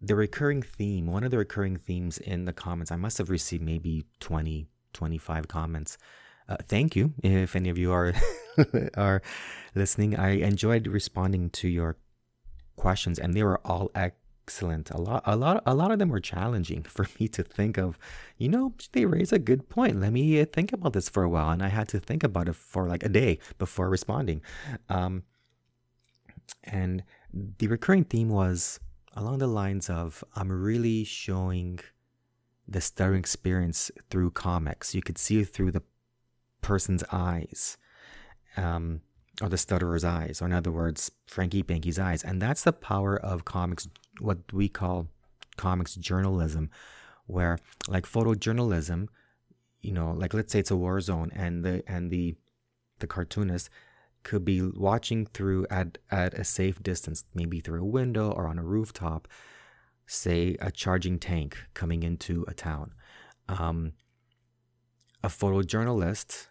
the 0.00 0.14
recurring 0.14 0.62
theme, 0.62 1.06
one 1.06 1.24
of 1.24 1.32
the 1.32 1.38
recurring 1.38 1.76
themes 1.76 2.18
in 2.18 2.44
the 2.44 2.52
comments, 2.52 2.92
I 2.92 2.96
must 2.96 3.18
have 3.18 3.30
received 3.30 3.64
maybe 3.64 4.04
20, 4.20 4.68
25 4.92 5.48
comments 5.48 5.98
uh, 6.48 6.56
thank 6.66 6.96
you 6.96 7.12
if 7.22 7.54
any 7.54 7.68
of 7.68 7.78
you 7.78 7.92
are 7.92 8.14
are 8.96 9.22
listening. 9.74 10.16
I 10.16 10.30
enjoyed 10.40 10.86
responding 10.86 11.50
to 11.50 11.68
your 11.68 11.96
questions, 12.76 13.18
and 13.18 13.34
they 13.34 13.42
were 13.42 13.60
all 13.64 13.90
excellent. 13.94 14.90
A 14.90 15.00
lot, 15.00 15.22
a 15.26 15.36
lot, 15.36 15.62
a 15.66 15.74
lot 15.74 15.90
of 15.90 15.98
them 15.98 16.08
were 16.08 16.20
challenging 16.20 16.82
for 16.94 17.06
me 17.18 17.28
to 17.28 17.42
think 17.42 17.76
of. 17.76 17.98
You 18.38 18.48
know, 18.48 18.74
they 18.92 19.04
raise 19.04 19.32
a 19.32 19.38
good 19.38 19.68
point. 19.68 20.00
Let 20.00 20.12
me 20.12 20.40
uh, 20.40 20.46
think 20.46 20.72
about 20.72 20.94
this 20.94 21.08
for 21.08 21.22
a 21.22 21.28
while, 21.28 21.50
and 21.50 21.62
I 21.62 21.68
had 21.68 21.88
to 21.88 22.00
think 22.00 22.22
about 22.22 22.48
it 22.48 22.56
for 22.56 22.88
like 22.88 23.04
a 23.04 23.08
day 23.08 23.38
before 23.58 23.90
responding. 23.90 24.42
Um, 24.88 25.24
and 26.64 27.02
the 27.32 27.66
recurring 27.66 28.04
theme 28.04 28.30
was 28.30 28.80
along 29.14 29.38
the 29.38 29.46
lines 29.46 29.90
of 29.90 30.24
I'm 30.34 30.50
really 30.50 31.04
showing 31.04 31.80
the 32.66 32.80
stuttering 32.80 33.20
experience 33.20 33.90
through 34.10 34.30
comics. 34.30 34.94
You 34.94 35.02
could 35.02 35.18
see 35.18 35.42
through 35.44 35.72
the 35.72 35.82
person's 36.60 37.04
eyes, 37.12 37.76
um, 38.56 39.00
or 39.40 39.48
the 39.48 39.56
stutterer's 39.56 40.04
eyes, 40.04 40.42
or 40.42 40.46
in 40.46 40.52
other 40.52 40.72
words, 40.72 41.10
Franky 41.26 41.62
Banky's 41.62 41.98
eyes. 41.98 42.22
And 42.24 42.42
that's 42.42 42.64
the 42.64 42.72
power 42.72 43.16
of 43.16 43.44
comics, 43.44 43.88
what 44.20 44.38
we 44.52 44.68
call 44.68 45.08
comics 45.56 45.94
journalism, 45.94 46.70
where 47.26 47.58
like 47.86 48.06
photojournalism, 48.06 49.08
you 49.80 49.92
know, 49.92 50.12
like 50.12 50.34
let's 50.34 50.52
say 50.52 50.60
it's 50.60 50.70
a 50.70 50.76
war 50.76 51.00
zone 51.00 51.30
and 51.34 51.64
the 51.64 51.82
and 51.86 52.10
the 52.10 52.34
the 52.98 53.06
cartoonist 53.06 53.70
could 54.24 54.44
be 54.44 54.60
watching 54.60 55.26
through 55.26 55.66
at 55.70 55.98
at 56.10 56.34
a 56.34 56.44
safe 56.44 56.82
distance, 56.82 57.24
maybe 57.34 57.60
through 57.60 57.82
a 57.82 57.86
window 57.86 58.30
or 58.30 58.48
on 58.48 58.58
a 58.58 58.64
rooftop, 58.64 59.28
say 60.06 60.56
a 60.60 60.70
charging 60.70 61.18
tank 61.18 61.56
coming 61.74 62.02
into 62.02 62.44
a 62.48 62.54
town. 62.54 62.92
Um, 63.48 63.92
a 65.22 65.28
photojournalist, 65.28 66.46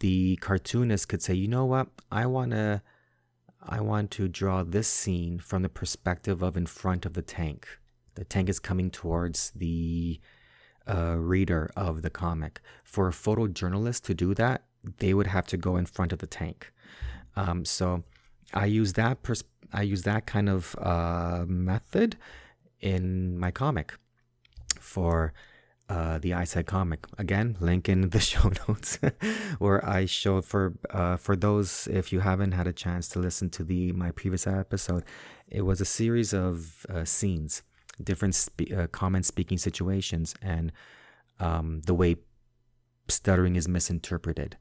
the 0.00 0.36
cartoonist 0.36 1.08
could 1.08 1.22
say, 1.22 1.34
you 1.34 1.48
know 1.48 1.64
what, 1.64 1.88
I 2.10 2.26
want 2.26 2.52
to. 2.52 2.82
I 3.62 3.82
want 3.82 4.10
to 4.12 4.26
draw 4.26 4.62
this 4.62 4.88
scene 4.88 5.38
from 5.38 5.60
the 5.62 5.68
perspective 5.68 6.42
of 6.42 6.56
in 6.56 6.64
front 6.64 7.04
of 7.04 7.12
the 7.12 7.20
tank. 7.20 7.68
the 8.14 8.24
tank 8.24 8.48
is 8.48 8.58
coming 8.58 8.90
towards 8.90 9.50
the 9.52 10.20
uh, 10.88 11.16
reader 11.16 11.70
of 11.76 12.02
the 12.02 12.10
comic. 12.10 12.60
For 12.84 13.08
a 13.08 13.12
photojournalist 13.12 14.02
to 14.02 14.14
do 14.14 14.34
that, 14.34 14.64
they 14.98 15.14
would 15.14 15.26
have 15.26 15.46
to 15.48 15.56
go 15.56 15.76
in 15.76 15.86
front 15.86 16.12
of 16.12 16.18
the 16.18 16.26
tank. 16.26 16.72
Um, 17.36 17.64
so 17.64 18.02
I 18.52 18.66
use 18.66 18.94
that 18.94 19.22
pers- 19.22 19.44
I 19.72 19.82
use 19.82 20.02
that 20.02 20.26
kind 20.26 20.48
of 20.48 20.74
uh, 20.80 21.44
method 21.46 22.16
in 22.80 23.38
my 23.38 23.50
comic 23.50 23.94
for 24.80 25.32
uh, 25.90 26.18
the 26.18 26.32
eyesight 26.32 26.66
comic. 26.66 27.04
Again, 27.18 27.56
link 27.58 27.88
in 27.88 28.10
the 28.10 28.20
show 28.30 28.52
notes 28.68 29.00
where 29.58 29.84
I 29.84 30.06
show 30.06 30.40
for 30.40 30.74
uh, 30.90 31.16
for 31.16 31.34
those 31.34 31.88
if 31.90 32.12
you 32.12 32.20
haven't 32.20 32.52
had 32.52 32.68
a 32.68 32.72
chance 32.72 33.08
to 33.08 33.18
listen 33.18 33.50
to 33.50 33.64
the 33.64 33.90
my 33.92 34.12
previous 34.12 34.46
episode. 34.46 35.02
It 35.48 35.62
was 35.62 35.80
a 35.80 35.84
series 35.84 36.32
of 36.32 36.86
uh, 36.88 37.04
scenes, 37.04 37.64
different 38.02 38.36
spe- 38.36 38.72
uh, 38.72 38.86
common 38.86 39.24
speaking 39.24 39.58
situations, 39.58 40.32
and 40.40 40.70
um, 41.40 41.80
the 41.86 41.94
way 41.94 42.16
stuttering 43.08 43.56
is 43.56 43.66
misinterpreted. 43.66 44.56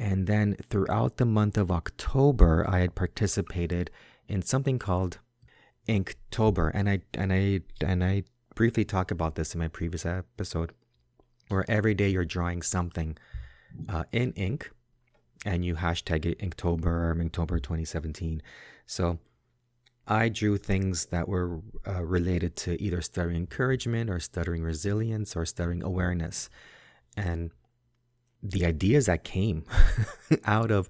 And 0.00 0.26
then 0.26 0.56
throughout 0.68 1.16
the 1.16 1.24
month 1.24 1.56
of 1.56 1.70
October, 1.70 2.66
I 2.68 2.80
had 2.80 2.96
participated 2.96 3.92
in 4.26 4.42
something 4.42 4.80
called 4.80 5.20
Inktober, 5.88 6.72
and 6.74 6.88
I 6.90 7.02
and 7.14 7.32
I 7.32 7.60
and 7.80 8.02
I 8.02 8.24
briefly 8.56 8.84
talked 8.84 9.12
about 9.12 9.36
this 9.36 9.54
in 9.54 9.60
my 9.60 9.68
previous 9.68 10.04
episode, 10.04 10.72
where 11.48 11.64
every 11.68 11.94
day 11.94 12.08
you're 12.08 12.24
drawing 12.24 12.62
something 12.62 13.16
uh, 13.88 14.02
in 14.10 14.32
ink, 14.32 14.72
and 15.44 15.64
you 15.64 15.76
hashtag 15.76 16.24
it 16.26 16.40
Inktober 16.40 16.86
or 16.86 17.14
Inktober 17.14 17.62
2017. 17.62 18.42
So 18.86 19.20
I 20.08 20.28
drew 20.28 20.56
things 20.56 21.06
that 21.06 21.28
were 21.28 21.60
uh, 21.86 22.04
related 22.04 22.56
to 22.56 22.82
either 22.82 23.00
stuttering 23.02 23.36
encouragement 23.36 24.10
or 24.10 24.18
stuttering 24.18 24.62
resilience 24.62 25.36
or 25.36 25.46
stuttering 25.46 25.84
awareness, 25.84 26.50
and 27.16 27.52
the 28.42 28.64
ideas 28.64 29.06
that 29.06 29.22
came 29.22 29.64
out 30.44 30.70
of 30.70 30.88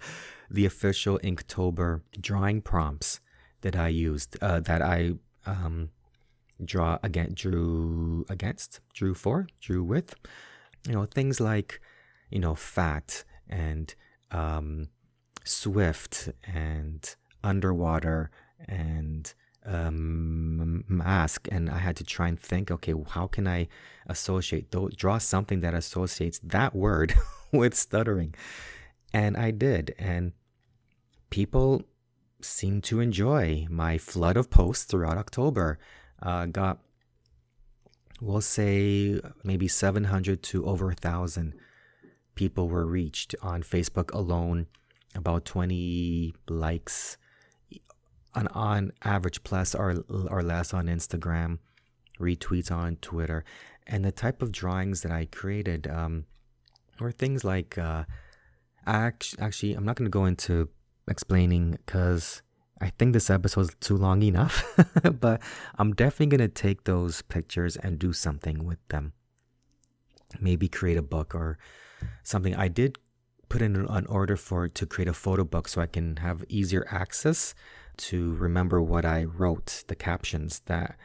the 0.48 0.64
official 0.64 1.18
Inktober 1.18 2.02
drawing 2.20 2.62
prompts 2.62 3.20
that 3.62 3.74
I 3.74 3.88
used, 3.88 4.40
uh, 4.40 4.60
that 4.60 4.80
I 4.80 5.14
um, 5.46 5.90
draw 6.64 6.98
again, 7.02 7.32
drew 7.34 8.24
against, 8.28 8.80
drew 8.94 9.14
for, 9.14 9.46
drew 9.60 9.82
with, 9.82 10.14
you 10.86 10.94
know, 10.94 11.04
things 11.04 11.40
like, 11.40 11.80
you 12.30 12.38
know, 12.38 12.54
fat 12.54 13.24
and 13.48 13.94
um, 14.30 14.88
swift 15.44 16.30
and 16.44 17.14
underwater 17.42 18.30
and 18.68 19.34
um, 19.64 20.84
mask 20.88 21.48
and 21.50 21.68
I 21.68 21.78
had 21.78 21.96
to 21.96 22.04
try 22.04 22.28
and 22.28 22.38
think, 22.38 22.70
okay, 22.70 22.94
how 23.08 23.26
can 23.26 23.48
I 23.48 23.68
associate, 24.06 24.72
draw 24.96 25.18
something 25.18 25.60
that 25.60 25.74
associates 25.74 26.40
that 26.44 26.74
word 26.74 27.14
with 27.52 27.74
stuttering? 27.74 28.34
And 29.12 29.36
I 29.36 29.50
did. 29.50 29.94
And 29.98 30.32
people 31.30 31.82
seemed 32.40 32.84
to 32.84 33.00
enjoy 33.00 33.66
my 33.70 33.98
flood 33.98 34.36
of 34.36 34.50
posts 34.50 34.84
throughout 34.84 35.18
October. 35.18 35.78
Uh, 36.22 36.46
got, 36.46 36.78
we'll 38.20 38.40
say, 38.40 39.20
maybe 39.44 39.68
700 39.68 40.42
to 40.44 40.66
over 40.66 40.86
a 40.86 40.88
1,000 40.88 41.54
people 42.34 42.68
were 42.68 42.86
reached 42.86 43.34
on 43.42 43.62
Facebook 43.62 44.12
alone, 44.12 44.66
about 45.14 45.44
20 45.44 46.34
likes 46.48 47.16
on, 48.34 48.46
on 48.48 48.92
average 49.02 49.42
plus 49.42 49.74
or, 49.74 50.04
or 50.30 50.42
less 50.42 50.72
on 50.72 50.86
Instagram, 50.86 51.58
retweets 52.20 52.70
on 52.70 52.96
Twitter. 52.96 53.44
And 53.86 54.04
the 54.04 54.12
type 54.12 54.42
of 54.42 54.52
drawings 54.52 55.02
that 55.02 55.10
I 55.10 55.26
created 55.26 55.86
um, 55.86 56.26
were 57.00 57.12
things 57.12 57.44
like, 57.44 57.78
uh, 57.78 58.04
actually, 58.86 59.72
I'm 59.72 59.84
not 59.84 59.96
going 59.96 60.06
to 60.06 60.10
go 60.10 60.26
into 60.26 60.68
explaining 61.08 61.78
because 61.86 62.42
I 62.80 62.90
think 62.90 63.12
this 63.12 63.30
episode's 63.30 63.74
too 63.80 63.96
long 63.96 64.22
enough, 64.22 64.62
but 65.20 65.40
I'm 65.78 65.94
definitely 65.94 66.36
going 66.36 66.50
to 66.50 66.62
take 66.62 66.84
those 66.84 67.22
pictures 67.22 67.76
and 67.76 67.98
do 67.98 68.12
something 68.12 68.64
with 68.64 68.78
them. 68.88 69.12
Maybe 70.40 70.68
create 70.68 70.98
a 70.98 71.02
book 71.02 71.34
or 71.34 71.58
something. 72.22 72.54
I 72.54 72.68
did 72.68 72.98
put 73.48 73.62
in 73.62 73.76
an 73.76 74.06
order 74.06 74.36
for 74.36 74.68
to 74.68 74.86
create 74.86 75.08
a 75.08 75.14
photo 75.14 75.44
book 75.44 75.68
so 75.68 75.80
I 75.80 75.86
can 75.86 76.16
have 76.16 76.44
easier 76.48 76.86
access 76.90 77.54
to 77.98 78.34
remember 78.34 78.82
what 78.82 79.04
I 79.04 79.24
wrote, 79.24 79.84
the 79.86 79.94
captions 79.94 80.60
that 80.66 80.96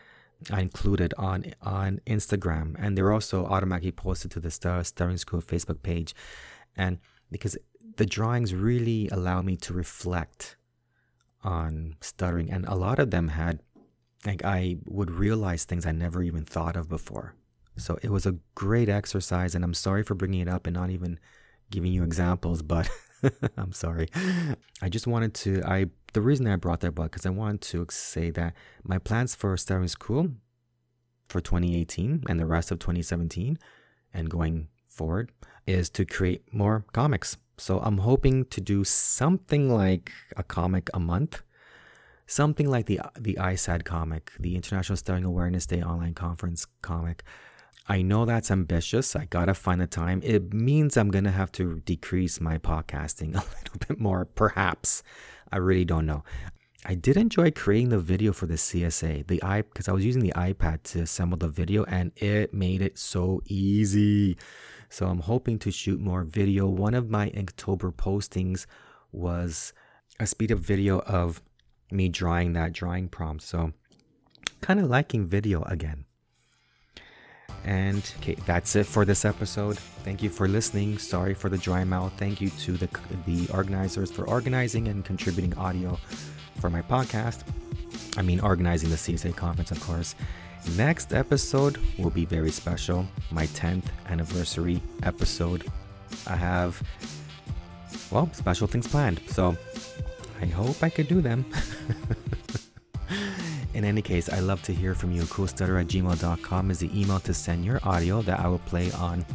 I 0.52 0.62
included 0.62 1.14
on 1.18 1.54
on 1.62 2.02
Instagram, 2.08 2.76
and 2.80 2.98
they're 2.98 3.12
also 3.12 3.46
automatically 3.46 3.92
posted 3.92 4.32
to 4.32 4.40
the 4.40 4.50
Star 4.50 4.84
Stuttering 4.84 5.16
is 5.16 5.24
Cool 5.24 5.42
Facebook 5.42 5.84
page, 5.84 6.16
and 6.76 6.98
because 7.32 7.58
the 7.98 8.06
drawings 8.06 8.54
really 8.54 9.08
allow 9.10 9.42
me 9.42 9.56
to 9.58 9.74
reflect 9.74 10.58
on 11.44 11.96
stuttering, 12.02 12.52
and 12.52 12.66
a 12.66 12.76
lot 12.76 13.00
of 13.00 13.12
them 13.12 13.30
had 13.30 13.62
like 14.26 14.44
I 14.46 14.78
would 14.86 15.12
realize 15.12 15.66
things 15.66 15.86
I 15.86 15.92
never 15.92 16.22
even 16.22 16.46
thought 16.46 16.76
of 16.76 16.88
before. 16.88 17.34
So 17.78 17.98
it 18.04 18.12
was 18.12 18.26
a 18.26 18.38
great 18.56 18.90
exercise, 18.90 19.56
and 19.56 19.64
I'm 19.64 19.74
sorry 19.74 20.04
for 20.04 20.16
bringing 20.16 20.42
it 20.42 20.48
up 20.48 20.68
and 20.68 20.76
not 20.76 20.90
even 20.90 21.20
giving 21.70 21.92
you 21.92 22.04
examples, 22.04 22.62
but 22.62 22.90
I'm 23.58 23.72
sorry. 23.72 24.10
I 24.82 24.90
just 24.90 25.08
wanted 25.08 25.34
to. 25.36 25.64
I 25.66 25.88
the 26.14 26.22
reason 26.22 26.48
I 26.48 26.56
brought 26.58 26.82
that 26.82 26.90
up 26.90 26.96
because 26.96 27.26
I 27.26 27.30
wanted 27.30 27.62
to 27.62 27.86
say 27.90 28.30
that 28.32 28.54
my 28.84 28.98
plans 28.98 29.36
for 29.36 29.56
Stuttering 29.58 29.86
is 29.86 29.96
Cool 29.96 30.30
for 31.28 31.40
2018 31.40 32.26
and 32.28 32.40
the 32.40 32.46
rest 32.46 32.72
of 32.72 32.80
2017 32.80 33.58
and 34.14 34.30
going 34.30 34.68
forward 34.86 35.32
is 35.66 35.90
to 35.92 36.06
create 36.06 36.44
more 36.54 36.86
comics. 36.92 37.38
So 37.62 37.78
I'm 37.78 38.00
hoping 38.00 38.46
to 38.46 38.60
do 38.60 38.84
something 38.84 39.70
like 39.70 40.12
a 40.36 40.42
comic 40.42 40.90
a 40.96 41.00
month, 41.00 41.44
something 42.26 42.68
like 42.68 42.88
the 42.88 43.00
the 43.20 43.36
ISAD 43.40 43.86
comic, 43.86 44.32
the 44.40 44.56
International 44.56 44.98
Stuttering 44.98 45.26
Awareness 45.26 45.68
Day 45.68 45.84
online 45.84 46.16
conference 46.16 46.66
comic. 46.82 47.24
I 47.88 48.02
know 48.02 48.26
that's 48.26 48.50
ambitious. 48.50 49.16
I 49.16 49.26
gotta 49.26 49.54
find 49.54 49.80
the 49.80 49.86
time. 49.86 50.22
It 50.24 50.52
means 50.52 50.98
I'm 50.98 51.12
gonna 51.12 51.30
have 51.30 51.52
to 51.52 51.82
decrease 51.86 52.42
my 52.42 52.58
podcasting 52.58 53.36
a 53.42 53.46
little 53.46 53.80
bit 53.88 54.00
more, 54.00 54.26
perhaps. 54.26 55.04
I 55.52 55.58
really 55.58 55.86
don't 55.86 56.08
know. 56.08 56.24
I 56.84 56.96
did 56.96 57.16
enjoy 57.16 57.52
creating 57.52 57.90
the 57.90 58.00
video 58.00 58.34
for 58.34 58.48
the 58.48 58.56
CSA, 58.56 59.28
the 59.28 59.44
i 59.44 59.62
because 59.62 59.88
I 59.88 59.92
was 59.92 60.04
using 60.04 60.24
the 60.24 60.34
iPad 60.36 60.82
to 60.94 61.02
assemble 61.02 61.38
the 61.38 61.48
video, 61.48 61.84
and 61.84 62.12
it 62.16 62.56
made 62.56 62.82
it 62.82 62.98
so 62.98 63.44
easy. 63.46 64.36
So 64.92 65.08
I'm 65.08 65.22
hoping 65.22 65.58
to 65.60 65.72
shoot 65.72 66.02
more 66.02 66.24
video. 66.24 66.68
One 66.68 66.94
of 66.94 67.10
my 67.10 67.32
October 67.38 67.94
postings 67.94 68.66
was 69.14 69.72
a 70.20 70.28
speed 70.28 70.52
up 70.52 70.60
video 70.60 71.00
of 71.00 71.42
me 71.92 72.10
drawing 72.10 72.52
that 72.54 72.74
drawing 72.74 73.08
prompt. 73.08 73.44
So 73.44 73.72
kind 74.60 74.82
of 74.82 74.90
liking 74.90 75.26
video 75.26 75.64
again. 75.64 76.04
And 77.64 78.04
okay, 78.20 78.36
that's 78.46 78.76
it 78.76 78.86
for 78.86 79.06
this 79.06 79.24
episode. 79.24 79.78
Thank 80.04 80.22
you 80.22 80.30
for 80.30 80.50
listening. 80.50 80.98
Sorry 80.98 81.34
for 81.34 81.48
the 81.48 81.58
dry 81.58 81.86
mouth. 81.86 82.12
Thank 82.18 82.42
you 82.42 82.50
to 82.50 82.74
the 82.74 82.90
the 83.26 83.48
organizers 83.54 84.12
for 84.12 84.28
organizing 84.28 84.90
and 84.90 85.06
contributing 85.06 85.58
audio 85.58 85.98
for 86.60 86.70
my 86.70 86.82
podcast. 86.82 87.44
I 88.18 88.22
mean, 88.22 88.40
organizing 88.40 88.90
the 88.90 88.96
CSA 88.96 89.36
conference, 89.36 89.72
of 89.72 89.80
course. 89.82 90.16
Next 90.78 91.14
episode 91.14 91.80
will 91.98 92.12
be 92.12 92.26
very 92.26 92.52
special. 92.52 93.08
My 93.32 93.48
10th 93.48 93.86
anniversary 94.08 94.82
episode. 95.04 95.66
I 96.28 96.36
have, 96.36 96.82
well, 98.12 98.30
special 98.34 98.68
things 98.68 98.88
planned. 98.88 99.22
So 99.28 99.58
I 100.42 100.46
hope 100.46 100.84
I 100.84 100.90
could 100.90 101.08
do 101.08 101.22
them. 101.22 101.46
In 103.74 103.86
any 103.86 104.02
case, 104.02 104.30
I 104.30 104.40
love 104.40 104.62
to 104.64 104.74
hear 104.74 104.94
from 104.94 105.12
you. 105.12 105.24
Coolstutter 105.24 105.80
at 105.80 105.88
gmail.com 105.88 106.72
is 106.72 106.80
the 106.80 107.00
email 107.00 107.20
to 107.22 107.34
send 107.34 107.66
your 107.66 107.80
audio 107.84 108.22
that 108.24 108.40
I 108.40 108.48
will 108.48 108.60
play 108.60 108.92
on 108.92 109.26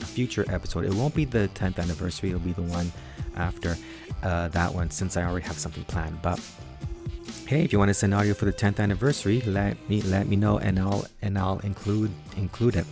a 0.00 0.04
future 0.04 0.44
episode. 0.48 0.84
It 0.84 0.94
won't 0.94 1.14
be 1.14 1.24
the 1.24 1.48
10th 1.54 1.78
anniversary, 1.78 2.30
it'll 2.30 2.40
be 2.40 2.52
the 2.52 2.62
one 2.62 2.92
after 3.36 3.76
uh, 4.22 4.48
that 4.48 4.72
one 4.72 4.90
since 4.90 5.16
I 5.16 5.24
already 5.24 5.46
have 5.46 5.58
something 5.58 5.84
planned. 5.84 6.20
But 6.22 6.40
hey, 7.46 7.62
if 7.62 7.72
you 7.72 7.78
want 7.78 7.88
to 7.88 7.94
send 7.94 8.12
audio 8.12 8.34
for 8.34 8.44
the 8.44 8.52
10th 8.52 8.80
anniversary, 8.80 9.40
let 9.42 9.76
me 9.88 10.02
let 10.02 10.26
me 10.26 10.36
know 10.36 10.58
and 10.58 10.78
I'll 10.78 11.06
and 11.22 11.38
I'll 11.38 11.60
include 11.60 12.10
include 12.36 12.76
it. 12.76 12.86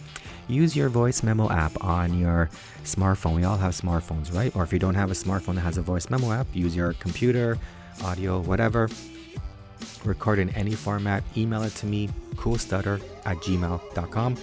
Use 0.46 0.76
your 0.76 0.88
voice 0.88 1.22
memo 1.22 1.50
app 1.50 1.82
on 1.82 2.18
your 2.18 2.50
smartphone. 2.84 3.34
We 3.34 3.44
all 3.44 3.56
have 3.56 3.72
smartphones, 3.72 4.32
right? 4.32 4.54
Or 4.54 4.62
if 4.62 4.72
you 4.72 4.78
don't 4.78 4.94
have 4.94 5.10
a 5.10 5.14
smartphone 5.14 5.54
that 5.56 5.62
has 5.62 5.78
a 5.78 5.82
voice 5.82 6.08
memo 6.08 6.32
app, 6.32 6.46
use 6.52 6.76
your 6.76 6.92
computer, 6.94 7.58
audio, 8.02 8.40
whatever 8.40 8.88
record 10.04 10.38
in 10.38 10.50
any 10.50 10.74
format, 10.74 11.22
email 11.36 11.62
it 11.62 11.74
to 11.76 11.86
me, 11.86 12.08
coolstutter 12.34 13.02
at 13.24 13.36
gmail.com. 13.38 14.36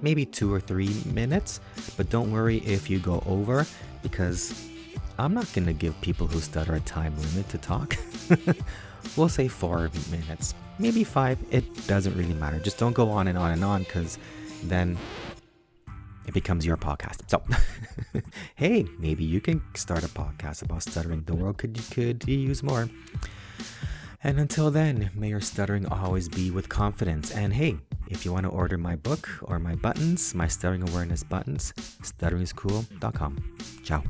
Maybe 0.00 0.24
two 0.24 0.52
or 0.52 0.60
three 0.60 0.94
minutes, 1.06 1.60
but 1.96 2.10
don't 2.10 2.32
worry 2.32 2.58
if 2.58 2.88
you 2.88 2.98
go 2.98 3.22
over 3.26 3.66
because 4.02 4.68
I'm 5.22 5.34
not 5.34 5.52
going 5.52 5.66
to 5.66 5.72
give 5.72 5.98
people 6.00 6.26
who 6.26 6.40
stutter 6.40 6.74
a 6.74 6.80
time 6.80 7.16
limit 7.16 7.48
to 7.50 7.58
talk. 7.58 7.96
we'll 9.16 9.28
say 9.28 9.46
four 9.46 9.88
minutes, 10.10 10.52
maybe 10.80 11.04
five. 11.04 11.38
It 11.52 11.86
doesn't 11.86 12.16
really 12.16 12.34
matter. 12.34 12.58
Just 12.58 12.76
don't 12.76 12.92
go 12.92 13.08
on 13.08 13.28
and 13.28 13.38
on 13.38 13.52
and 13.52 13.64
on 13.64 13.84
because 13.84 14.18
then 14.64 14.98
it 16.26 16.34
becomes 16.34 16.66
your 16.66 16.76
podcast. 16.76 17.30
So, 17.30 17.40
hey, 18.56 18.84
maybe 18.98 19.22
you 19.22 19.40
can 19.40 19.62
start 19.74 20.02
a 20.02 20.08
podcast 20.08 20.62
about 20.62 20.82
stuttering. 20.82 21.22
The 21.22 21.36
world 21.36 21.56
could 21.56 21.78
could 21.92 22.26
use 22.26 22.64
more. 22.64 22.90
And 24.24 24.40
until 24.40 24.72
then, 24.72 25.10
may 25.14 25.28
your 25.28 25.40
stuttering 25.40 25.86
always 25.86 26.28
be 26.28 26.50
with 26.50 26.68
confidence. 26.68 27.30
And 27.30 27.52
hey, 27.52 27.76
if 28.08 28.24
you 28.24 28.32
want 28.32 28.46
to 28.46 28.50
order 28.50 28.76
my 28.76 28.96
book 28.96 29.28
or 29.42 29.60
my 29.60 29.76
buttons, 29.76 30.34
my 30.34 30.48
stuttering 30.48 30.88
awareness 30.88 31.22
buttons, 31.22 31.72
stutteringiscool.com. 32.02 33.56
Ciao. 33.84 34.02